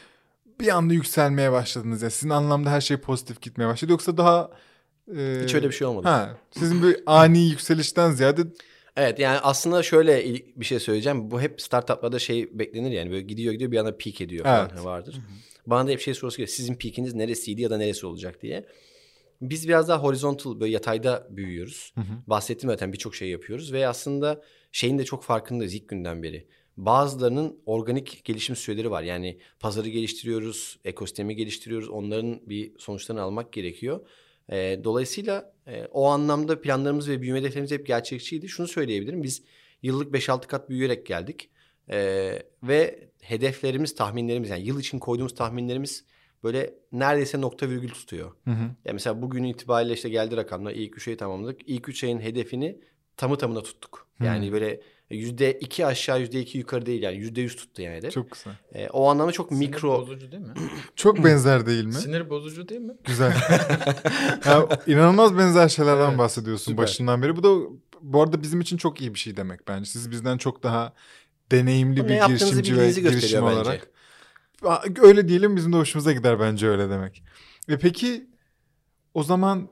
bir 0.60 0.68
anda 0.68 0.94
yükselmeye 0.94 1.52
başladınız 1.52 2.02
ya? 2.02 2.10
Sizin 2.10 2.30
anlamda 2.30 2.72
her 2.72 2.82
şey 2.82 2.98
pozitif 2.98 3.42
gitmeye 3.42 3.68
başladı 3.68 3.92
yoksa 3.92 4.18
daha 4.18 4.52
e, 5.18 5.42
Hiç 5.44 5.56
öyle 5.56 5.68
bir 5.68 5.74
şey 5.74 5.88
olmadı. 5.88 6.08
Ha, 6.08 6.38
sizin 6.52 6.84
bir 6.84 7.04
ani 7.06 7.50
yükselişten 7.50 8.12
ziyade 8.12 8.42
Evet 8.96 9.20
yani 9.20 9.40
aslında 9.40 9.84
şöyle 9.84 10.26
bir 10.56 10.66
şey 10.66 10.80
söyleyeceğim. 10.80 11.32
Bu 11.32 11.42
hep 11.42 11.62
startuplarda 11.62 12.20
şey 12.20 12.60
beklenir 12.60 12.92
yani 12.92 13.12
böyle 13.12 13.22
gidiyor 13.22 13.54
gidiyor 13.54 13.72
bir 13.72 13.78
anda 13.78 13.98
peak 13.98 14.22
ediyor 14.22 14.44
falan 14.46 14.70
Evet. 14.74 14.86
vardır. 14.86 15.16
Bana 15.68 15.88
da 15.88 15.92
hep 15.92 16.00
şey 16.00 16.14
sorusu 16.14 16.38
geliyor. 16.38 16.56
Sizin 16.56 16.76
peakiniz 16.76 17.14
neresiydi 17.14 17.62
ya 17.62 17.70
da 17.70 17.78
neresi 17.78 18.06
olacak 18.06 18.42
diye. 18.42 18.66
Biz 19.42 19.68
biraz 19.68 19.90
daha 19.90 20.04
horizontal 20.04 20.60
böyle 20.60 20.72
yatayda 20.72 21.28
büyüyoruz. 21.30 21.94
Hı 21.96 22.02
hı. 22.02 22.14
Bahsettim 22.28 22.70
zaten 22.70 22.94
birçok 22.94 23.16
şey 23.16 23.30
yapıyoruz 23.30 23.74
ve 23.74 23.88
aslında 23.88 24.42
şeyin 24.72 25.00
de 25.00 25.06
çok 25.06 25.24
farkındayız 25.24 25.74
ilk 25.74 25.90
günden 25.90 26.24
beri. 26.24 26.48
Bazılarının 26.78 27.60
organik 27.66 28.22
gelişim 28.26 28.56
süreleri 28.56 28.92
var. 28.92 29.04
Yani 29.04 29.38
pazarı 29.60 29.90
geliştiriyoruz, 29.90 30.80
ekosistemi 30.86 31.36
geliştiriyoruz. 31.36 31.90
Onların 31.90 32.40
bir 32.50 32.80
sonuçlarını 32.80 33.22
almak 33.22 33.54
gerekiyor. 33.54 34.08
Ee, 34.52 34.80
dolayısıyla 34.84 35.54
e, 35.68 35.86
o 35.86 36.06
anlamda 36.06 36.62
planlarımız 36.62 37.10
ve 37.10 37.22
büyüme 37.22 37.40
hedeflerimiz 37.40 37.72
hep 37.72 37.88
gerçekçiydi. 37.88 38.50
Şunu 38.50 38.68
söyleyebilirim. 38.68 39.24
Biz 39.24 39.44
yıllık 39.82 40.16
5-6 40.16 40.48
kat 40.48 40.70
büyüyerek 40.70 41.06
geldik. 41.06 41.50
Ee, 41.90 42.44
ve 42.64 43.10
hedeflerimiz, 43.22 43.96
tahminlerimiz 43.96 44.50
yani 44.50 44.68
yıl 44.68 44.80
için 44.80 45.00
koyduğumuz 45.00 45.36
tahminlerimiz 45.36 46.06
böyle 46.44 46.74
neredeyse 46.92 47.42
nokta 47.42 47.70
virgül 47.70 47.90
tutuyor. 47.90 48.32
Hı 48.46 48.52
hı. 48.52 48.64
Ya 48.86 48.94
mesela 48.94 49.22
bugün 49.22 49.44
itibariyle 49.44 49.94
işte 49.94 50.10
geldi 50.10 50.38
rakamlar 50.38 50.72
ilk 50.72 50.98
üç 50.98 51.08
ayı 51.08 51.18
tamamladık. 51.18 51.62
İlk 51.66 51.90
üç 51.90 52.04
ayın 52.04 52.20
hedefini 52.20 52.80
tamı 53.18 53.38
tamına 53.38 53.64
tuttuk. 53.64 54.08
Yani 54.24 54.52
böyle 54.52 54.82
yüzde 55.16 55.54
iki 55.54 55.86
aşağı 55.86 56.20
yüzde 56.20 56.40
iki 56.40 56.58
yukarı 56.58 56.86
değil 56.86 57.02
yani 57.04 57.18
yüzde 57.18 57.42
yüz 57.42 57.56
tuttu 57.56 57.82
yani 57.82 57.96
hedef. 57.96 58.12
Çok 58.14 58.32
güzel. 58.32 58.54
Ee, 58.74 58.90
o 58.90 59.10
anlamda 59.10 59.32
çok 59.32 59.50
Sinir 59.50 59.60
mikro. 59.68 60.02
bozucu 60.02 60.32
değil 60.32 60.44
mi? 60.44 60.54
Çok 60.96 61.24
benzer 61.24 61.66
değil 61.66 61.86
mi? 61.86 61.94
Sinir 61.94 62.30
bozucu 62.30 62.70
değil 62.70 62.82
mi? 62.82 62.94
Güzel. 63.06 63.34
ya, 64.46 64.68
inanılmaz 64.88 65.38
benzer 65.38 65.70
şeylerden 65.70 66.10
Evet, 66.10 66.18
bahsediyorsun 66.18 66.72
süper. 66.72 66.84
başından 66.84 67.22
beri. 67.22 67.36
Bu 67.36 67.44
da 67.44 67.70
bu 68.02 68.22
arada 68.22 68.42
bizim 68.42 68.62
için 68.62 68.78
çok 68.78 69.02
iyi 69.02 69.14
bir 69.14 69.20
şey 69.20 69.38
demek 69.38 69.68
bence. 69.68 69.90
Siz 69.90 70.12
bizden 70.12 70.38
çok 70.38 70.64
daha 70.64 70.94
deneyimli 71.52 72.04
Ne 72.04 72.10
bir 72.10 72.28
girişimci 72.28 72.78
ve 72.78 72.92
girişim 72.92 73.12
bence. 73.46 73.60
olarak. 73.60 73.92
Öyle 75.02 75.28
diyelim 75.28 75.56
bizim 75.56 75.74
de 75.74 75.78
hoşumuza 75.78 76.12
gider 76.12 76.40
bence 76.40 76.68
öyle 76.68 76.90
demek. 76.90 77.24
E 77.70 77.78
peki 77.78 78.28
o 79.14 79.24
zaman 79.24 79.70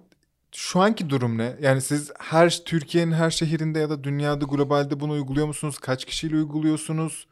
şu 0.55 0.79
anki 0.79 1.09
durum 1.09 1.37
ne? 1.37 1.55
Yani 1.61 1.81
siz 1.81 2.11
her 2.19 2.61
Türkiye'nin 2.65 3.11
her 3.11 3.29
şehrinde 3.29 3.79
ya 3.79 3.89
da 3.89 4.03
dünyada 4.03 4.45
globalde 4.45 4.99
bunu 4.99 5.11
uyguluyor 5.11 5.47
musunuz? 5.47 5.77
Kaç 5.79 6.05
kişiyle 6.05 6.35
uyguluyorsunuz? 6.35 7.27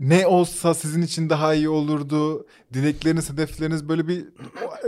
Ne 0.00 0.26
olsa 0.26 0.74
sizin 0.74 1.02
için 1.02 1.30
daha 1.30 1.54
iyi 1.54 1.68
olurdu? 1.68 2.46
Dilekleriniz, 2.72 3.30
hedefleriniz 3.32 3.88
böyle 3.88 4.08
bir 4.08 4.24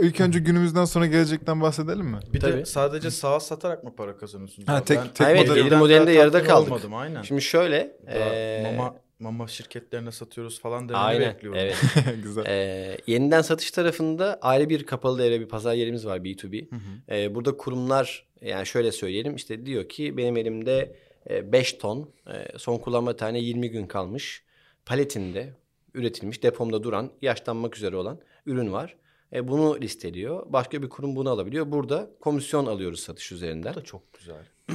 ilk 0.01 0.21
önce 0.21 0.39
günümüzden 0.39 0.85
sonra 0.85 1.05
gelecekten 1.05 1.61
bahsedelim 1.61 2.05
mi? 2.05 2.19
Bir 2.33 2.41
de 2.41 2.51
Tabii. 2.51 2.65
sadece 2.65 3.11
sağa 3.11 3.39
satarak 3.39 3.83
mı 3.83 3.95
para 3.95 4.17
kazanıyorsunuz? 4.17 4.67
Ha, 4.67 4.75
abi? 4.75 4.85
tek- 4.85 5.15
tek 5.15 5.27
Evet, 5.27 5.47
model- 5.49 5.63
gelir 5.63 5.75
modelinde 5.77 6.11
yarıda 6.11 6.43
kaldık. 6.43 6.71
Olmadım, 6.71 6.95
aynen. 6.95 7.21
Şimdi 7.21 7.41
şöyle. 7.41 7.97
Daha 8.07 8.15
ee, 8.15 8.75
mama, 8.77 8.95
mama 9.19 9.47
şirketlerine 9.47 10.11
satıyoruz 10.11 10.59
falan 10.59 10.89
demeni 10.89 11.03
Aynen. 11.03 11.33
bekliyorum. 11.33 11.59
Evet. 11.59 11.77
Güzel. 12.23 12.45
Ee, 12.45 12.97
yeniden 13.07 13.41
satış 13.41 13.71
tarafında 13.71 14.39
ayrı 14.41 14.69
bir 14.69 14.83
kapalı 14.83 15.19
devre 15.19 15.39
bir 15.39 15.47
pazar 15.47 15.73
yerimiz 15.73 16.05
var 16.05 16.17
B2B. 16.17 16.69
Hı 16.69 16.75
hı. 16.75 17.15
Ee, 17.15 17.35
burada 17.35 17.57
kurumlar 17.57 18.25
yani 18.41 18.65
şöyle 18.65 18.91
söyleyelim 18.91 19.35
işte 19.35 19.65
diyor 19.65 19.89
ki 19.89 20.17
benim 20.17 20.37
elimde 20.37 20.95
5 21.29 21.73
ton 21.73 22.09
e, 22.27 22.57
son 22.57 22.77
kullanma 22.77 23.15
tane 23.15 23.39
20 23.39 23.69
gün 23.69 23.87
kalmış 23.87 24.43
paletinde 24.85 25.53
üretilmiş 25.93 26.43
depomda 26.43 26.83
duran 26.83 27.11
yaşlanmak 27.21 27.77
üzere 27.77 27.95
olan 27.95 28.19
ürün 28.45 28.73
var. 28.73 28.95
E, 29.33 29.47
bunu 29.47 29.81
listeliyor. 29.81 30.45
Başka 30.53 30.83
bir 30.83 30.89
kurum 30.89 31.15
bunu 31.15 31.29
alabiliyor. 31.29 31.71
Burada 31.71 32.09
komisyon 32.19 32.65
alıyoruz 32.65 32.99
satış 32.99 33.31
üzerinden. 33.31 33.73
Bu 33.73 33.77
da 33.77 33.83
çok 33.83 34.13
güzel. 34.13 34.45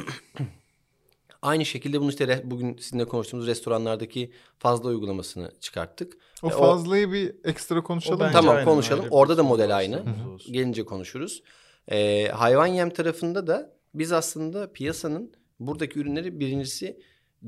Aynı 1.42 1.64
şekilde 1.64 2.00
bunu 2.00 2.08
işte 2.10 2.24
re- 2.24 2.40
bugün 2.50 2.76
sizinle 2.76 3.04
konuştuğumuz 3.04 3.46
restoranlardaki 3.46 4.32
fazla 4.58 4.88
uygulamasını 4.88 5.52
çıkarttık. 5.60 6.16
O 6.42 6.50
E, 6.50 6.54
o- 6.54 6.58
fazlayı 6.58 7.12
bir 7.12 7.34
ekstra 7.44 7.82
konuşalım. 7.82 8.18
mı? 8.26 8.30
Tamam 8.32 8.54
aynen, 8.54 8.64
konuşalım. 8.64 9.02
ayrı 9.04 9.14
Orada 9.14 9.36
da 9.36 9.42
model 9.42 9.76
aynı. 9.76 10.04
olsun. 10.34 10.52
Gelince 10.52 10.84
konuşuruz. 10.84 11.42
Ee, 11.90 12.28
hayvan 12.28 12.66
yem 12.66 12.90
tarafında 12.90 13.46
da 13.46 13.72
biz 13.94 14.12
aslında 14.12 14.72
piyasanın 14.72 15.32
buradaki 15.60 15.98
ürünleri 15.98 16.40
birincisi 16.40 17.00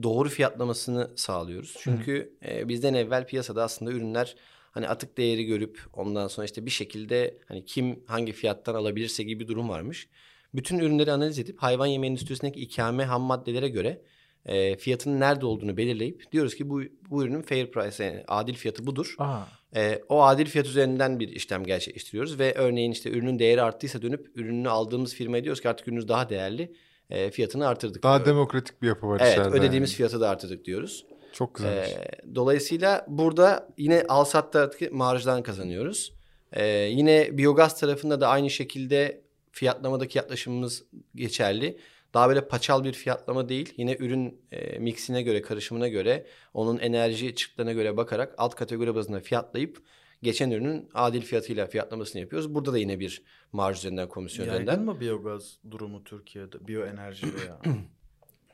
doğru 0.03 0.29
fiyatlamasını 0.29 1.11
sağlıyoruz. 1.17 1.77
Çünkü 1.79 2.37
e, 2.49 2.69
bizden 2.69 2.95
evvel 2.95 3.27
piyasada 3.27 3.63
aslında 3.65 3.91
ürünler 3.93 4.37
hani 4.71 4.89
atık 4.89 5.19
değeri 5.19 5.45
görüp 5.45 5.81
ondan 5.93 6.29
sonra 6.29 6.45
işte 6.45 6.67
bir 6.67 6.71
şekilde 6.71 7.39
hani 7.49 7.65
kim 7.65 8.01
hangi 8.07 8.33
fiyattan 8.33 8.75
alabilirse 8.75 9.23
gibi 9.23 9.41
bir 9.43 9.49
durum 9.49 9.69
varmış. 9.69 10.09
Bütün 10.55 10.79
ürünleri 10.79 11.13
analiz 11.13 11.39
edip 11.39 11.63
hayvan 11.63 11.87
yemi 11.87 12.07
endüstrisindeki 12.07 12.61
ikame 12.61 13.05
ham 13.05 13.23
maddelere 13.23 13.69
göre 13.69 14.03
e, 14.47 14.77
fiyatının 14.77 15.21
nerede 15.21 15.47
olduğunu 15.47 15.77
belirleyip 15.77 16.33
diyoruz 16.33 16.55
ki 16.55 16.71
bu 16.71 16.83
bu 17.11 17.23
ürünün 17.25 17.43
fair 17.43 17.71
price 17.71 18.05
yani 18.05 18.25
adil 18.29 18.55
fiyatı 18.55 18.87
budur. 18.87 19.15
Aa, 19.19 19.41
E, 19.77 20.01
o 20.09 20.23
adil 20.23 20.47
fiyat 20.47 20.67
üzerinden 20.67 21.21
bir 21.21 21.29
işlem 21.29 21.65
gerçekleştiriyoruz 21.65 22.39
ve 22.39 22.55
örneğin 22.55 22.91
işte 22.93 23.11
ürünün 23.11 23.39
değeri 23.39 23.63
arttıysa 23.63 24.03
dönüp 24.03 24.31
ürününü 24.35 24.69
aldığımız 24.69 25.15
firmaya 25.15 25.45
diyoruz 25.45 25.63
ki 25.63 25.69
artık 25.69 25.89
ürününüz 25.89 26.09
daha 26.09 26.29
değerli 26.29 26.73
e, 27.11 27.31
fiyatını 27.31 27.69
artırdık. 27.69 28.03
daha 28.03 28.17
diyor. 28.19 28.27
demokratik 28.27 28.83
bir 28.83 28.89
yapı 28.89 29.07
var 29.09 29.21
Evet 29.23 29.33
içeride. 29.33 29.57
ödediğimiz 29.57 29.91
yani. 29.91 29.97
fiyatı 29.97 30.21
da 30.21 30.29
artırdık 30.31 30.65
diyoruz. 30.65 31.07
Çok 31.33 31.55
güzelmiş. 31.55 31.89
E, 31.89 32.35
dolayısıyla 32.35 33.07
burada 33.09 33.69
yine 33.79 34.05
al 34.09 34.25
sattaki 34.25 34.89
marjdan 34.91 35.43
kazanıyoruz. 35.43 36.13
E, 36.53 36.67
yine 36.67 37.39
biyogaz 37.39 37.81
tarafında 37.81 38.21
da 38.21 38.29
aynı 38.29 38.51
şekilde 38.51 39.23
fiyatlamadaki 39.53 40.19
yaklaşımımız 40.19 40.85
geçerli. 41.15 41.79
Daha 42.15 42.29
böyle 42.29 42.49
paçal 42.49 42.85
bir 42.85 42.93
fiyatlama 42.93 43.49
değil. 43.49 43.75
Yine 43.77 43.97
ürün 43.99 44.41
e, 44.53 44.79
mixine 44.79 45.23
göre, 45.23 45.43
karışımına 45.43 45.89
göre, 45.89 46.27
onun 46.55 46.79
enerji 46.79 47.35
çıktılarına 47.35 47.73
göre 47.73 47.97
bakarak 47.97 48.35
alt 48.39 48.55
kategori 48.55 48.95
bazında 48.95 49.21
fiyatlayıp 49.21 49.83
geçen 50.23 50.51
ürünün 50.51 50.89
adil 50.95 51.21
fiyatıyla 51.21 51.67
fiyatlamasını 51.67 52.21
yapıyoruz. 52.21 52.55
Burada 52.55 52.73
da 52.73 52.79
yine 52.79 53.01
bir 53.01 53.23
marj 53.53 53.79
üzerinden, 53.79 54.09
komisyon 54.09 54.47
Yaygın 54.47 54.63
üzerinden. 54.63 54.85
mı 54.85 55.01
biyogaz 55.01 55.59
durumu 55.71 56.05
Türkiye'de? 56.05 56.69
Biyoenerji 56.69 57.27
veya... 57.35 57.61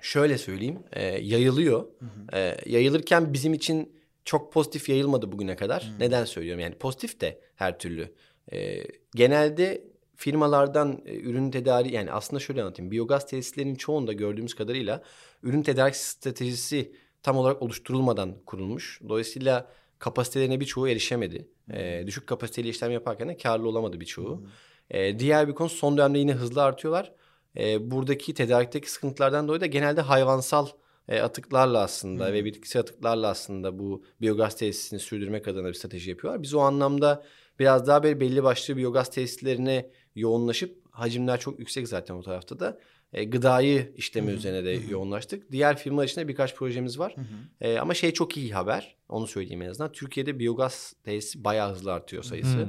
Şöyle 0.01 0.39
söyleyeyim, 0.39 0.79
e, 0.93 1.05
yayılıyor. 1.05 1.87
E, 2.33 2.57
yayılırken 2.67 3.33
bizim 3.33 3.55
için 3.55 3.97
çok 4.25 4.53
pozitif 4.53 4.89
yayılmadı 4.89 5.33
bugüne 5.33 5.57
kadar. 5.57 5.93
Neden 5.99 6.25
söylüyorum? 6.25 6.61
Yani 6.61 6.75
pozitif 6.75 7.21
de 7.21 7.41
her 7.55 7.79
türlü. 7.79 8.15
E, 8.53 8.83
genelde 9.15 9.85
firmalardan 10.17 11.03
e, 11.07 11.17
ürün 11.17 11.51
tedariği 11.51 11.95
yani 11.95 12.13
aslında 12.13 12.41
şöyle 12.41 12.63
anlatayım. 12.63 12.91
Biyogaz 12.91 13.27
tesislerinin 13.27 13.75
çoğunda 13.75 14.13
gördüğümüz 14.13 14.55
kadarıyla 14.55 15.03
ürün 15.43 15.63
tedarik 15.63 15.97
stratejisi 15.97 16.93
tam 17.23 17.37
olarak 17.37 17.63
oluşturulmadan 17.63 18.35
kurulmuş. 18.47 19.01
Dolayısıyla 19.09 19.69
kapasitelerine 19.99 20.61
birçoğu 20.61 20.89
erişemedi. 20.89 21.49
E, 21.71 22.05
düşük 22.07 22.27
kapasiteli 22.27 22.69
işlem 22.69 22.91
yaparken 22.91 23.29
de 23.29 23.37
karlı 23.37 23.69
olamadı 23.69 24.01
birçoğu. 24.01 24.47
E, 24.91 25.19
diğer 25.19 25.49
bir 25.49 25.55
konu 25.55 25.69
son 25.69 25.99
dönemde 25.99 26.19
yine 26.19 26.33
hızlı 26.33 26.63
artıyorlar. 26.63 27.13
E, 27.57 27.91
buradaki 27.91 28.35
tedarikteki 28.35 28.91
sıkıntılardan 28.91 29.49
dolayı 29.49 29.61
da 29.61 29.67
genelde 29.67 30.01
hayvansal 30.01 30.67
e, 31.09 31.21
atıklarla 31.21 31.83
aslında 31.83 32.33
ve 32.33 32.45
bitkisel 32.45 32.81
atıklarla 32.81 33.29
aslında 33.29 33.79
bu 33.79 34.05
biyogaz 34.21 34.57
tesisini 34.57 34.99
sürdürmek 35.01 35.49
adına 35.49 35.69
bir 35.69 35.75
strateji 35.75 36.11
yapıyorlar. 36.11 36.43
Biz 36.43 36.55
o 36.55 36.61
anlamda 36.61 37.25
biraz 37.59 37.87
daha 37.87 38.03
böyle 38.03 38.21
belli 38.21 38.43
başlı 38.43 38.77
biyogaz 38.77 39.11
tesislerine 39.11 39.91
yoğunlaşıp 40.17 40.79
hacimler 40.91 41.41
çok 41.41 41.59
yüksek 41.59 41.89
zaten 41.89 42.15
o 42.15 42.23
tarafta 42.23 42.61
da. 42.61 42.79
E, 43.13 43.25
gıdayı 43.25 43.93
işleme 43.97 44.33
üzerine 44.33 44.65
de 44.65 44.71
yoğunlaştık. 44.91 45.53
Diğer 45.53 45.77
firma 45.77 46.05
içinde 46.05 46.29
birkaç 46.29 46.55
projemiz 46.55 46.99
var. 46.99 47.15
E, 47.61 47.79
ama 47.79 47.95
şey 47.95 48.13
çok 48.13 48.37
iyi 48.37 48.55
haber. 48.55 48.97
Onu 49.09 49.27
söyleyeyim 49.27 49.63
en 49.63 49.69
azından. 49.69 49.93
Türkiye'de 49.93 50.39
biyogaz 50.39 50.95
tesisi 51.05 51.45
bayağı 51.45 51.73
hızlı 51.73 51.93
artıyor 51.93 52.23
sayısı. 52.23 52.69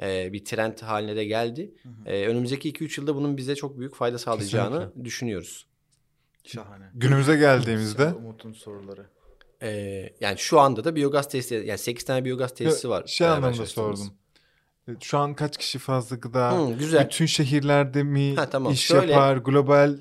E, 0.00 0.32
bir 0.32 0.44
trend 0.44 0.78
haline 0.78 1.16
de 1.16 1.24
geldi. 1.24 1.74
E, 2.06 2.26
önümüzdeki 2.26 2.72
2-3 2.72 3.00
yılda 3.00 3.16
bunun 3.16 3.36
bize 3.36 3.56
çok 3.56 3.78
büyük 3.78 3.94
fayda 3.94 4.18
sağlayacağını 4.18 4.92
düşünüyoruz. 5.04 5.66
Şahane. 6.44 6.84
Günümüze 6.94 7.36
geldiğimizde 7.36 8.12
Umut'un 8.12 8.52
soruları. 8.52 9.06
E, 9.62 9.68
yani 10.20 10.38
şu 10.38 10.60
anda 10.60 10.84
da 10.84 10.94
biyogaz 10.96 11.28
tesisi 11.28 11.54
yani 11.66 11.78
8 11.78 12.04
tane 12.04 12.24
biyogaz 12.24 12.54
tesisi 12.54 12.88
var. 12.88 13.06
şey 13.06 13.26
beraber 13.26 13.36
anlamda 13.48 13.66
sordum. 13.66 14.14
E, 14.88 14.92
Şu 15.00 15.18
an 15.18 15.34
kaç 15.34 15.56
kişi 15.58 15.78
fazla 15.78 16.16
gıda? 16.16 16.58
Hı, 16.58 16.72
güzel. 16.78 17.04
Bütün 17.04 17.26
şehirlerde 17.26 18.02
mi 18.02 18.34
Ha, 18.36 18.50
tamam. 18.50 18.72
iş 18.72 18.80
Şöyle- 18.86 19.12
yapar? 19.12 19.36
Global 19.36 19.96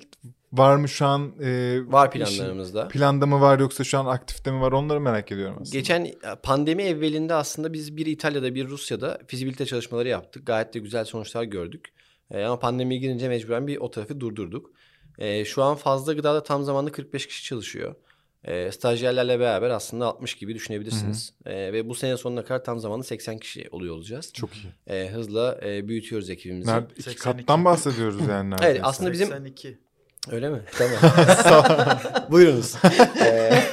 var 0.54 0.76
mı 0.76 0.89
şu 0.89 1.06
an? 1.06 1.32
e, 1.44 1.80
Var 1.88 2.12
planlarımızda. 2.12 2.88
Planda 2.88 3.26
mı 3.26 3.41
var 3.41 3.60
yoksa 3.60 3.84
şu 3.84 4.00
an 4.00 4.06
aktifte 4.06 4.52
mi 4.52 4.62
var? 4.62 4.72
Onları 4.72 5.00
merak 5.02 5.32
ediyorum 5.32 5.58
aslında. 5.62 5.78
Geçen 5.78 6.06
e, 6.06 6.13
pandemi 6.44 6.84
evvelinde 6.84 7.34
aslında 7.34 7.74
biz 7.74 7.98
bir 7.98 8.06
İtalya'da 8.06 8.56
bir 8.56 8.67
Rusya'da 8.67 9.20
fizibilite 9.28 9.65
çalışmaları 9.65 10.08
yaptık. 10.08 10.48
Gayet 10.48 10.74
de 10.74 10.80
güzel 10.80 11.06
sonuçlar 11.06 11.44
gördük. 11.44 11.88
E, 12.32 12.44
ama 12.44 12.60
pandemiye 12.60 13.00
girince 13.00 13.28
mecburen 13.30 13.67
bir 13.67 13.78
o 13.78 13.91
tarafı 13.91 14.20
durdurduk. 14.20 14.70
E, 15.17 15.46
şu 15.46 15.63
an 15.63 15.76
fazla 15.76 16.13
gıdada 16.13 16.44
tam 16.44 16.63
zamanlı 16.63 16.91
45 16.91 17.28
kişi 17.28 17.44
çalışıyor. 17.44 17.96
E, 18.43 18.71
stajyerlerle 18.71 19.39
beraber 19.39 19.69
aslında 19.69 20.06
60 20.06 20.36
gibi 20.36 20.56
düşünebilirsiniz. 20.56 21.34
E, 21.45 21.73
ve 21.73 21.89
bu 21.89 21.95
sene 21.95 22.17
sonuna 22.17 22.43
kadar 22.43 22.63
tam 22.63 22.80
zamanlı 22.80 23.04
80 23.04 23.38
kişi 23.38 23.69
oluyor 23.71 23.95
olacağız. 23.95 24.34
Çok 24.34 24.49
iyi. 24.56 24.73
E, 24.88 25.10
hızla 25.10 25.60
e, 25.63 25.88
büyütüyoruz 25.88 26.30
ekibimizi. 26.30 26.69
Nerede, 26.69 26.93
iki 26.93 27.04
82. 27.04 27.23
kattan 27.23 27.65
bahsediyoruz 27.65 28.27
yani 28.27 28.50
neredeyse. 28.50 28.71
Evet 28.71 28.81
aslında 28.83 29.12
bizim 29.12 29.27
82. 29.27 29.77
öyle 30.32 30.50
mi? 30.50 30.62
Tamam. 31.44 32.00
Buyurunuz. 32.32 32.76
E, 33.22 33.63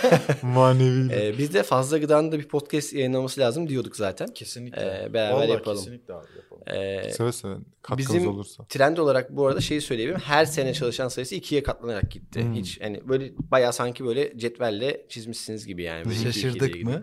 Manevi. 0.42 1.12
e, 1.14 1.38
biz 1.38 1.54
de 1.54 1.62
fazla 1.62 1.98
gıdanın 1.98 2.32
da 2.32 2.38
bir 2.38 2.48
podcast 2.48 2.92
yayınlaması 2.92 3.40
lazım 3.40 3.68
diyorduk 3.68 3.96
zaten. 3.96 4.28
Kesinlikle. 4.34 4.80
Ee, 5.04 5.12
beraber 5.14 5.34
Vallahi 5.34 5.50
yapalım. 5.50 5.78
Kesinlikle 5.78 6.14
abi 6.14 6.26
yapalım. 6.36 6.82
E, 6.82 7.12
seve 7.12 7.32
seve. 7.32 7.54
Katkınız 7.82 8.14
bizim- 8.14 8.28
olursa. 8.30 8.64
Trend 8.68 8.96
olarak 8.96 9.30
bu 9.36 9.46
arada 9.46 9.60
şeyi 9.60 9.80
söyleyebilirim. 9.80 10.20
Her 10.20 10.44
sene 10.44 10.74
çalışan 10.74 11.08
sayısı 11.08 11.34
ikiye 11.34 11.62
katlanarak 11.62 12.10
gitti. 12.10 12.42
Hmm. 12.42 12.54
Hiç 12.54 12.80
hani 12.80 13.08
böyle 13.08 13.32
bayağı 13.38 13.72
sanki 13.72 14.04
böyle 14.04 14.38
cetvelle 14.38 15.06
çizmişsiniz 15.08 15.66
gibi 15.66 15.82
yani. 15.82 16.04
Böyle 16.04 16.14
iki, 16.16 16.24
Şaşırdık 16.24 16.84
mı? 16.84 17.02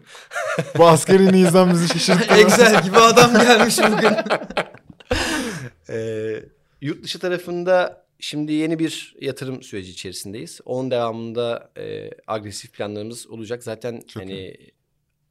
Bu 0.78 0.88
askeri 0.88 1.32
nizam 1.32 1.72
bizi 1.74 1.88
şaşırttı. 1.88 2.34
Excel 2.40 2.84
gibi 2.84 2.98
adam 2.98 3.34
gelmiş 3.34 3.78
bugün. 3.78 4.12
Ee, 5.90 6.44
yurt 6.82 7.04
dışı 7.04 7.20
tarafında 7.20 8.05
şimdi 8.20 8.54
yeni 8.54 8.80
bir 8.80 9.16
yatırım 9.22 9.64
süreci 9.64 9.92
içerisindeyiz. 9.92 10.62
Onun 10.66 10.92
devamında 10.92 11.72
e, 11.78 12.10
agresif 12.28 12.74
planlarımız 12.74 13.28
olacak. 13.28 13.64
Zaten 13.64 14.02
Çok 14.08 14.24
hani 14.24 14.58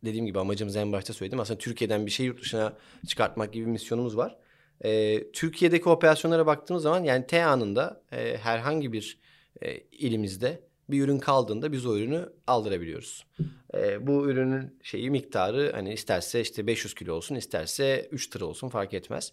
dediğim 0.04 0.26
gibi 0.26 0.38
amacımız 0.38 0.76
en 0.76 0.92
başta 0.92 1.12
söyledim. 1.12 1.40
Aslında 1.40 1.58
Türkiye'den 1.58 2.06
bir 2.06 2.10
şey 2.10 2.26
yurt 2.26 2.40
dışına 2.40 2.76
çıkartmak 3.06 3.52
gibi 3.52 3.66
bir 3.66 3.70
misyonumuz 3.70 4.16
var. 4.16 4.36
E, 4.84 5.22
Türkiye'deki 5.32 5.88
operasyonlara 5.88 6.46
baktığımız 6.46 6.82
zaman 6.82 7.04
yani 7.04 7.26
T 7.26 7.44
anında 7.44 8.02
e, 8.12 8.36
herhangi 8.36 8.92
bir 8.92 9.18
e, 9.62 9.76
ilimizde 9.78 10.60
bir 10.90 11.04
ürün 11.04 11.18
kaldığında 11.18 11.72
biz 11.72 11.86
o 11.86 11.96
ürünü 11.96 12.28
aldırabiliyoruz. 12.46 13.26
E, 13.74 14.06
bu 14.06 14.30
ürünün 14.30 14.78
şeyi 14.82 15.10
miktarı 15.10 15.72
hani 15.74 15.92
isterse 15.92 16.40
işte 16.40 16.66
500 16.66 16.94
kilo 16.94 17.14
olsun 17.14 17.34
isterse 17.34 18.08
3 18.10 18.30
tır 18.30 18.40
olsun 18.40 18.68
fark 18.68 18.94
etmez. 18.94 19.32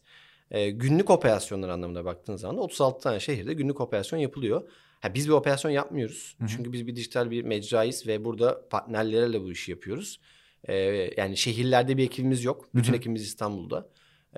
E, 0.52 0.70
günlük 0.70 1.10
operasyonlar 1.10 1.70
anlamında 1.70 2.06
baktığınız 2.06 2.42
zaman 2.42 2.58
da 2.58 2.62
36 2.62 3.00
tane 3.00 3.20
şehirde 3.20 3.54
günlük 3.54 3.82
operasyon 3.82 4.20
yapılıyor. 4.20 4.70
Ha, 5.00 5.14
biz 5.14 5.28
bir 5.28 5.34
operasyon 5.34 5.72
yapmıyoruz. 5.72 6.36
Hı 6.40 6.44
hı. 6.44 6.48
Çünkü 6.48 6.74
biz 6.74 6.88
bir 6.88 6.96
dijital 6.96 7.32
bir 7.32 7.44
mecrayız 7.44 8.08
ve 8.08 8.26
burada 8.26 8.68
partnerlerle 8.70 9.42
bu 9.42 9.52
işi 9.52 9.72
yapıyoruz. 9.72 10.20
E, 10.68 10.76
yani 11.18 11.38
şehirlerde 11.38 11.98
bir 11.98 12.04
ekibimiz 12.04 12.44
yok. 12.44 12.70
Bütün 12.76 12.90
Hı 12.90 12.94
hı. 12.94 12.98
ekibimiz 12.98 13.24
İstanbul'da. 13.24 13.90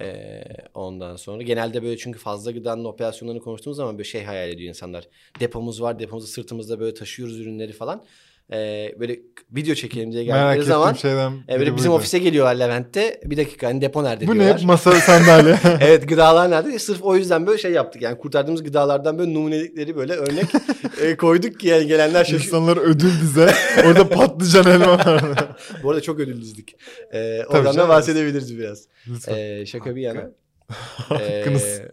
E, 0.01 0.43
ondan 0.73 1.15
sonra 1.15 1.43
genelde 1.43 1.83
böyle 1.83 1.97
çünkü 1.97 2.19
fazla 2.19 2.51
gıdanın 2.51 2.85
operasyonlarını 2.85 3.41
konuştuğumuz 3.41 3.77
zaman 3.77 3.97
böyle 3.97 4.09
şey 4.09 4.23
hayal 4.23 4.49
ediyor 4.49 4.69
insanlar. 4.69 5.07
Depomuz 5.39 5.81
var, 5.81 5.99
depomuzu 5.99 6.27
sırtımızda 6.27 6.79
böyle 6.79 6.93
taşıyoruz 6.93 7.39
ürünleri 7.39 7.73
falan. 7.73 8.05
E, 8.51 8.91
böyle 8.99 9.19
video 9.51 9.75
çekelim 9.75 10.11
diye 10.11 10.23
geldikleri 10.23 10.63
zaman 10.65 10.95
e, 11.49 11.59
böyle 11.59 11.75
bizim 11.75 11.91
buydu. 11.91 11.99
ofise 11.99 12.19
geliyorlar 12.19 12.55
Levent'te. 12.55 13.21
Bir 13.25 13.37
dakika 13.37 13.67
hani 13.67 13.81
depo 13.81 14.03
nerede 14.03 14.27
Bu 14.27 14.33
diyorlar. 14.33 14.61
ne? 14.61 14.65
Masa 14.65 14.91
sandalye. 14.91 15.59
evet 15.81 16.09
gıdalar 16.09 16.51
nerede? 16.51 16.79
Sırf 16.79 17.03
o 17.03 17.15
yüzden 17.15 17.47
böyle 17.47 17.57
şey 17.57 17.71
yaptık. 17.71 18.01
Yani 18.01 18.17
kurtardığımız 18.17 18.63
gıdalardan 18.63 19.17
böyle 19.17 19.33
numunelikleri 19.33 19.95
böyle 19.95 20.13
örnek 20.13 20.45
e, 21.01 21.17
koyduk 21.17 21.59
ki 21.59 21.67
yani 21.67 21.87
gelenler 21.87 22.19
şaşırıyor. 22.23 22.45
İnsanlar 22.45 22.77
ödül 22.77 23.11
bize. 23.21 23.53
Orada 23.85 24.09
patlıcan 24.09 24.67
elma 24.71 24.87
vardı. 24.97 25.47
Bu 25.83 25.89
arada 25.89 26.01
çok 26.01 26.19
ödüllüzdük. 26.19 26.71
E, 27.13 27.41
Tabii 27.43 27.57
oradan 27.57 27.65
da 27.65 27.73
canım. 27.73 27.89
bahsedebiliriz 27.89 28.57
biraz. 28.59 28.87
Lütfen. 29.07 29.35
E, 29.37 29.65
şaka 29.65 29.95
bir 29.95 30.01
yana. 30.01 30.29
Hakkınız. 31.09 31.63
E, 31.63 31.91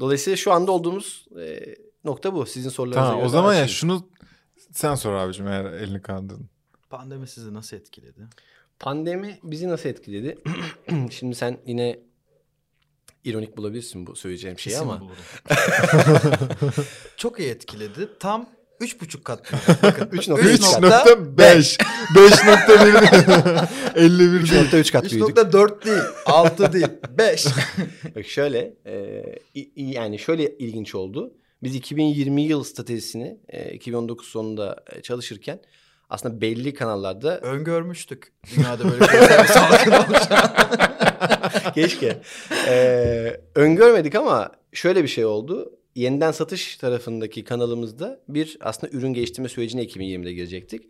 Dolayısıyla 0.00 0.36
şu 0.36 0.52
anda 0.52 0.72
olduğumuz 0.72 1.26
e, 1.40 1.60
nokta 2.04 2.34
bu. 2.34 2.46
Sizin 2.46 2.68
sorularınıza 2.70 3.04
Tamam 3.04 3.18
göre 3.18 3.26
o 3.26 3.28
zaman 3.28 3.54
ya 3.54 3.68
şunu 3.68 4.08
sen 4.72 4.94
sor 4.94 5.12
abicim 5.14 5.46
eğer 5.48 5.64
elini 5.64 6.02
kandırdın. 6.02 6.48
Pandemi 6.90 7.28
sizi 7.28 7.54
nasıl 7.54 7.76
etkiledi? 7.76 8.20
Pandemi 8.78 9.38
bizi 9.42 9.68
nasıl 9.68 9.88
etkiledi? 9.88 10.38
Şimdi 11.10 11.34
sen 11.34 11.58
yine 11.66 11.98
ironik 13.24 13.56
bulabilirsin 13.56 14.06
bu 14.06 14.16
söyleyeceğim 14.16 14.58
şeyi 14.58 14.72
Kesin 14.74 14.88
ama. 14.88 15.02
Çok 17.16 17.40
iyi 17.40 17.48
etkiledi. 17.50 18.08
Tam 18.20 18.48
üç 18.80 19.00
buçuk 19.00 19.24
kat. 19.24 19.52
Bakın 19.82 20.04
3.3 20.16 20.40
üç 20.48 20.60
kat. 20.60 20.80
nokta 20.80 21.10
3.5. 21.10 21.80
5.1. 22.14 23.66
51 23.96 24.50
değil. 24.50 24.62
3.3 24.70 24.92
kat 24.92 25.10
büyüdük. 25.10 25.36
3.4 25.36 25.84
değil. 25.84 26.02
6 26.26 26.72
değil. 26.72 26.88
5. 27.18 27.46
Bak 28.16 28.26
şöyle 28.26 28.74
e, 28.86 29.24
yani 29.76 30.18
şöyle 30.18 30.56
ilginç 30.58 30.94
oldu. 30.94 31.32
Biz 31.62 31.74
2020 31.74 32.42
yıl 32.42 32.64
stratejisini 32.64 33.36
e, 33.48 33.72
2019 33.72 34.28
sonunda 34.28 34.84
çalışırken 35.02 35.60
aslında 36.10 36.40
belli 36.40 36.74
kanallarda 36.74 37.38
Öngörmüştük. 37.40 38.32
Dünyada 38.56 38.84
böyle 38.84 39.00
bir 39.00 39.06
salgın 39.46 39.92
olacağını. 39.92 41.72
keşke 41.74 42.18
e, 42.68 43.40
öngörmedik 43.54 44.14
ama 44.14 44.52
şöyle 44.72 45.02
bir 45.02 45.08
şey 45.08 45.24
oldu. 45.24 45.72
Yeniden 45.94 46.30
satış 46.32 46.76
tarafındaki 46.76 47.44
kanalımızda 47.44 48.20
bir 48.28 48.58
aslında 48.60 48.96
ürün 48.96 49.12
geliştirme 49.12 49.48
sürecine 49.48 49.84
2020'de 49.84 50.32
girecektik. 50.32 50.88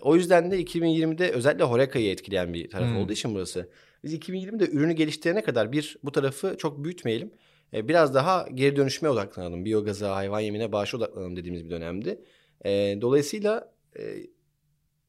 O 0.00 0.16
yüzden 0.16 0.50
de 0.50 0.62
2020'de 0.62 1.30
özellikle 1.30 1.64
Horeca'yı 1.64 2.10
etkileyen 2.10 2.54
bir 2.54 2.70
taraf 2.70 2.88
Hmm. 2.88 2.96
olduğu 2.96 3.12
için 3.12 3.34
burası. 3.34 3.68
Biz 4.04 4.14
2020'de 4.14 4.70
ürünü 4.70 4.92
geliştirene 4.92 5.42
kadar 5.42 5.72
bir 5.72 5.96
bu 6.02 6.12
tarafı 6.12 6.56
çok 6.58 6.84
büyütmeyelim. 6.84 7.30
E, 7.74 7.88
biraz 7.88 8.14
daha 8.14 8.46
geri 8.54 8.76
dönüşüme 8.76 9.10
odaklanalım. 9.10 9.64
Biyogaza, 9.64 10.16
hayvan 10.16 10.40
yemine 10.40 10.72
bağışa 10.72 10.96
odaklanalım 10.96 11.36
dediğimiz 11.36 11.64
bir 11.64 11.70
dönemdi. 11.70 12.20
E, 12.64 12.98
dolayısıyla 13.00 13.72
e, 13.98 14.02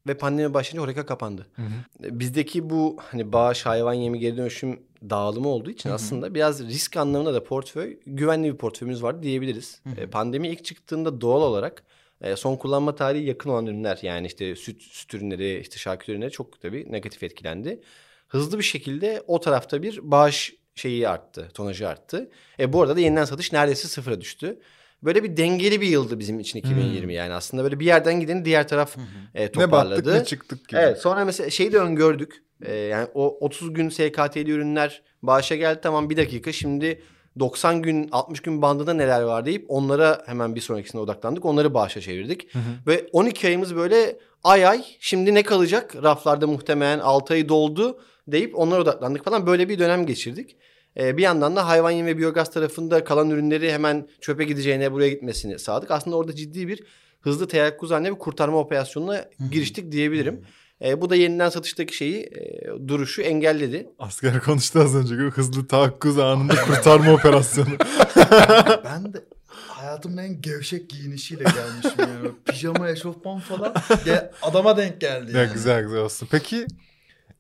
ve 0.08 0.18
pandemi 0.18 0.54
başlayınca 0.54 0.84
Horeca 0.84 1.06
kapandı. 1.06 1.48
Hı 1.56 1.62
hı. 1.62 2.08
E, 2.08 2.20
Bizdeki 2.20 2.70
bu 2.70 2.98
hani 3.00 3.34
bağış, 3.34 3.66
hayvan 3.66 3.94
yemi, 3.94 4.20
geri 4.20 4.38
dönüşüm 4.38 4.80
dağılımı 5.10 5.48
olduğu 5.48 5.70
için 5.70 5.90
Hı 5.90 5.94
hı. 5.94 5.96
aslında 5.96 6.36
biraz 6.36 6.64
risk 6.64 6.98
anlamında 6.98 7.34
da 7.34 7.44
portföy 7.44 8.00
güvenli 8.06 8.54
bir 8.54 8.58
portföyümüz 8.58 9.04
vardı 9.04 9.24
diyebiliriz. 9.24 9.82
Hı 9.84 9.90
hı. 9.90 10.02
E, 10.02 10.10
Pandemi 10.10 10.48
ilk 10.48 10.66
çıktığında 10.66 11.22
doğal 11.22 11.42
olarak 11.42 11.84
e, 12.22 12.36
son 12.36 12.56
kullanma 12.56 12.96
tarihi 12.96 13.26
yakın 13.26 13.50
olan 13.50 13.66
ürünler 13.66 14.00
yani 14.02 14.28
işte 14.28 14.56
süt, 14.56 14.82
süt 14.82 15.14
ürünleri, 15.14 15.60
işte 15.60 15.78
şarküteri 15.78 16.14
ürünleri 16.14 16.32
çok 16.32 16.62
tabii 16.62 16.92
negatif 16.92 17.24
etkilendi. 17.24 17.82
Hızlı 18.28 18.58
bir 18.58 18.64
şekilde 18.64 19.24
o 19.28 19.40
tarafta 19.40 19.84
bir 19.84 20.00
bağış 20.04 20.56
şeyi 20.80 21.10
arttı, 21.10 21.50
tonajı 21.54 21.88
arttı. 21.90 22.30
E, 22.60 22.74
bu 22.74 22.82
arada 22.82 22.96
da 22.96 23.00
yeniden 23.00 23.26
satış 23.26 23.52
neredeyse 23.54 23.88
sıfıra 23.88 24.22
düştü. 24.22 24.60
Böyle 25.04 25.24
bir 25.24 25.38
dengeli 25.38 25.82
bir 25.82 25.88
yıldı 25.88 26.20
bizim 26.20 26.40
için 26.40 26.60
2020 26.60 27.02
Hmm. 27.04 27.10
yani 27.10 27.34
aslında 27.34 27.64
böyle 27.64 27.80
bir 27.80 27.86
yerden 27.86 28.20
gideni 28.20 28.46
diğer 28.46 28.68
taraf 28.68 28.96
e, 29.36 29.44
Ne 29.44 29.52
toparladı. 29.52 30.06
battık 30.06 30.14
ne 30.14 30.26
çıktık 30.26 30.68
gibi. 30.70 30.80
Evet 30.80 30.98
sonra 31.02 31.26
mesela 31.26 31.50
şeyi 31.50 31.72
de 31.72 31.78
öngördük. 31.80 32.44
Ee, 32.66 32.74
yani 32.76 33.08
o 33.14 33.38
30 33.40 33.74
gün 33.74 33.90
SKT'li 33.90 34.52
ürünler 34.52 35.02
bağışa 35.24 35.56
geldi 35.56 35.80
tamam 35.84 36.10
bir 36.10 36.18
dakika 36.18 36.52
şimdi 36.52 37.02
90 37.40 37.82
gün 37.82 38.10
60 38.12 38.40
gün 38.42 38.62
bandında 38.62 38.94
neler 38.94 39.22
var 39.22 39.46
deyip 39.46 39.66
onlara 39.68 40.24
hemen 40.26 40.56
bir 40.56 40.62
sonrakisine 40.62 41.02
odaklandık. 41.02 41.46
Onları 41.46 41.74
bağışa 41.74 42.02
çevirdik. 42.02 42.54
Hı 42.54 42.60
hı. 42.60 42.64
Ve 42.88 43.08
12 43.12 43.48
ayımız 43.48 43.76
böyle 43.76 44.20
ay 44.44 44.68
ay 44.68 44.86
şimdi 45.00 45.34
ne 45.34 45.44
kalacak 45.44 45.96
raflarda 46.04 46.48
muhtemelen 46.48 47.00
6 47.00 47.34
ayı 47.34 47.50
doldu 47.50 48.00
deyip 48.32 48.60
onlara 48.60 48.82
odaklandık 48.82 49.26
falan 49.26 49.48
böyle 49.48 49.70
bir 49.70 49.80
dönem 49.80 50.06
geçirdik. 50.06 50.58
Ee, 50.98 51.18
bir 51.18 51.24
yandan 51.24 51.56
da 51.56 51.68
hayvan 51.68 51.92
yem 51.92 52.06
ve 52.06 52.18
biyogaz 52.18 52.52
tarafında 52.52 53.04
kalan 53.04 53.30
ürünleri 53.30 53.72
hemen 53.72 54.08
çöpe 54.22 54.44
gideceğine 54.44 54.92
buraya 54.92 55.10
gitmesini 55.10 55.60
sağladık. 55.60 55.92
Aslında 55.92 56.18
orada 56.18 56.36
ciddi 56.36 56.68
bir 56.68 56.84
hızlı 57.22 57.48
teyakkuz 57.48 57.92
haline 57.92 58.12
bir 58.12 58.20
kurtarma 58.20 58.58
operasyonuna 58.58 59.26
giriştik 59.52 59.92
diyebilirim. 59.92 60.46
E, 60.82 61.02
bu 61.02 61.10
da 61.10 61.16
yeniden 61.16 61.50
satıştaki 61.50 61.98
şeyi 61.98 62.24
e, 62.24 62.66
duruşu 62.88 63.22
engelledi. 63.22 63.90
Asker 64.00 64.40
konuştu 64.42 64.80
az 64.80 64.96
önce. 64.96 65.14
Hızlı 65.16 65.68
tahakkuz 65.68 66.20
anında 66.20 66.56
kurtarma 66.56 67.14
operasyonu. 67.14 67.70
ben 68.84 69.14
de 69.14 69.26
hayatımın 69.68 70.18
en 70.18 70.42
gevşek 70.42 70.90
giyinişiyle 70.90 71.44
gelmişim 71.44 72.00
yani. 72.00 72.32
Pijama, 72.46 72.90
eşofman 72.90 73.40
falan. 73.40 73.74
Ge- 73.90 74.32
adama 74.42 74.78
denk 74.78 75.02
geldi 75.02 75.32
ya 75.36 75.42
yani. 75.42 75.54
güzel 75.54 75.84
güzel 75.84 76.00
olsun. 76.00 76.28
Peki 76.32 76.66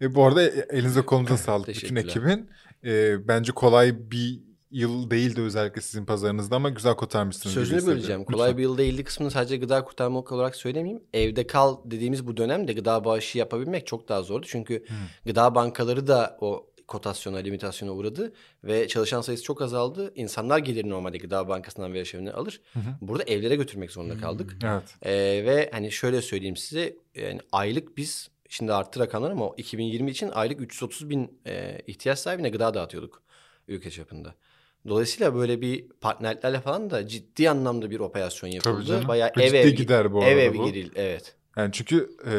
e, 0.01 0.15
bu 0.15 0.23
arada 0.23 0.43
e, 0.43 0.65
elinize 0.69 1.01
kolunuza 1.01 1.37
sağlık 1.47 1.67
bütün 1.67 1.95
ekibin. 1.95 2.49
E, 2.85 3.27
bence 3.27 3.51
kolay 3.51 4.11
bir 4.11 4.39
yıl 4.71 5.11
değildi 5.11 5.41
özellikle 5.41 5.81
sizin 5.81 6.05
pazarınızda 6.05 6.55
ama 6.55 6.69
güzel 6.69 6.95
kurtarmışsınız. 6.95 7.53
Sözünü 7.53 7.85
böleceğim. 7.85 8.23
Kolay 8.23 8.47
Lütfen. 8.47 8.57
bir 8.57 8.63
yıl 8.63 8.77
değildi 8.77 9.03
kısmını 9.03 9.31
sadece 9.31 9.57
gıda 9.57 9.83
kurtarmak 9.83 10.31
olarak 10.31 10.55
söylemeyeyim. 10.55 11.03
Evde 11.13 11.47
kal 11.47 11.77
dediğimiz 11.85 12.27
bu 12.27 12.37
dönemde 12.37 12.73
gıda 12.73 13.05
bağışı 13.05 13.37
yapabilmek 13.37 13.87
çok 13.87 14.09
daha 14.09 14.21
zordu. 14.21 14.45
Çünkü 14.49 14.83
Hmm. 14.87 14.95
gıda 15.25 15.55
bankaları 15.55 16.07
da 16.07 16.37
o 16.41 16.65
kotasyona, 16.87 17.37
limitasyona 17.37 17.91
uğradı 17.91 18.33
ve 18.63 18.87
çalışan 18.87 19.21
sayısı 19.21 19.43
çok 19.43 19.61
azaldı. 19.61 20.11
İnsanlar 20.15 20.59
gelir 20.59 20.89
normalde 20.89 21.17
gıda 21.17 21.47
bankasından 21.47 21.93
veya 21.93 22.05
şevinden 22.05 22.31
alır. 22.31 22.61
Hı 22.73 22.79
hı. 22.79 22.83
Burada 23.01 23.23
evlere 23.23 23.55
götürmek 23.55 23.91
zorunda 23.91 24.17
kaldık. 24.17 24.57
Evet. 24.63 24.83
Ee, 25.03 25.11
ve 25.45 25.69
hani 25.73 25.91
şöyle 25.91 26.21
söyleyeyim 26.21 26.57
size 26.57 26.95
yani 27.15 27.39
aylık 27.51 27.97
biz 27.97 28.29
şimdi 28.49 28.73
arttı 28.73 28.99
rakamlar 28.99 29.31
ama 29.31 29.51
2020 29.57 30.11
için 30.11 30.29
aylık 30.29 30.61
330 30.61 31.09
bin 31.09 31.39
e, 31.47 31.81
ihtiyaç 31.87 32.19
sahibine 32.19 32.49
gıda 32.49 32.73
dağıtıyorduk 32.73 33.23
ülke 33.67 33.91
çapında. 33.91 34.35
Dolayısıyla 34.87 35.35
böyle 35.35 35.61
bir 35.61 35.89
partnerlerle 35.89 36.61
falan 36.61 36.89
da 36.89 37.07
ciddi 37.07 37.49
anlamda 37.49 37.91
bir 37.91 37.99
operasyon 37.99 38.49
yapıldı. 38.49 39.07
Bayağı 39.07 39.31
ev 39.39 39.53
ev 39.53 39.69
gider 39.69 40.13
bu 40.13 40.23
ev 40.23 40.27
arada 40.27 40.41
ev 40.41 40.53
bu. 40.57 40.65
giril 40.65 40.91
evet. 40.95 41.35
Yani 41.57 41.71
çünkü 41.71 42.09
e, 42.25 42.33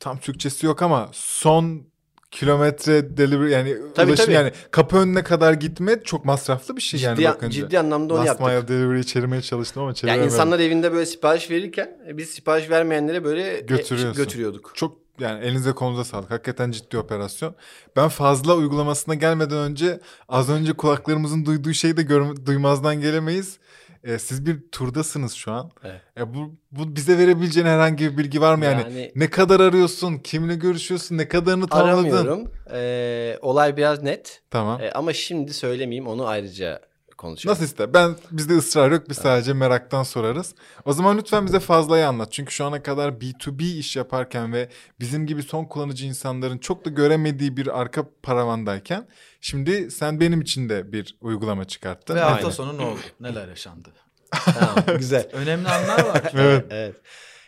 tam 0.00 0.18
Türkçesi 0.18 0.66
yok 0.66 0.82
ama 0.82 1.10
son 1.12 1.89
kilometre 2.30 3.16
delivery 3.16 3.50
yani 3.52 3.76
Tabii, 3.94 4.10
ulaşım 4.10 4.24
tabii. 4.26 4.34
yani 4.34 4.52
kapı 4.70 4.96
önüne 4.96 5.22
kadar 5.22 5.52
gitme 5.52 6.02
çok 6.04 6.24
masraflı 6.24 6.76
bir 6.76 6.80
şey 6.82 7.00
Ciddi, 7.00 7.06
yani 7.22 7.24
bakınca. 7.24 7.50
ciddi 7.62 7.78
anlamda 7.78 8.14
onu 8.14 8.20
Last 8.20 8.28
yaptık. 8.28 8.46
mile 8.46 8.68
delivery'i 8.68 9.06
çevirmeye 9.06 9.42
çalıştım 9.42 9.82
ama 9.82 9.88
Yani 9.90 9.96
çeviremedim. 9.96 10.24
insanlar 10.26 10.58
evinde 10.58 10.92
böyle 10.92 11.06
sipariş 11.06 11.50
verirken 11.50 11.98
e, 12.08 12.16
biz 12.16 12.28
sipariş 12.30 12.70
vermeyenlere 12.70 13.24
böyle 13.24 13.56
e, 13.56 13.60
Götürüyorsun. 13.60 14.24
götürüyorduk. 14.24 14.72
Çok 14.74 14.96
yani 15.20 15.44
elinize 15.44 15.72
kolunuza 15.72 16.04
sağlık. 16.04 16.30
Hakikaten 16.30 16.70
ciddi 16.70 16.98
operasyon. 16.98 17.54
Ben 17.96 18.08
fazla 18.08 18.54
uygulamasına 18.56 19.14
gelmeden 19.14 19.58
önce 19.58 20.00
az 20.28 20.50
önce 20.50 20.72
kulaklarımızın 20.72 21.46
duyduğu 21.46 21.72
şeyi 21.72 21.96
de 21.96 22.02
görme- 22.02 22.46
duymazdan 22.46 23.00
gelemeyiz. 23.00 23.58
Ee, 24.04 24.18
siz 24.18 24.46
bir 24.46 24.60
turdasınız 24.72 25.32
şu 25.32 25.52
an. 25.52 25.70
Evet. 25.84 26.00
E, 26.18 26.34
bu, 26.34 26.54
bu 26.72 26.96
bize 26.96 27.18
verebileceğin 27.18 27.66
herhangi 27.66 28.12
bir 28.12 28.18
bilgi 28.18 28.40
var 28.40 28.54
mı? 28.54 28.64
Yani, 28.64 28.82
Yani- 28.82 29.12
ne 29.14 29.30
kadar 29.30 29.60
arıyorsun? 29.60 30.18
Kimle 30.18 30.54
görüşüyorsun? 30.54 31.18
Ne 31.18 31.28
kadarını 31.28 31.66
tamamladın? 31.66 32.10
Aramıyorum. 32.10 32.52
Ee, 32.72 33.38
olay 33.42 33.76
biraz 33.76 34.02
net. 34.02 34.42
Tamam. 34.50 34.80
Ee, 34.80 34.90
ama 34.90 35.12
şimdi 35.12 35.52
söylemeyeyim 35.52 36.06
onu 36.06 36.26
ayrıca 36.26 36.80
konuşalım. 37.20 37.52
Nasıl 37.52 37.64
ister? 37.64 37.94
Ben 37.94 38.16
bizde 38.30 38.56
ısrar 38.56 38.90
yok. 38.90 39.08
Biz 39.08 39.16
sadece 39.16 39.52
meraktan 39.52 40.02
sorarız. 40.02 40.54
O 40.84 40.92
zaman 40.92 41.18
lütfen 41.18 41.46
bize 41.46 41.60
fazlayı 41.60 42.08
anlat. 42.08 42.32
Çünkü 42.32 42.52
şu 42.52 42.64
ana 42.64 42.82
kadar 42.82 43.08
B2B 43.08 43.62
iş 43.62 43.96
yaparken 43.96 44.52
ve 44.52 44.68
bizim 45.00 45.26
gibi 45.26 45.42
son 45.42 45.64
kullanıcı 45.64 46.06
insanların 46.06 46.58
çok 46.58 46.84
da 46.84 46.90
göremediği 46.90 47.56
bir 47.56 47.80
arka 47.80 48.04
paravandayken 48.22 49.08
şimdi 49.40 49.90
sen 49.90 50.20
benim 50.20 50.40
için 50.40 50.68
de 50.68 50.92
bir 50.92 51.16
uygulama 51.20 51.64
çıkarttın. 51.64 52.14
Ve 52.14 52.20
hafta 52.20 52.50
sonu 52.50 52.78
ne 52.78 52.82
oldu? 52.82 53.00
Neler 53.20 53.48
yaşandı? 53.48 53.88
Tamam, 54.30 54.98
güzel. 54.98 55.28
Önemli 55.32 55.68
anlar 55.68 56.04
var. 56.04 56.22
Evet. 56.34 56.66
evet. 56.70 56.94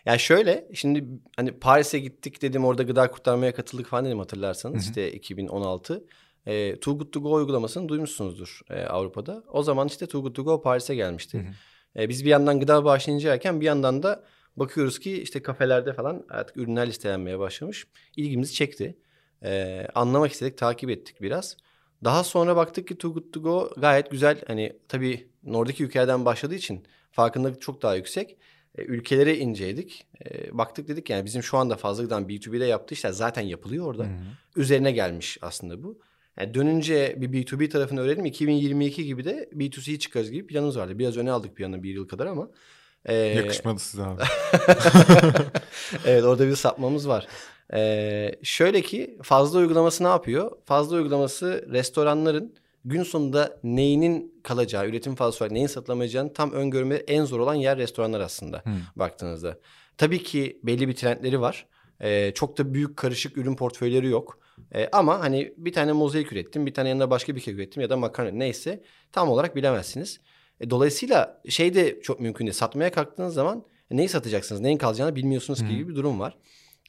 Yani 0.07 0.19
şöyle 0.19 0.69
şimdi 0.75 1.05
hani 1.37 1.59
Paris'e 1.59 1.99
gittik 1.99 2.43
dedim 2.43 2.65
orada 2.65 2.83
gıda 2.83 3.11
kurtarmaya 3.11 3.55
katıldık 3.55 3.87
falan 3.87 4.05
dedim 4.05 4.19
hatırlarsanız 4.19 4.85
işte 4.85 5.13
2016. 5.13 6.05
E, 6.47 6.81
Too 6.81 6.99
Good 6.99 7.13
To 7.13 7.23
Go 7.23 7.33
uygulamasını 7.33 7.89
duymuşsunuzdur 7.89 8.61
e, 8.71 8.83
Avrupa'da. 8.85 9.45
O 9.53 9.63
zaman 9.63 9.89
işte 9.89 10.07
Too 10.07 10.23
Good 10.23 10.35
To 10.35 10.45
Go 10.45 10.63
Paris'e 10.63 10.95
gelmişti. 10.95 11.39
E, 11.97 12.09
biz 12.09 12.25
bir 12.25 12.31
yandan 12.31 12.61
gıda 12.61 12.85
bağışlayıcıyken 12.85 13.61
bir 13.61 13.67
yandan 13.67 14.03
da 14.03 14.25
bakıyoruz 14.57 14.99
ki 14.99 15.23
işte 15.23 15.43
kafelerde 15.43 15.93
falan 15.93 16.27
artık 16.31 16.57
ürünler 16.57 16.87
listelenmeye 16.87 17.39
başlamış. 17.39 17.87
İlgimizi 18.17 18.55
çekti. 18.55 18.99
E, 19.45 19.87
anlamak 19.95 20.33
istedik, 20.33 20.59
takip 20.59 20.91
ettik 20.91 21.23
biraz. 21.23 21.57
Daha 22.05 22.25
sonra 22.25 22.57
baktık 22.57 22.89
ki 22.89 22.99
Too 22.99 23.13
Good 23.13 23.33
To 23.33 23.43
Go 23.43 23.71
gayet 23.77 24.11
güzel. 24.11 24.43
Hani 24.47 24.77
tabii 24.89 25.29
Nordik 25.43 25.81
ülkelerden 25.81 26.25
başladığı 26.25 26.55
için 26.55 26.85
farkındalık 27.11 27.63
çok 27.63 27.83
daha 27.83 27.95
yüksek. 27.95 28.37
E, 28.79 28.83
ülkelere 28.83 29.37
inceledik. 29.39 30.07
E, 30.25 30.59
baktık 30.59 30.89
dedik 30.89 31.11
yani 31.11 31.25
bizim 31.25 31.43
şu 31.43 31.59
anda 31.59 31.77
fazladan 31.77 32.29
B2B'de 32.29 32.65
yaptığı 32.65 32.95
işler 32.95 33.11
zaten 33.11 33.43
yapılıyor 33.43 33.87
orada. 33.87 34.07
Üzerine 34.57 34.93
gelmiş 34.93 35.39
aslında 35.43 35.83
bu. 35.83 35.99
Yani 36.41 36.55
dönünce 36.55 37.17
bir 37.19 37.29
B2B 37.33 37.69
tarafını 37.69 38.01
öğrenelim. 38.01 38.25
2022 38.25 39.05
gibi 39.05 39.25
de 39.25 39.51
B2C'yi 39.55 39.99
çıkarız 39.99 40.31
gibi 40.31 40.47
planımız 40.47 40.79
vardı. 40.79 40.99
Biraz 40.99 41.17
öne 41.17 41.31
aldık 41.31 41.57
planı 41.57 41.83
bir 41.83 41.95
yıl 41.95 42.09
kadar 42.09 42.27
ama. 42.27 42.51
e, 43.05 43.15
Yakışmadı 43.15 43.79
size 43.79 44.03
abi. 44.03 44.23
evet 46.07 46.25
orada 46.25 46.49
bir 46.49 46.57
sapmamız 46.57 47.09
var. 47.09 47.27
Ee, 47.75 48.33
şöyle 48.43 48.83
ki 48.83 49.19
fazla 49.23 49.59
uygulaması 49.59 50.05
ne 50.05 50.09
yapıyor? 50.09 50.51
Fazla 50.65 50.97
uygulaması 50.97 51.67
restoranların 51.71 52.55
gün 52.85 53.03
sonunda 53.03 53.61
neyinin 53.63 54.41
kalacağı, 54.43 54.87
üretim 54.87 55.15
fazlası 55.15 55.45
olarak 55.45 55.53
neyin 55.53 55.67
satılamayacağını 55.67 56.33
tam 56.33 56.53
öngörme 56.53 56.95
en 56.95 57.25
zor 57.25 57.41
olan 57.41 57.55
yer 57.55 57.79
restoranlar 57.79 58.21
aslında 58.21 58.63
baktığınızda. 58.97 59.59
Tabii 59.99 60.23
ki 60.23 60.61
belli 60.63 60.89
bir 60.89 60.95
trendleri 60.97 61.41
var. 61.41 61.67
Ee, 62.01 62.33
çok 62.35 62.59
da 62.59 62.75
büyük 62.75 62.97
karışık 62.97 63.37
ürün 63.37 63.57
portföyleri 63.57 64.07
yok. 64.07 64.39
Ee, 64.75 64.89
ama 64.93 65.21
hani 65.21 65.55
bir 65.57 65.73
tane 65.73 65.93
mozaik 65.93 66.33
ürettim, 66.33 66.67
bir 66.67 66.75
tane 66.75 66.89
yanında 66.89 67.11
başka 67.11 67.37
bir 67.37 67.41
kek 67.41 67.55
ürettim 67.55 67.83
ya 67.83 67.91
da 67.91 67.97
makarna 67.97 68.31
neyse 68.31 68.83
tam 69.13 69.29
olarak 69.29 69.57
bilemezsiniz. 69.57 70.21
E, 70.61 70.71
dolayısıyla 70.71 71.41
şey 71.49 71.75
de 71.75 72.01
çok 72.03 72.21
mümkün 72.21 72.47
değil. 72.47 72.55
Satmaya 72.55 72.91
kalktığınız 72.91 73.35
zaman 73.35 73.65
neyi 73.91 74.09
satacaksınız, 74.09 74.61
neyin 74.61 74.79
kalacağını 74.79 75.17
bilmiyorsunuz 75.17 75.59
ki 75.59 75.69
gibi 75.69 75.89
bir 75.89 75.95
durum 75.95 76.21
var. 76.21 76.39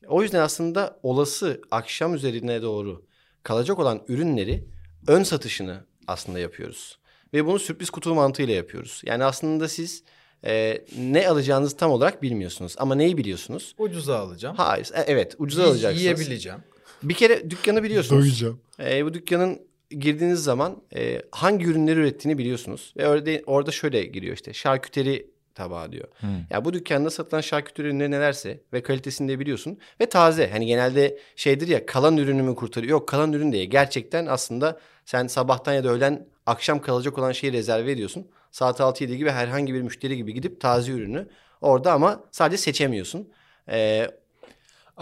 O 0.07 0.23
yüzden 0.23 0.39
aslında 0.39 0.99
olası 1.03 1.61
akşam 1.71 2.13
üzerine 2.13 2.61
doğru 2.61 3.05
kalacak 3.43 3.79
olan 3.79 4.03
ürünleri 4.07 4.67
ön 5.07 5.23
satışını 5.23 5.85
aslında 6.07 6.39
yapıyoruz. 6.39 6.99
Ve 7.33 7.45
bunu 7.45 7.59
sürpriz 7.59 7.89
kutu 7.89 8.15
mantığıyla 8.15 8.53
yapıyoruz. 8.53 9.01
Yani 9.05 9.23
aslında 9.23 9.67
siz 9.67 10.03
e, 10.45 10.81
ne 10.97 11.27
alacağınızı 11.27 11.77
tam 11.77 11.91
olarak 11.91 12.21
bilmiyorsunuz. 12.21 12.75
Ama 12.77 12.95
neyi 12.95 13.17
biliyorsunuz? 13.17 13.75
Ucuza 13.77 14.19
alacağım. 14.19 14.55
Hayır, 14.57 14.91
e, 14.93 15.01
evet 15.01 15.35
ucuza 15.37 15.63
alacaksınız. 15.63 16.01
Yiyebileceğim. 16.01 16.59
Bir 17.03 17.13
kere 17.13 17.49
dükkanı 17.49 17.83
biliyorsunuz. 17.83 18.23
Doyacağım. 18.23 18.59
E, 18.79 19.05
bu 19.05 19.13
dükkanın 19.13 19.59
girdiğiniz 19.89 20.43
zaman 20.43 20.81
e, 20.95 21.21
hangi 21.31 21.65
ürünleri 21.65 21.99
ürettiğini 21.99 22.37
biliyorsunuz. 22.37 22.93
Ve 22.97 23.07
orada, 23.07 23.31
orada 23.45 23.71
şöyle 23.71 24.03
giriyor 24.03 24.35
işte 24.35 24.53
şarküteri 24.53 25.33
tabağı 25.55 25.91
diyor. 25.91 26.07
Ya 26.49 26.65
bu 26.65 26.73
dükkanda 26.73 27.09
satılan 27.09 27.41
şarküteri 27.41 27.87
ürünleri 27.87 28.11
nelerse 28.11 28.59
ve 28.73 28.83
kalitesini 28.83 29.31
de 29.31 29.39
biliyorsun. 29.39 29.77
Ve 30.01 30.05
taze. 30.05 30.49
Hani 30.51 30.65
genelde 30.65 31.17
şeydir 31.35 31.67
ya 31.67 31.85
kalan 31.85 32.17
ürünü 32.17 32.41
mü 32.41 32.55
kurtarıyor? 32.55 32.91
Yok 32.91 33.07
kalan 33.07 33.33
ürün 33.33 33.51
değil. 33.51 33.69
Gerçekten 33.69 34.25
aslında 34.25 34.79
sen 35.05 35.27
sabahtan 35.27 35.73
ya 35.73 35.83
da 35.83 35.89
öğlen 35.89 36.27
akşam 36.45 36.81
kalacak 36.81 37.17
olan 37.17 37.31
şeyi 37.31 37.53
rezerve 37.53 37.91
ediyorsun. 37.91 38.27
Saat 38.51 38.79
6-7 38.79 39.15
gibi 39.15 39.29
herhangi 39.29 39.73
bir 39.73 39.81
müşteri 39.81 40.17
gibi 40.17 40.33
gidip 40.33 40.61
taze 40.61 40.91
ürünü 40.91 41.27
orada 41.61 41.93
ama 41.93 42.23
sadece 42.31 42.57
seçemiyorsun. 42.57 43.29
Ee, 43.69 44.07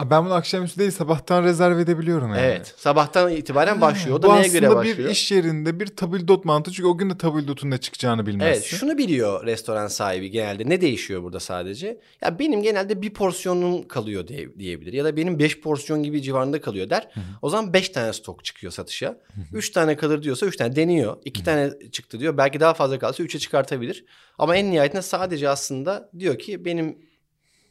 Ben 0.10 0.26
bunu 0.26 0.34
akşamüstü 0.34 0.80
değil 0.80 0.92
sabahtan 0.92 1.44
rezerve 1.44 1.82
edebiliyorum 1.82 2.30
yani. 2.30 2.42
evet. 2.42 2.74
Sabahtan 2.78 3.32
itibaren 3.32 3.82
başlıyor. 3.82 4.18
O 4.20 4.22
da 4.22 4.28
Bu 4.28 4.34
neye 4.34 4.40
aslında 4.42 4.60
göre 4.60 4.76
başlıyor? 4.76 4.98
bir 4.98 5.06
iş 5.06 5.32
yerinde 5.32 5.80
bir 5.80 5.88
tabildot 5.88 6.46
mantığı 6.46 6.72
çünkü 6.72 6.88
o 6.88 6.98
gün 6.98 7.10
de 7.10 7.18
tabildotun 7.18 7.72
ne 7.72 7.78
çıkacağını 7.78 8.26
bilmezsin. 8.26 8.52
Evet 8.54 8.64
şunu 8.64 8.98
biliyor 8.98 9.46
restoran 9.46 9.88
sahibi 9.88 10.30
genelde. 10.32 10.70
Ne 10.70 10.82
değişiyor 10.82 11.24
burada 11.24 11.40
sadece? 11.40 12.02
Ya 12.22 12.40
benim 12.40 12.62
genelde 12.62 13.02
bir 13.02 13.14
porsiyonum 13.14 13.88
kalıyor 13.88 14.28
diye, 14.28 14.60
diyebilir. 14.60 14.94
Ya 14.94 15.06
da 15.06 15.18
benim 15.18 15.40
beş 15.40 15.60
porsiyon 15.62 16.04
gibi 16.04 16.22
civarında 16.22 16.62
kalıyor 16.62 16.90
der. 16.90 17.08
O 17.42 17.50
zaman 17.50 17.74
beş 17.74 17.90
tane 17.90 18.14
stok 18.14 18.46
çıkıyor 18.46 18.74
satışa. 18.74 19.18
Üç 19.54 19.70
tane 19.70 19.98
kalır 19.98 20.24
diyorsa 20.24 20.46
üç 20.46 20.58
tane 20.58 20.76
deniyor. 20.76 21.18
İki 21.26 21.44
tane 21.44 21.72
çıktı 21.92 22.20
diyor. 22.20 22.38
Belki 22.38 22.60
daha 22.60 22.74
fazla 22.74 23.00
kalsa 23.00 23.24
üçe 23.24 23.40
çıkartabilir. 23.40 24.06
Ama 24.38 24.56
en 24.56 24.72
nihayetinde 24.72 25.02
sadece 25.02 25.50
aslında 25.50 26.10
diyor 26.20 26.40
ki 26.40 26.66
benim 26.66 26.98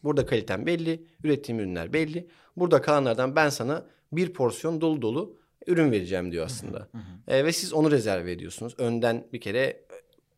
burada 0.05 0.27
kalitem 0.27 0.67
belli. 0.67 1.07
Ürettiğim 1.25 1.61
ürünler 1.61 1.93
belli. 1.93 2.29
Burada 2.57 2.83
kalanlardan 2.83 3.37
ben 3.37 3.49
sana 3.49 3.87
bir 4.13 4.33
porsiyon 4.33 4.81
dolu 4.81 5.03
dolu 5.03 5.37
ürün 5.67 5.93
vereceğim 5.93 6.33
diyor 6.33 6.47
aslında. 6.47 6.89
E, 7.29 7.45
ve 7.45 7.53
siz 7.53 7.73
onu 7.73 7.91
rezerve 7.91 8.33
ediyorsunuz. 8.33 8.75
Önden 8.79 9.27
bir 9.33 9.41
kere 9.41 9.85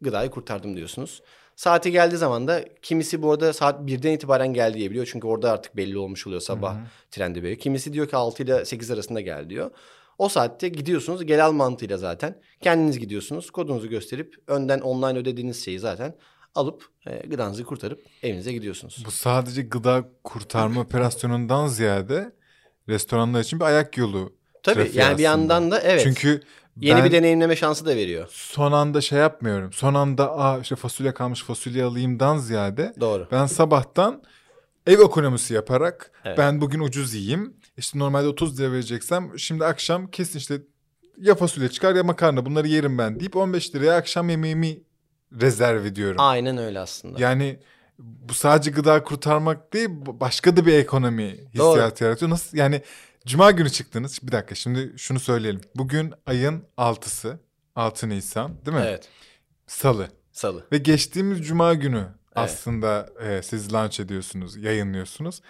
gıdayı 0.00 0.30
kurtardım 0.30 0.76
diyorsunuz. 0.76 1.22
Saati 1.56 1.92
geldiği 1.92 2.16
zaman 2.16 2.48
da 2.48 2.64
kimisi 2.82 3.22
bu 3.22 3.32
arada 3.32 3.52
saat 3.52 3.80
1'den 3.80 4.12
itibaren 4.12 4.54
gel 4.54 4.74
diyebiliyor. 4.74 5.08
Çünkü 5.12 5.26
orada 5.26 5.52
artık 5.52 5.76
belli 5.76 5.98
olmuş 5.98 6.26
oluyor 6.26 6.40
sabah 6.40 6.76
trendi 7.10 7.42
böyle. 7.42 7.58
Kimisi 7.58 7.92
diyor 7.92 8.08
ki 8.08 8.16
6 8.16 8.42
ile 8.42 8.64
8 8.64 8.90
arasında 8.90 9.20
gel 9.20 9.50
diyor. 9.50 9.70
O 10.18 10.28
saatte 10.28 10.68
gidiyorsunuz 10.68 11.26
gel 11.26 11.46
al 11.46 11.52
mantığıyla 11.52 11.96
zaten. 11.96 12.40
Kendiniz 12.60 12.98
gidiyorsunuz 12.98 13.50
kodunuzu 13.50 13.88
gösterip 13.88 14.34
önden 14.46 14.80
online 14.80 15.18
ödediğiniz 15.18 15.64
şeyi 15.64 15.78
zaten 15.78 16.14
alıp 16.55 16.84
e, 17.07 17.26
gıdanızı 17.26 17.64
kurtarıp 17.64 18.03
evinize 18.22 18.53
gidiyorsunuz. 18.53 19.03
Bu 19.07 19.11
sadece 19.11 19.62
gıda 19.62 20.05
kurtarma 20.24 20.80
operasyonundan 20.86 21.66
ziyade 21.66 22.32
restoranlar 22.88 23.40
için 23.40 23.61
bir 23.61 23.64
ayak 23.64 23.96
yolu. 23.98 24.32
Tabii 24.62 24.80
yani 24.80 24.90
bir 24.94 24.98
aslında. 25.05 25.22
yandan 25.22 25.70
da 25.70 25.80
evet. 25.80 26.03
Çünkü 26.03 26.42
yeni 26.80 27.05
bir 27.05 27.12
deneyimleme 27.12 27.57
şansı 27.57 27.86
da 27.86 27.96
veriyor. 27.96 28.26
son 28.30 28.72
anda 28.72 29.00
şey 29.00 29.18
yapmıyorum. 29.18 29.72
Son 29.72 29.94
anda 29.94 30.38
Aa, 30.38 30.59
işte 30.59 30.76
fasulye 30.76 31.14
kalmış 31.14 31.42
fasulye 31.44 31.84
alayımdan 31.84 32.38
ziyade 32.38 32.94
Doğru. 33.00 33.28
ben 33.32 33.46
sabahtan 33.46 34.22
ev 34.86 35.00
ekonomisi 35.00 35.55
yaparak 35.55 36.12
Evet. 36.24 36.38
ben 36.38 36.61
bugün 36.61 36.80
ucuz 36.80 37.14
yiyeyim. 37.14 37.57
İşte 37.76 37.98
normalde 37.98 38.26
30 38.28 38.61
lira 38.61 38.72
vereceksem 38.72 39.38
şimdi 39.38 39.64
akşam 39.64 40.11
kesin 40.11 40.38
işte 40.38 40.62
ya 41.18 41.34
fasulye 41.34 41.68
çıkar 41.68 41.94
ya 41.94 42.05
makarna 42.05 42.46
bunları 42.46 42.68
yerim 42.68 42.98
ben 42.98 43.20
deyip 43.20 43.36
15 43.36 43.74
liraya 43.74 43.96
akşam 43.96 44.28
yemeğimi 44.28 44.78
rezerv 45.41 45.85
ediyorum. 45.85 46.16
Aynen 46.20 46.59
öyle 46.59 46.80
aslında. 46.80 47.20
Yani 47.20 47.59
bu 47.99 48.35
sadece 48.35 48.70
gıda 48.70 49.05
kurtarmak 49.05 49.72
değil 49.72 49.89
başka 50.07 50.57
da 50.57 50.66
bir 50.66 50.74
ekonomi 50.74 51.37
hissiyatı 51.55 52.05
yaratıyor. 52.05 52.30
Nasıl 52.30 52.57
yani 52.59 52.83
cuma 53.26 53.51
günü 53.51 53.70
çıktınız. 53.70 54.18
Bir 54.22 54.33
dakika 54.33 54.55
şimdi 54.55 54.93
şunu 54.97 55.20
söyleyelim. 55.20 55.61
Bugün 55.74 56.14
ayın 56.26 56.64
6'sı. 56.78 57.39
6 57.76 58.09
Nisan 58.09 58.53
değil 58.66 58.76
mi? 58.76 58.83
Evet. 58.87 59.09
Salı. 59.66 60.09
Salı. 60.33 60.66
Ve 60.72 60.78
geçtiğimiz 60.78 61.47
cuma 61.47 61.74
günü 61.74 62.05
aslında 62.35 63.09
e, 63.24 63.43
siz 63.43 63.72
launch 63.72 64.01
ediyorsunuz, 64.01 64.57
yayınlıyorsunuz. 64.57 65.41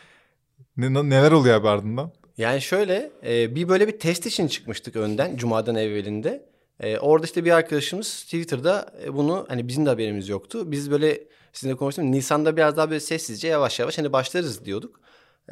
Ne, 0.77 0.95
ne- 0.95 1.11
neler 1.11 1.33
oluyor 1.33 1.55
abi 1.57 1.69
ardından? 1.69 2.13
Yani 2.37 2.61
şöyle 2.61 3.11
e, 3.27 3.55
bir 3.55 3.69
böyle 3.69 3.89
bir 3.89 3.99
test 3.99 4.27
için 4.27 4.49
çıkmıştık 4.49 4.97
önden 4.97 5.37
Cuma'dan 5.37 5.77
evvelinde. 5.77 6.52
E, 6.83 6.99
orada 6.99 7.27
işte 7.27 7.45
bir 7.45 7.51
arkadaşımız 7.51 8.23
Twitter'da 8.23 8.93
e, 9.05 9.15
bunu 9.15 9.47
hani 9.49 9.69
bizim 9.69 9.87
de 9.87 9.91
haberimiz 9.91 10.29
yoktu. 10.29 10.73
Biz 10.73 10.91
böyle 10.91 11.21
sizinle 11.53 11.77
konuştum. 11.77 12.13
Nisan'da 12.13 12.57
biraz 12.57 12.77
daha 12.77 12.91
böyle 12.91 13.01
sessizce 13.01 13.49
yavaş 13.49 13.81
yavaş 13.81 13.99
hani 13.99 14.13
başlarız 14.13 14.65
diyorduk. 14.65 15.01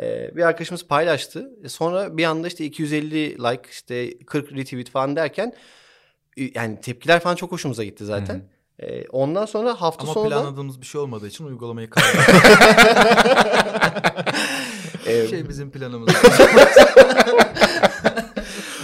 E, 0.00 0.36
bir 0.36 0.42
arkadaşımız 0.42 0.86
paylaştı. 0.86 1.50
E, 1.64 1.68
sonra 1.68 2.16
bir 2.16 2.24
anda 2.24 2.48
işte 2.48 2.64
250 2.64 3.38
like 3.38 3.62
işte 3.70 4.18
40 4.18 4.52
retweet 4.52 4.90
falan 4.90 5.16
derken 5.16 5.52
yani 6.54 6.80
tepkiler 6.80 7.20
falan 7.20 7.34
çok 7.34 7.52
hoşumuza 7.52 7.84
gitti 7.84 8.04
zaten. 8.04 8.42
E, 8.78 9.08
ondan 9.08 9.46
sonra 9.46 9.80
hafta 9.80 10.04
Ama 10.04 10.12
sonu 10.12 10.30
da 10.30 10.34
planladığımız 10.34 10.80
bir 10.80 10.86
şey 10.86 11.00
olmadığı 11.00 11.26
için 11.26 11.44
uygulamayı 11.44 11.90
kaybettik. 11.90 12.34
şey 15.30 15.48
bizim 15.48 15.70
planımız. 15.70 16.14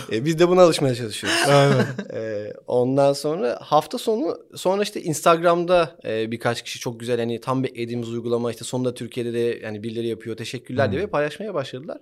e, 0.12 0.24
biz 0.24 0.38
de 0.38 0.48
buna 0.48 0.62
alışmaya 0.62 0.94
çalışıyoruz. 0.94 1.38
Aynen. 1.48 1.86
Ee, 2.14 2.52
ondan 2.66 3.12
sonra 3.12 3.58
hafta 3.62 3.98
sonu 3.98 4.38
sonra 4.54 4.82
işte 4.82 5.02
Instagram'da 5.02 5.98
e, 6.04 6.30
birkaç 6.30 6.62
kişi 6.62 6.80
çok 6.80 7.00
güzel 7.00 7.18
hani 7.18 7.40
tam 7.40 7.64
beklediğimiz 7.64 8.12
uygulama 8.12 8.50
işte 8.50 8.64
sonunda 8.64 8.94
Türkiye'de 8.94 9.32
de 9.32 9.60
yani 9.62 9.82
birileri 9.82 10.06
yapıyor 10.06 10.36
teşekkürler 10.36 10.92
diye 10.92 11.06
paylaşmaya 11.06 11.54
başladılar. 11.54 11.98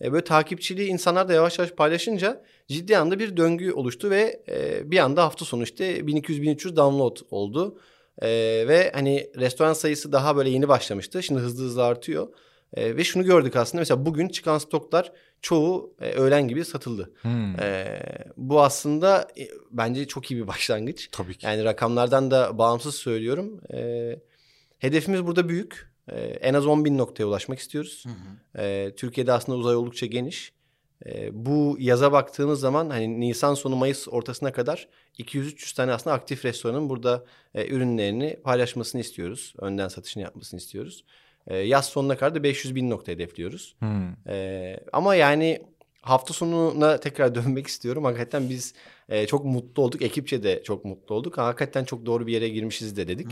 e, 0.00 0.12
böyle 0.12 0.24
takipçiliği 0.24 0.88
insanlar 0.88 1.28
da 1.28 1.32
yavaş 1.32 1.58
yavaş 1.58 1.70
paylaşınca 1.70 2.44
ciddi 2.68 2.98
anda 2.98 3.18
bir 3.18 3.36
döngü 3.36 3.72
oluştu 3.72 4.10
ve 4.10 4.42
e, 4.48 4.90
bir 4.90 4.98
anda 4.98 5.24
hafta 5.24 5.44
sonu 5.44 5.62
işte 5.62 5.98
1200-1300 5.98 6.76
download 6.76 7.16
oldu. 7.30 7.78
E, 8.22 8.28
ve 8.68 8.90
hani 8.94 9.30
restoran 9.36 9.72
sayısı 9.72 10.12
daha 10.12 10.36
böyle 10.36 10.50
yeni 10.50 10.68
başlamıştı. 10.68 11.22
Şimdi 11.22 11.40
hızlı 11.40 11.64
hızlı 11.64 11.84
artıyor. 11.84 12.28
E, 12.74 12.96
ve 12.96 13.04
şunu 13.04 13.24
gördük 13.24 13.56
aslında 13.56 13.80
mesela 13.80 14.06
bugün 14.06 14.28
çıkan 14.28 14.58
stoklar 14.58 15.12
çoğu 15.44 15.94
e, 16.00 16.10
öğlen 16.10 16.48
gibi 16.48 16.64
satıldı. 16.64 17.12
Hmm. 17.22 17.60
E, 17.60 18.00
bu 18.36 18.62
aslında 18.62 19.28
e, 19.38 19.48
bence 19.70 20.06
çok 20.06 20.30
iyi 20.30 20.42
bir 20.42 20.46
başlangıç. 20.46 21.08
Tabii 21.12 21.34
ki. 21.34 21.46
Yani 21.46 21.64
rakamlardan 21.64 22.30
da 22.30 22.58
bağımsız 22.58 22.94
söylüyorum. 22.94 23.60
E, 23.74 24.20
hedefimiz 24.78 25.26
burada 25.26 25.48
büyük. 25.48 25.92
E, 26.08 26.20
en 26.20 26.54
az 26.54 26.66
10 26.66 26.84
bin 26.84 26.98
noktaya 26.98 27.24
ulaşmak 27.24 27.58
istiyoruz. 27.58 28.04
E, 28.58 28.92
Türkiye'de 28.96 29.32
aslında 29.32 29.58
uzay 29.58 29.76
oldukça 29.76 30.06
geniş. 30.06 30.52
E, 31.06 31.30
bu 31.46 31.76
yaza 31.78 32.12
baktığımız 32.12 32.60
zaman 32.60 32.90
hani 32.90 33.20
Nisan 33.20 33.54
sonu 33.54 33.76
Mayıs 33.76 34.08
ortasına 34.08 34.52
kadar 34.52 34.88
200-300 35.18 35.76
tane 35.76 35.92
aslında 35.92 36.16
aktif 36.16 36.44
restoranın 36.44 36.88
burada 36.88 37.24
e, 37.54 37.66
ürünlerini 37.68 38.40
paylaşmasını 38.44 39.00
istiyoruz. 39.00 39.54
Önden 39.58 39.88
satışını 39.88 40.22
yapmasını 40.22 40.60
istiyoruz. 40.60 41.04
E, 41.46 41.56
yaz 41.56 41.86
sonuna 41.86 42.16
kadar 42.16 42.34
da 42.34 42.42
500 42.42 42.74
bin 42.74 42.90
nokta 42.90 43.12
hedefliyoruz. 43.12 43.76
Hmm. 43.78 44.28
Ee, 44.28 44.80
ama 44.92 45.14
yani 45.14 45.62
hafta 46.02 46.34
sonuna 46.34 47.00
tekrar 47.00 47.34
dönmek 47.34 47.66
istiyorum. 47.66 48.04
Hakikaten 48.04 48.50
biz 48.50 48.74
e, 49.08 49.26
çok 49.26 49.44
mutlu 49.44 49.82
olduk. 49.82 50.02
Ekipçe 50.02 50.42
de 50.42 50.62
çok 50.62 50.84
mutlu 50.84 51.14
olduk. 51.14 51.38
Hakikaten 51.38 51.84
çok 51.84 52.06
doğru 52.06 52.26
bir 52.26 52.32
yere 52.32 52.48
girmişiz 52.48 52.96
de 52.96 53.08
dedik. 53.08 53.28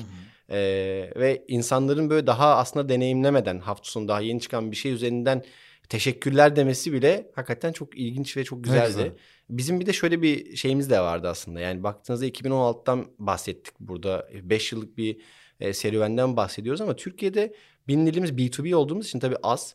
Ee, 0.50 1.10
ve 1.16 1.44
insanların 1.48 2.10
böyle 2.10 2.26
daha 2.26 2.56
aslında 2.56 2.88
deneyimlemeden 2.88 3.58
hafta 3.58 3.90
sonu 3.90 4.08
daha 4.08 4.20
yeni 4.20 4.40
çıkan 4.40 4.70
bir 4.70 4.76
şey 4.76 4.92
üzerinden 4.92 5.44
teşekkürler 5.88 6.56
demesi 6.56 6.92
bile 6.92 7.30
hakikaten 7.34 7.72
çok 7.72 7.98
ilginç 7.98 8.36
ve 8.36 8.44
çok 8.44 8.64
güzeldi. 8.64 8.86
güzel. 8.86 9.12
Bizim 9.50 9.80
bir 9.80 9.86
de 9.86 9.92
şöyle 9.92 10.22
bir 10.22 10.56
şeyimiz 10.56 10.90
de 10.90 11.00
vardı 11.00 11.28
aslında. 11.28 11.60
Yani 11.60 11.82
baktığınızda 11.82 12.26
2016'dan 12.26 13.06
bahsettik 13.18 13.74
burada. 13.80 14.28
5 14.42 14.72
yıllık 14.72 14.98
bir 14.98 15.16
e, 15.60 15.72
serüvenden 15.72 16.36
bahsediyoruz 16.36 16.80
ama 16.80 16.96
Türkiye'de 16.96 17.54
bilindiğimiz 17.88 18.30
B2B 18.30 18.74
olduğumuz 18.74 19.06
için 19.06 19.18
tabii 19.18 19.36
az. 19.42 19.74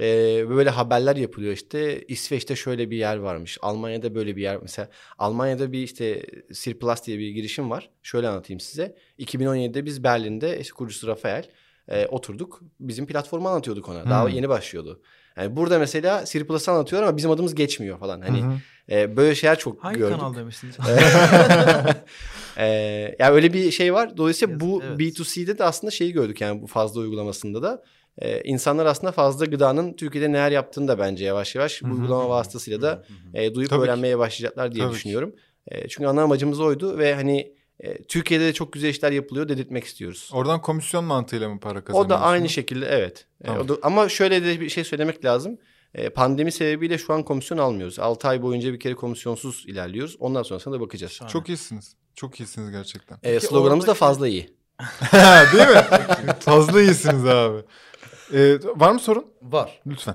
E, 0.00 0.04
böyle 0.48 0.70
haberler 0.70 1.16
yapılıyor 1.16 1.52
işte 1.52 2.04
İsveç'te 2.08 2.56
şöyle 2.56 2.90
bir 2.90 2.96
yer 2.96 3.16
varmış. 3.16 3.58
Almanya'da 3.62 4.14
böyle 4.14 4.36
bir 4.36 4.42
yer 4.42 4.58
mesela 4.62 4.88
Almanya'da 5.18 5.72
bir 5.72 5.78
işte 5.82 6.22
Sirplus 6.52 7.04
diye 7.06 7.18
bir 7.18 7.28
girişim 7.30 7.70
var. 7.70 7.90
Şöyle 8.02 8.28
anlatayım 8.28 8.60
size. 8.60 8.96
2017'de 9.18 9.84
biz 9.84 10.04
Berlin'de 10.04 10.60
işte 10.60 10.72
kurucusu 10.74 11.06
Rafael 11.06 11.44
e, 11.88 12.06
oturduk. 12.06 12.60
Bizim 12.80 13.06
platformu 13.06 13.48
anlatıyorduk 13.48 13.88
ona. 13.88 14.04
Daha 14.10 14.24
Hmm. 14.24 14.30
yeni 14.34 14.48
başlıyordu. 14.48 15.02
Yani 15.36 15.56
burada 15.56 15.78
mesela 15.78 16.26
Sirplus'ı 16.26 16.70
anlatıyor 16.70 17.02
ama 17.02 17.16
bizim 17.16 17.30
adımız 17.30 17.54
geçmiyor 17.54 17.98
falan. 17.98 18.20
Hani 18.20 18.42
Hı 18.42 18.46
hı. 18.46 18.56
e, 18.90 19.16
böyle 19.16 19.34
şeyler 19.34 19.58
çok 19.58 19.84
Hangi 19.84 19.98
gördük. 19.98 20.16
kanal 20.18 20.34
demiştiniz? 20.36 20.76
Ee, 22.58 23.16
yani 23.18 23.34
öyle 23.34 23.52
bir 23.52 23.70
şey 23.70 23.94
var. 23.94 24.16
Dolayısıyla 24.16 24.52
Yes, 24.52 24.60
bu 24.60 24.82
evet. 24.86 24.98
B2C'de 25.00 25.58
de 25.58 25.64
aslında 25.64 25.90
şeyi 25.90 26.12
gördük 26.12 26.40
yani 26.40 26.62
bu 26.62 26.66
fazla 26.66 27.00
uygulamasında 27.00 27.62
da. 27.62 27.82
Ee, 28.18 28.40
insanlar 28.44 28.86
aslında 28.86 29.12
fazla 29.12 29.44
gıdanın 29.46 29.92
Türkiye'de 29.92 30.32
neler 30.32 30.50
yaptığını 30.50 30.88
da 30.88 30.98
bence 30.98 31.24
yavaş 31.24 31.54
yavaş 31.54 31.82
bu 31.82 31.86
Hı 31.86 31.90
hı. 31.90 31.94
uygulama 31.94 32.28
vasıtasıyla 32.28 32.82
da 32.82 33.04
e, 33.34 33.54
duyup 33.54 33.70
Tabii 33.70 33.80
ki. 33.80 33.84
öğrenmeye 33.84 34.18
başlayacaklar 34.18 34.72
diye 34.72 34.84
Tabii 34.84 34.92
ki. 34.92 34.96
düşünüyorum. 34.96 35.34
E, 35.68 35.88
çünkü 35.88 36.06
ana 36.06 36.22
amacımız 36.22 36.60
oydu 36.60 36.98
ve 36.98 37.14
hani 37.14 37.52
e, 37.80 38.02
Türkiye'de 38.02 38.44
de 38.44 38.52
çok 38.52 38.72
güzel 38.72 38.88
işler 38.88 39.12
yapılıyor 39.12 39.48
dedirtmek 39.48 39.84
istiyoruz. 39.84 40.30
Oradan 40.32 40.60
komisyon 40.60 41.04
mantığıyla 41.04 41.48
mı 41.48 41.60
para 41.60 41.84
kazanıyorsunuz? 41.84 42.06
O 42.06 42.20
da 42.20 42.20
aynı 42.26 42.48
şekilde 42.48 42.86
evet. 42.86 43.26
E, 43.44 43.50
o 43.50 43.68
da- 43.68 43.78
ama 43.82 44.08
şöyle 44.08 44.44
de 44.44 44.60
bir 44.60 44.68
şey 44.68 44.84
söylemek 44.84 45.24
lazım. 45.24 45.58
E, 45.94 46.08
pandemi 46.10 46.52
sebebiyle 46.52 46.98
şu 46.98 47.12
an 47.12 47.22
komisyon 47.22 47.58
almıyoruz. 47.58 47.98
6 47.98 48.28
ay 48.28 48.42
boyunca 48.42 48.72
bir 48.72 48.80
kere 48.80 48.94
komisyonsuz 48.94 49.64
ilerliyoruz. 49.68 50.16
Ondan 50.20 50.42
sonrasına 50.42 50.74
da 50.74 50.80
bakacağız. 50.80 51.12
Şahane. 51.12 51.32
Çok 51.32 51.48
iyisiniz. 51.48 51.96
Çok 52.14 52.40
iyisiniz 52.40 52.70
gerçekten. 52.70 53.18
E, 53.22 53.40
sloganımız 53.40 53.86
da 53.86 53.94
fazla 53.94 54.28
iyi. 54.28 54.56
Değil 55.52 55.68
mi? 55.68 55.84
Fazla 56.40 56.82
iyisiniz 56.82 57.26
abi. 57.26 57.62
Ee, 58.32 58.58
var 58.64 58.92
mı 58.92 59.00
sorun? 59.00 59.26
Var. 59.42 59.80
Lütfen. 59.86 60.14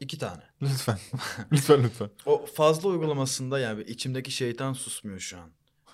İki 0.00 0.18
tane. 0.18 0.42
Lütfen. 0.62 0.98
lütfen 1.52 1.84
lütfen. 1.84 2.10
O 2.26 2.46
fazla 2.46 2.88
uygulamasında 2.88 3.58
yani 3.58 3.82
içimdeki 3.82 4.30
şeytan 4.30 4.72
susmuyor 4.72 5.20
şu 5.20 5.38
an. 5.38 5.50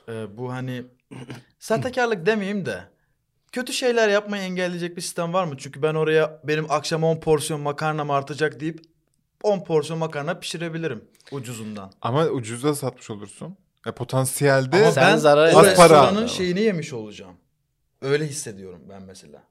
Ee, 0.08 0.36
bu 0.36 0.52
hani 0.52 0.84
sahtekarlık 1.58 2.26
demeyeyim 2.26 2.66
de 2.66 2.84
kötü 3.52 3.72
şeyler 3.72 4.08
yapmayı 4.08 4.42
engelleyecek 4.42 4.96
bir 4.96 5.02
sistem 5.02 5.32
var 5.32 5.44
mı? 5.44 5.54
Çünkü 5.58 5.82
ben 5.82 5.94
oraya 5.94 6.40
benim 6.44 6.70
akşam 6.70 7.04
10 7.04 7.20
porsiyon 7.20 7.60
makarnam 7.60 8.10
artacak 8.10 8.60
deyip 8.60 8.80
10 9.42 9.64
porsiyon 9.64 9.98
makarna 9.98 10.38
pişirebilirim 10.38 11.04
ucuzundan. 11.32 11.92
Ama 12.02 12.26
ucuza 12.26 12.74
satmış 12.74 13.10
olursun. 13.10 13.56
E, 13.86 13.90
potansiyelde 13.92 14.76
Ama 14.76 14.96
ben 14.96 15.16
zarar 15.16 15.52
o 15.52 15.58
Az 15.58 15.76
para. 15.76 15.94
restoranın 15.94 16.26
şeyini 16.26 16.60
yemiş 16.60 16.92
olacağım. 16.92 17.34
Öyle 18.02 18.26
hissediyorum 18.26 18.80
ben 18.88 19.02
mesela. 19.02 19.42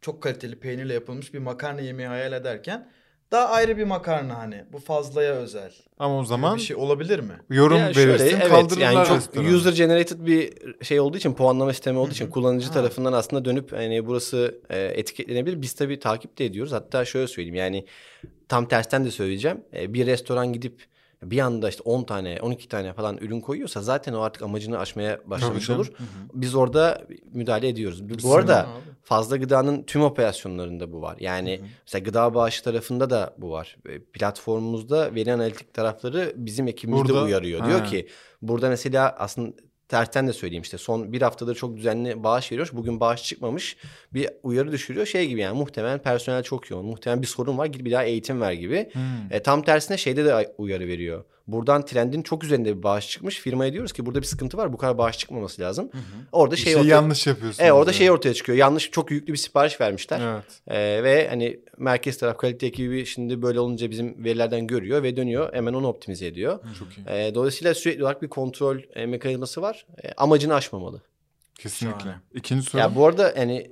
Çok 0.00 0.22
kaliteli 0.22 0.60
peynirle 0.60 0.94
yapılmış 0.94 1.34
bir 1.34 1.38
makarna 1.38 1.80
yemeği 1.80 2.08
hayal 2.08 2.32
ederken 2.32 2.88
daha 3.32 3.48
ayrı 3.48 3.76
bir 3.76 3.84
makarna 3.84 4.38
hani. 4.38 4.64
Bu 4.72 4.78
fazlaya 4.78 5.32
özel. 5.32 5.72
ama 5.98 6.18
o 6.18 6.24
zaman 6.24 6.56
bir 6.56 6.62
şey 6.62 6.76
olabilir 6.76 7.18
mi? 7.20 7.32
yorum 7.50 7.78
Ya 7.78 7.94
şöyle, 7.94 8.08
verirsin 8.08 8.36
evet, 8.40 8.48
kaldırırlar 8.48 8.92
yani 8.92 9.06
çok 9.08 9.16
restoranı. 9.16 9.48
user 9.48 9.72
generated 9.72 10.26
bir 10.26 10.52
şey 10.84 11.00
olduğu 11.00 11.16
için 11.16 11.34
puanlama 11.34 11.72
sistemi 11.72 11.98
olduğu 11.98 12.10
için 12.12 12.30
kullanıcı 12.30 12.66
Ha. 12.68 12.72
tarafından 12.74 13.12
aslında 13.12 13.44
dönüp 13.44 13.72
hani 13.72 14.06
burası 14.06 14.60
e, 14.70 14.80
etiketlenebilir. 14.82 15.62
Biz 15.62 15.72
tabii 15.72 15.98
takip 15.98 16.38
de 16.38 16.44
ediyoruz. 16.44 16.72
Hatta 16.72 17.04
şöyle 17.04 17.26
söyleyeyim 17.26 17.54
yani 17.54 17.86
tam 18.48 18.68
tersten 18.68 19.04
de 19.04 19.10
söyleyeceğim. 19.10 19.60
E, 19.74 19.94
bir 19.94 20.06
restoran 20.06 20.52
gidip 20.52 20.84
bir 21.30 21.38
anda 21.38 21.68
işte 21.68 21.82
10 21.82 22.02
tane 22.04 22.38
12 22.42 22.68
tane 22.68 22.92
falan 22.92 23.16
ürün 23.16 23.40
koyuyorsa 23.40 23.82
zaten 23.82 24.12
o 24.12 24.20
artık 24.20 24.42
amacını 24.42 24.78
aşmaya 24.78 25.20
başlamış 25.26 25.70
olur. 25.70 25.92
Biz 26.34 26.54
orada 26.54 27.02
müdahale 27.32 27.68
ediyoruz. 27.68 28.04
Bu 28.08 28.14
Kesinlikle. 28.14 28.38
arada 28.38 28.66
fazla 29.02 29.36
gıdanın 29.36 29.82
tüm 29.82 30.02
operasyonlarında 30.02 30.92
bu 30.92 31.02
var. 31.02 31.16
Yani 31.20 31.60
mesela 31.86 32.02
gıda 32.04 32.34
bağışı 32.34 32.64
tarafında 32.64 33.10
da 33.10 33.34
bu 33.38 33.50
var. 33.50 33.76
Platformumuzda 34.12 35.14
veri 35.14 35.32
analitik 35.32 35.74
tarafları 35.74 36.32
bizim 36.36 36.68
ekibimiz 36.68 37.04
de 37.04 37.08
Burada- 37.08 37.22
uyarıyor. 37.24 37.66
Diyor 37.66 37.78
Ha. 37.80 37.86
ki 37.86 38.08
burada 38.42 38.68
mesela 38.68 39.14
aslında 39.18 39.52
tersten 39.94 40.28
de 40.28 40.32
söyleyeyim 40.32 40.62
işte 40.62 40.78
son 40.78 41.12
bir 41.12 41.22
haftadır 41.22 41.54
çok 41.54 41.76
düzenli 41.76 42.22
bağış 42.22 42.52
veriyor. 42.52 42.70
Bugün 42.72 43.00
bağış 43.00 43.24
çıkmamış 43.24 43.76
bir 44.12 44.30
uyarı 44.42 44.72
düşürüyor. 44.72 45.06
Şey 45.06 45.28
gibi 45.28 45.40
yani 45.40 45.58
muhtemelen 45.58 45.98
personel 45.98 46.42
çok 46.42 46.70
yoğun. 46.70 46.86
Muhtemelen 46.86 47.22
bir 47.22 47.26
sorun 47.26 47.58
var 47.58 47.66
git 47.66 47.84
bir 47.84 47.92
daha 47.92 48.04
eğitim 48.04 48.40
ver 48.40 48.52
gibi. 48.52 48.90
Hmm. 48.92 49.02
E, 49.30 49.42
tam 49.42 49.62
tersine 49.62 49.96
şeyde 49.96 50.24
de 50.24 50.54
uyarı 50.58 50.86
veriyor. 50.86 51.24
Buradan 51.46 51.84
trendin 51.84 52.22
çok 52.22 52.44
üzerinde 52.44 52.76
bir 52.78 52.82
bağış 52.82 53.10
çıkmış. 53.10 53.40
Firmaya 53.40 53.72
diyoruz 53.72 53.92
ki 53.92 54.06
burada 54.06 54.20
bir 54.20 54.26
sıkıntı 54.26 54.56
var. 54.56 54.72
Bu 54.72 54.76
kadar 54.76 54.98
bağış 54.98 55.18
çıkmaması 55.18 55.62
lazım. 55.62 55.90
Orada 56.32 56.52
Bir 56.54 56.60
şey, 56.60 56.72
şey 56.72 56.76
ortaya- 56.76 56.88
yanlış 56.88 57.26
yapıyorsun. 57.26 57.64
E, 57.64 57.72
orada 57.72 57.92
şey 57.92 58.10
ortaya 58.10 58.34
çıkıyor. 58.34 58.58
Yanlış 58.58 58.90
çok 58.90 59.10
yüklü 59.10 59.32
bir 59.32 59.38
sipariş 59.38 59.80
vermişler. 59.80 60.20
Evet. 60.20 60.44
Ee, 60.68 61.04
ve 61.04 61.28
hani 61.28 61.60
merkez 61.78 62.18
taraf 62.18 62.38
kalite 62.38 62.66
ekibi 62.66 63.06
şimdi 63.06 63.42
böyle 63.42 63.60
olunca 63.60 63.90
bizim 63.90 64.24
verilerden 64.24 64.66
görüyor 64.66 65.02
ve 65.02 65.16
dönüyor 65.16 65.54
hemen 65.54 65.74
onu 65.74 65.86
optimize 65.88 66.26
ediyor. 66.26 66.58
Çok 66.78 66.88
iyi. 66.98 67.04
Ee, 67.08 67.34
dolayısıyla 67.34 67.74
sürekli 67.74 68.02
olarak 68.02 68.22
bir 68.22 68.28
kontrol 68.28 68.78
e, 68.94 69.06
mekanizması 69.06 69.62
var. 69.62 69.86
E, 70.04 70.12
amacını 70.12 70.54
aşmamalı. 70.54 71.02
Kesinlikle. 71.58 72.00
Şahane. 72.00 72.16
İkinci 72.34 72.62
soru. 72.62 72.80
Ya 72.82 72.94
bu 72.94 73.06
arada 73.06 73.34
yani 73.38 73.70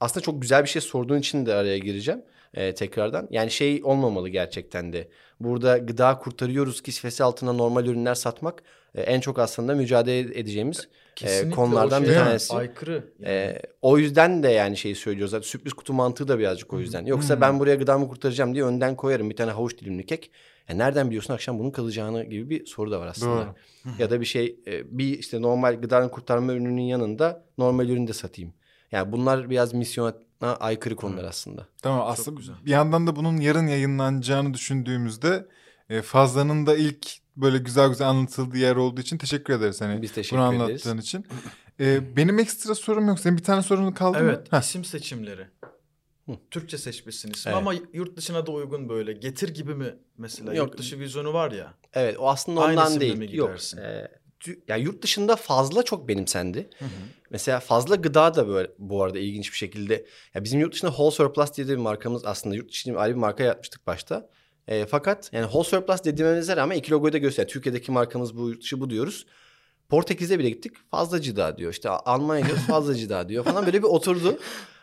aslında 0.00 0.24
çok 0.24 0.42
güzel 0.42 0.62
bir 0.64 0.68
şey 0.68 0.82
sorduğun 0.82 1.18
için 1.18 1.46
de 1.46 1.54
araya 1.54 1.78
gireceğim 1.78 2.22
e, 2.54 2.74
tekrardan. 2.74 3.28
Yani 3.30 3.50
şey 3.50 3.80
olmamalı 3.84 4.28
gerçekten 4.28 4.92
de. 4.92 5.08
Burada 5.40 5.78
gıda 5.78 6.18
kurtarıyoruz 6.18 6.82
kisvesi 6.82 7.24
altına 7.24 7.52
normal 7.52 7.86
ürünler 7.86 8.14
satmak 8.14 8.62
e, 8.94 9.02
en 9.02 9.20
çok 9.20 9.38
aslında 9.38 9.74
mücadele 9.74 10.38
edeceğimiz 10.40 10.88
Kesinlikle 11.16 11.56
konulardan 11.56 12.02
o 12.02 12.06
bir 12.06 12.14
tanesi. 12.14 12.54
Aykırı. 12.54 13.04
Yani. 13.20 13.32
Ee, 13.32 13.62
o 13.82 13.98
yüzden 13.98 14.42
de 14.42 14.48
yani 14.48 14.76
şeyi 14.76 14.94
söylüyoruz. 14.94 15.30
Zaten 15.30 15.48
sürpriz 15.48 15.72
kutu 15.72 15.92
mantığı 15.92 16.28
da 16.28 16.38
birazcık 16.38 16.72
o 16.72 16.80
yüzden. 16.80 17.06
Yoksa 17.06 17.40
ben 17.40 17.60
buraya 17.60 17.74
gıdamı 17.74 18.08
kurtaracağım 18.08 18.54
diye 18.54 18.64
önden 18.64 18.96
koyarım 18.96 19.30
bir 19.30 19.36
tane 19.36 19.50
havuç 19.50 19.78
dilimli 19.78 20.06
kek. 20.06 20.30
Ya 20.68 20.76
nereden 20.76 21.06
biliyorsun 21.06 21.34
akşam 21.34 21.58
bunun 21.58 21.70
kalacağını 21.70 22.24
gibi 22.24 22.50
bir 22.50 22.66
soru 22.66 22.90
da 22.90 23.00
var 23.00 23.06
aslında. 23.06 23.36
Doğru. 23.36 23.92
Ya 23.98 24.10
da 24.10 24.20
bir 24.20 24.26
şey 24.26 24.56
e, 24.66 24.98
bir 24.98 25.18
işte 25.18 25.42
normal 25.42 25.80
gıdanı 25.80 26.10
kurtarma 26.10 26.52
ürününün 26.52 26.82
yanında 26.82 27.44
normal 27.58 27.88
ürünü 27.88 28.08
de 28.08 28.12
satayım. 28.12 28.54
Yani 28.92 29.12
bunlar 29.12 29.50
biraz 29.50 29.74
misyona 29.74 30.14
aykırı 30.46 30.96
konular 30.96 31.24
aslında. 31.24 31.66
Tamam 31.82 32.04
aslında 32.08 32.36
güzel. 32.40 32.54
bir 32.66 32.70
yandan 32.70 33.06
da 33.06 33.16
bunun 33.16 33.36
yarın 33.36 33.66
yayınlanacağını 33.66 34.54
düşündüğümüzde 34.54 35.46
e, 35.88 36.02
Fazla'nın 36.02 36.66
da 36.66 36.76
ilk 36.76 37.06
böyle 37.36 37.58
güzel 37.58 37.88
güzel 37.88 38.08
anlatıldığı 38.08 38.58
yer 38.58 38.76
olduğu 38.76 39.00
için 39.00 39.18
teşekkür 39.18 39.54
ederiz. 39.54 39.80
Hani 39.80 40.02
Biz 40.02 40.12
teşekkür 40.12 40.36
bunu 40.42 40.64
ederiz. 40.64 40.86
anlattığın 40.86 41.02
için. 41.02 41.26
E, 41.80 42.16
benim 42.16 42.38
ekstra 42.38 42.74
sorum 42.74 43.08
yok. 43.08 43.20
Senin 43.20 43.36
bir 43.38 43.42
tane 43.42 43.62
sorun 43.62 43.92
kaldı 43.92 44.18
mı? 44.18 44.24
Evet 44.52 44.64
isim 44.64 44.84
seçimleri. 44.84 45.46
Hı. 46.26 46.32
Türkçe 46.50 46.78
seçmişsin 46.78 47.30
ismi 47.30 47.50
Evet. 47.50 47.58
ama 47.58 47.74
yurt 47.92 48.16
dışına 48.16 48.46
da 48.46 48.52
uygun 48.52 48.88
böyle. 48.88 49.12
Getir 49.12 49.54
gibi 49.54 49.74
mi 49.74 49.94
mesela? 50.18 50.54
Yok. 50.54 50.68
Yurt 50.68 50.78
dışı 50.78 50.98
vizyonu 50.98 51.32
var 51.32 51.52
ya. 51.52 51.74
Evet 51.94 52.18
o 52.18 52.28
aslında 52.30 52.60
Aynı 52.60 52.80
ondan 52.80 52.86
isimle 52.90 53.00
değil. 53.00 53.18
mi 53.18 53.36
Yok. 53.36 53.48
gidersin? 53.48 53.78
E, 53.78 54.08
tü- 54.40 54.58
ya 54.68 54.76
yurt 54.76 55.02
dışında 55.02 55.36
fazla 55.36 55.82
çok 55.82 56.08
benimsendi. 56.08 56.70
Mesela 57.30 57.60
fazla 57.60 57.94
gıda 57.96 58.34
da 58.34 58.48
böyle 58.48 58.68
bu 58.78 59.02
arada 59.04 59.18
ilginç 59.18 59.52
bir 59.52 59.56
şekilde. 59.56 60.06
Ya 60.34 60.44
bizim 60.44 60.60
yurt 60.60 60.72
dışında 60.74 60.90
Whole 60.90 61.10
Surplus 61.10 61.54
diye 61.56 61.68
de 61.68 61.72
bir 61.72 61.76
markamız 61.76 62.24
aslında 62.24 62.56
yurt 62.56 62.70
dışında 62.70 62.98
ayrı 63.00 63.14
bir 63.14 63.20
marka 63.20 63.42
yapmıştık 63.44 63.86
başta. 63.86 64.28
E, 64.68 64.86
fakat 64.86 65.30
yani 65.32 65.44
whole 65.44 65.64
surplus 65.64 66.04
dediğimize 66.04 66.56
rağmen 66.56 66.76
iki 66.76 66.90
logoyu 66.90 67.12
da 67.12 67.18
gösteriyor. 67.18 67.52
Türkiye'deki 67.52 67.92
markamız 67.92 68.36
bu, 68.36 68.48
yurt 68.48 68.62
dışı 68.62 68.80
bu 68.80 68.90
diyoruz. 68.90 69.26
Portekiz'e 69.88 70.38
bile 70.38 70.50
gittik 70.50 70.72
fazlacı 70.90 71.36
daha 71.36 71.56
diyor. 71.58 71.72
İşte 71.72 71.88
Almanya 71.88 72.46
diyoruz 72.46 72.62
fazlacı 72.62 73.08
daha 73.08 73.28
diyor 73.28 73.44
falan 73.44 73.66
böyle 73.66 73.78
bir 73.78 73.88
oturdu. 73.88 74.38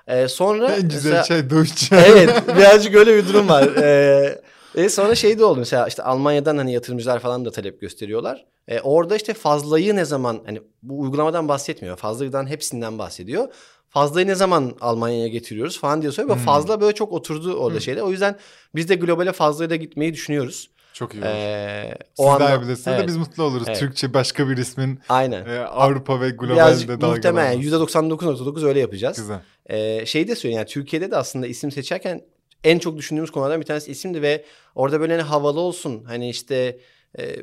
E, 0.08 0.28
sonra 0.28 0.76
En 0.76 0.82
güzel 0.90 1.10
mesela- 1.12 1.24
çay 1.24 1.50
Deutsche. 1.50 1.96
evet 1.96 2.44
birazcık 2.48 2.96
öyle 2.96 3.18
bir 3.18 3.28
durum 3.30 3.50
var. 3.50 3.64
Ee, 3.76 4.42
e 4.78 4.90
sonra 4.90 5.16
şey 5.16 5.40
de 5.40 5.46
oldu 5.46 5.60
mesela 5.60 5.88
işte 5.88 6.04
Almanya'dan 6.04 6.58
hani 6.58 6.74
yatırımcılar 6.74 7.20
falan 7.20 7.46
da 7.46 7.52
talep 7.52 7.82
gösteriyorlar. 7.82 8.46
E, 8.68 8.80
orada 8.80 9.16
işte 9.16 9.34
fazlayı 9.34 9.96
ne 9.96 10.06
zaman 10.06 10.40
hani 10.46 10.62
bu 10.84 11.00
uygulamadan 11.00 11.48
bahsetmiyor. 11.48 11.98
Fazladan 11.98 12.48
hepsinden 12.48 13.00
bahsediyor. 13.00 13.48
Fazlayı 13.90 14.28
ne 14.28 14.36
zaman 14.36 14.74
Almanya'ya 14.82 15.28
getiriyoruz 15.28 15.80
falan 15.80 16.02
diye 16.02 16.12
soruyor. 16.12 16.36
Hmm. 16.36 16.44
fazla 16.46 16.82
böyle 16.82 16.96
çok 16.96 17.12
oturdu 17.14 17.54
orada 17.54 17.74
Hmm. 17.76 17.82
şeyler. 17.82 18.02
O 18.02 18.12
yüzden 18.12 18.36
biz 18.76 18.90
de 18.90 18.96
globale 18.96 19.32
fazlaya 19.32 19.70
da 19.70 19.76
gitmeyi 19.76 20.14
düşünüyoruz. 20.14 20.70
Çok 20.94 21.14
iyi 21.16 21.18
olur. 21.18 21.26
Ee, 21.28 21.98
Siz 22.18 22.26
o 22.26 22.40
iyi 22.40 22.62
bilirsiniz 22.62 22.88
Evet, 22.88 23.00
de 23.04 23.08
biz 23.08 23.18
mutlu 23.18 23.44
oluruz. 23.44 23.66
Evet. 23.68 23.80
Türkçe 23.80 24.14
başka 24.14 24.50
bir 24.50 24.58
ismin 24.58 25.00
Aynen. 25.10 25.46
e, 25.46 25.60
Avrupa 25.60 26.22
ve 26.22 26.30
globalde 26.30 26.56
Birazcık 26.56 26.90
dalgalanması. 26.90 27.16
muhtemelen 27.18 27.52
yani 27.52 27.64
%99.9 27.66 28.66
öyle 28.66 28.80
yapacağız. 28.80 29.18
Güzel. 29.18 29.40
Ee, 29.66 30.06
şey 30.06 30.28
de 30.28 30.36
söyleyeyim 30.36 30.58
yani 30.58 30.68
Türkiye'de 30.68 31.12
de 31.12 31.18
aslında 31.18 31.48
isim 31.48 31.72
seçerken 31.72 32.22
en 32.64 32.80
çok 32.80 32.98
düşündüğümüz 32.98 33.32
konulardan 33.32 33.62
bir 33.62 33.66
tanesi 33.66 33.92
isimdi 33.92 34.22
ve 34.22 34.46
orada 34.76 35.00
böyle 35.00 35.14
hani 35.14 35.24
havalı 35.24 35.60
olsun 35.60 36.04
hani 36.04 36.30
işte 36.30 36.80
e, 37.20 37.36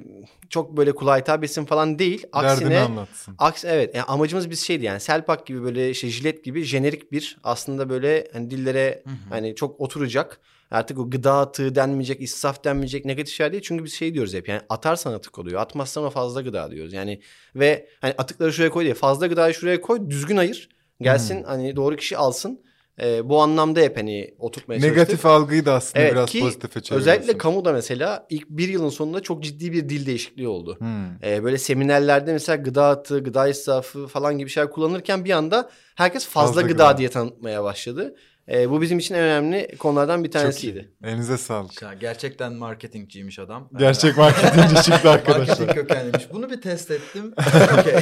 çok 0.48 0.76
böyle 0.76 0.92
kulağa 0.92 1.18
hitap 1.18 1.44
etsin 1.44 1.64
falan 1.64 1.98
değil. 1.98 2.22
Derdini 2.34 2.50
Aksine 2.50 2.80
anlatsın. 2.80 3.34
Aks 3.38 3.64
evet 3.64 3.94
yani 3.94 4.04
amacımız 4.04 4.50
biz 4.50 4.60
şeydi 4.60 4.84
yani 4.84 5.00
Selpak 5.00 5.46
gibi 5.46 5.62
böyle 5.62 5.90
işte 5.90 6.08
jilet 6.08 6.44
gibi 6.44 6.62
jenerik 6.64 7.12
bir 7.12 7.36
aslında 7.44 7.88
böyle 7.88 8.28
hani 8.32 8.50
dillere 8.50 9.02
Hı 9.04 9.10
hı. 9.10 9.14
hani 9.30 9.54
çok 9.54 9.80
oturacak. 9.80 10.40
Artık 10.70 10.98
o 10.98 11.10
gıda 11.10 11.34
atığı 11.34 11.74
denmeyecek, 11.74 12.20
israf 12.20 12.64
denmeyecek, 12.64 13.04
negatif 13.04 13.34
şeyler 13.34 13.52
değil. 13.52 13.62
Çünkü 13.66 13.84
biz 13.84 13.94
şey 13.94 14.14
diyoruz 14.14 14.34
hep 14.34 14.48
yani 14.48 14.60
atarsan 14.68 15.12
atık 15.12 15.38
oluyor. 15.38 15.60
Atmazsan 15.60 16.04
o 16.04 16.10
fazla 16.10 16.40
gıda 16.40 16.70
diyoruz. 16.70 16.92
Yani 16.92 17.20
ve 17.56 17.88
hani 18.00 18.14
atıkları 18.18 18.52
şuraya 18.52 18.70
koy 18.70 18.84
diye 18.84 18.94
fazla 18.94 19.26
gıdayı 19.26 19.54
şuraya 19.54 19.80
koy 19.80 20.10
düzgün 20.10 20.36
ayır. 20.36 20.68
Gelsin 21.00 21.36
Hmm. 21.36 21.44
hani 21.44 21.76
doğru 21.76 21.96
kişi 21.96 22.16
alsın. 22.16 22.63
Ee, 23.02 23.28
bu 23.28 23.42
anlamda 23.42 23.80
hep 23.80 23.96
hani 23.96 24.34
oturtmaya 24.38 24.80
çalıştık. 24.80 24.96
Negatif 24.96 25.26
algıyı 25.26 25.64
da 25.64 25.74
aslında 25.74 26.04
Evet, 26.04 26.12
biraz 26.12 26.30
ki 26.30 26.40
pozitife 26.40 26.80
çeviriyorsun. 26.80 27.10
Özellikle 27.10 27.38
kamuda 27.38 27.72
mesela 27.72 28.26
ilk 28.30 28.48
bir 28.50 28.68
yılın 28.68 28.88
sonunda 28.88 29.20
çok 29.22 29.42
ciddi 29.42 29.72
bir 29.72 29.88
dil 29.88 30.06
değişikliği 30.06 30.48
oldu. 30.48 30.76
Hmm. 30.78 31.24
Ee, 31.24 31.44
böyle 31.44 31.58
seminerlerde 31.58 32.32
mesela 32.32 32.56
gıda 32.56 32.86
atığı, 32.86 33.22
gıda 33.22 33.48
israfı 33.48 34.06
falan 34.06 34.38
gibi 34.38 34.50
şeyler 34.50 34.70
kullanırken 34.70 35.24
bir 35.24 35.30
anda 35.30 35.70
herkes 35.94 36.26
fazla, 36.26 36.46
Fazla 36.46 36.62
gıda, 36.62 36.72
gıda. 36.72 36.98
diye 36.98 37.08
tanıtmaya 37.08 37.64
başladı. 37.64 38.14
Ee, 38.48 38.70
bu 38.70 38.82
bizim 38.82 38.98
için 38.98 39.14
en 39.14 39.22
önemli 39.22 39.76
konulardan 39.78 40.24
bir 40.24 40.30
tanesiydi. 40.30 40.92
Elinize 41.04 41.38
sağlık. 41.38 41.82
Ya 41.82 41.94
gerçekten 41.94 42.52
marketingciymiş 42.52 43.38
adam. 43.38 43.68
Gerçek 43.78 44.16
marketinci 44.16 44.82
çıktı 44.82 45.10
arkadaşlar. 45.10 45.46
Marketing 45.66 45.74
kökenliymiş. 45.74 46.32
Bunu 46.32 46.50
bir 46.50 46.60
test 46.60 46.90
ettim. 46.90 47.34
Okey. 47.80 47.94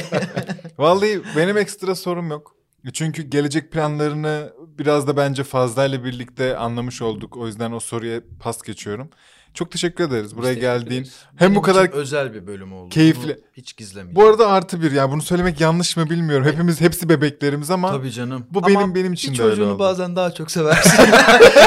Vallahi 0.77 1.21
benim 1.37 1.57
ekstra 1.57 1.95
sorum 1.95 2.29
yok. 2.29 2.55
Çünkü 2.93 3.21
gelecek 3.23 3.71
planlarını 3.71 4.53
biraz 4.79 5.07
da 5.07 5.17
bence 5.17 5.43
fazlayla 5.43 6.03
birlikte 6.03 6.57
anlamış 6.57 7.01
olduk. 7.01 7.37
O 7.37 7.47
yüzden 7.47 7.71
o 7.71 7.79
soruya 7.79 8.21
pas 8.39 8.61
geçiyorum. 8.61 9.09
Çok 9.53 9.71
teşekkür 9.71 10.03
ederiz 10.03 10.35
buraya 10.37 10.47
teşekkür 10.47 10.61
geldiğin. 10.61 11.01
ederiz. 11.01 11.15
Hem 11.35 11.47
Benim 11.49 11.55
bu 11.55 11.61
kadar 11.61 11.89
özel 11.89 12.33
bir 12.33 12.47
bölüm 12.47 12.73
oldu. 12.73 12.89
keyifli. 12.89 13.27
Bunu 13.27 13.45
hiç 13.53 13.77
gizlemeyeceğim. 13.77 14.15
bu 14.15 14.29
arada 14.29 14.47
artı 14.47 14.81
bir 14.81 14.91
ya 14.91 15.11
bunu 15.11 15.21
söylemek 15.21 15.61
yanlış 15.61 15.97
mı 15.97 16.09
bilmiyorum. 16.09 16.45
Hepimiz 16.45 16.81
hepsi 16.81 17.09
bebeklerimiz 17.09 17.69
ama 17.71 17.91
Tabii 17.91 18.11
canım. 18.11 18.45
bu 18.51 18.59
Ama 18.59 18.67
benim 18.67 18.95
benim 18.95 19.13
için 19.13 19.37
de 19.37 19.43
öyle 19.43 19.51
çocuğunu 19.55 19.69
oldu. 19.71 19.79
bazen 19.79 20.15
daha 20.15 20.31
çok 20.31 20.51
seversin. 20.51 20.97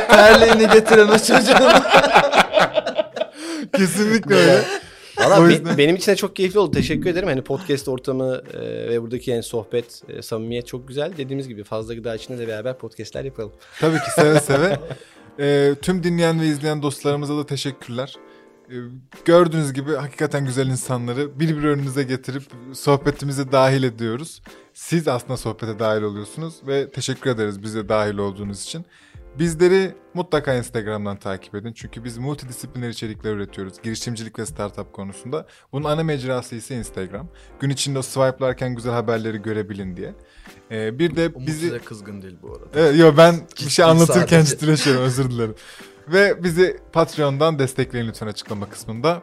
Terliğini 0.09 0.73
getiren 0.73 1.09
o 1.09 1.19
çocuğunu. 1.19 1.73
Kesinlikle 3.77 4.35
öyle. 4.35 4.65
Valla 5.19 5.49
be- 5.49 5.79
benim 5.79 5.97
için 5.97 6.13
de 6.13 6.17
çok 6.17 6.37
keyifli 6.37 6.59
oldu. 6.59 6.71
Teşekkür 6.77 7.11
ederim. 7.11 7.29
Hani 7.29 7.43
podcast 7.43 7.89
ortamı 7.89 8.43
e, 8.55 8.61
ve 8.89 9.03
buradaki 9.03 9.31
yani 9.31 9.43
sohbet, 9.43 10.03
e, 10.09 10.23
samimiyet 10.23 10.67
çok 10.67 10.89
güzel. 10.89 11.13
Dediğimiz 11.17 11.49
gibi 11.49 11.65
fazla 11.65 11.95
gıda 11.95 12.15
içinde 12.15 12.39
de 12.39 12.49
beraber 12.49 12.79
podcastler 12.79 13.25
yapalım. 13.25 13.53
Tabii 13.81 13.97
ki 13.97 14.11
seve 14.17 14.41
seve. 14.41 14.81
Ee, 15.41 15.75
tüm 15.83 16.03
dinleyen 16.03 16.41
ve 16.41 16.47
izleyen 16.47 16.83
dostlarımıza 16.83 17.37
da 17.37 17.47
teşekkürler. 17.47 18.15
Ee, 18.71 18.75
gördüğünüz 19.25 19.73
gibi 19.73 19.95
hakikaten 19.95 20.45
güzel 20.45 20.67
insanları 20.67 21.41
bir 21.41 21.49
bir 21.59 21.65
önünüze 21.65 22.03
getirip 22.03 22.43
sohbetimize 22.73 23.53
dahil 23.53 23.83
ediyoruz. 23.83 24.43
Siz 24.75 25.09
aslında 25.09 25.37
sohbete 25.37 25.79
dahil 25.79 26.03
oluyorsunuz 26.03 26.55
ve 26.67 26.91
teşekkür 26.91 27.31
ederiz 27.31 27.63
bize 27.63 27.89
dahil 27.89 28.19
olduğunuz 28.19 28.63
için. 28.65 28.85
Bizleri 29.39 29.95
mutlaka 30.15 30.55
Instagram'dan 30.55 31.17
takip 31.17 31.55
edin. 31.55 31.73
Çünkü 31.73 32.05
biz 32.05 32.19
multidisipliner 32.19 32.89
içerikler 32.89 33.33
üretiyoruz. 33.33 33.83
Girişimcilik 33.83 34.39
ve 34.39 34.47
startup 34.47 34.93
konusunda. 34.93 35.47
Bunun 35.73 35.85
ana 35.85 36.03
mecrası 36.03 36.55
ise 36.55 36.77
Instagram. 36.77 37.29
Gün 37.61 37.71
içinde 37.71 38.03
swipe'larken 38.03 38.75
güzel 38.75 38.93
haberleri 38.93 39.43
görebilin 39.43 39.97
diye. 39.97 40.15
Ee, 40.71 40.99
bir 40.99 41.17
de 41.17 41.29
Umut 41.35 41.49
bizi... 41.49 41.61
size 41.61 41.79
kızgın 41.79 42.23
değil 42.23 42.37
bu 42.43 42.49
arada. 42.53 42.65
Evet, 42.75 42.99
yo 42.99 43.15
ben 43.17 43.35
bir 43.35 43.55
Ciddi 43.55 43.71
şey 43.71 43.85
anlatırken 43.85 44.41
sadece. 44.41 44.57
ciddileşiyorum 44.57 45.03
özür 45.03 45.31
dilerim. 45.31 45.55
Ve 46.09 46.43
bizi 46.45 46.81
Patreon'dan 46.93 47.59
destekleyin 47.59 48.09
lütfen 48.09 48.27
açıklama 48.27 48.69
kısmında. 48.69 49.23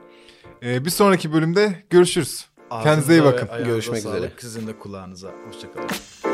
Ee, 0.63 0.85
bir 0.85 0.89
sonraki 0.89 1.33
bölümde 1.33 1.83
görüşürüz. 1.89 2.45
Kendinize 2.83 3.13
iyi 3.13 3.21
Ağzınıza 3.21 3.47
bakın. 3.47 3.65
Görüşmek 3.65 4.01
sağlık. 4.01 4.17
üzere. 4.17 4.31
Sizin 4.37 4.67
de 4.67 4.79
kulağınıza. 4.79 5.31
Hoşçakalın. 5.47 6.32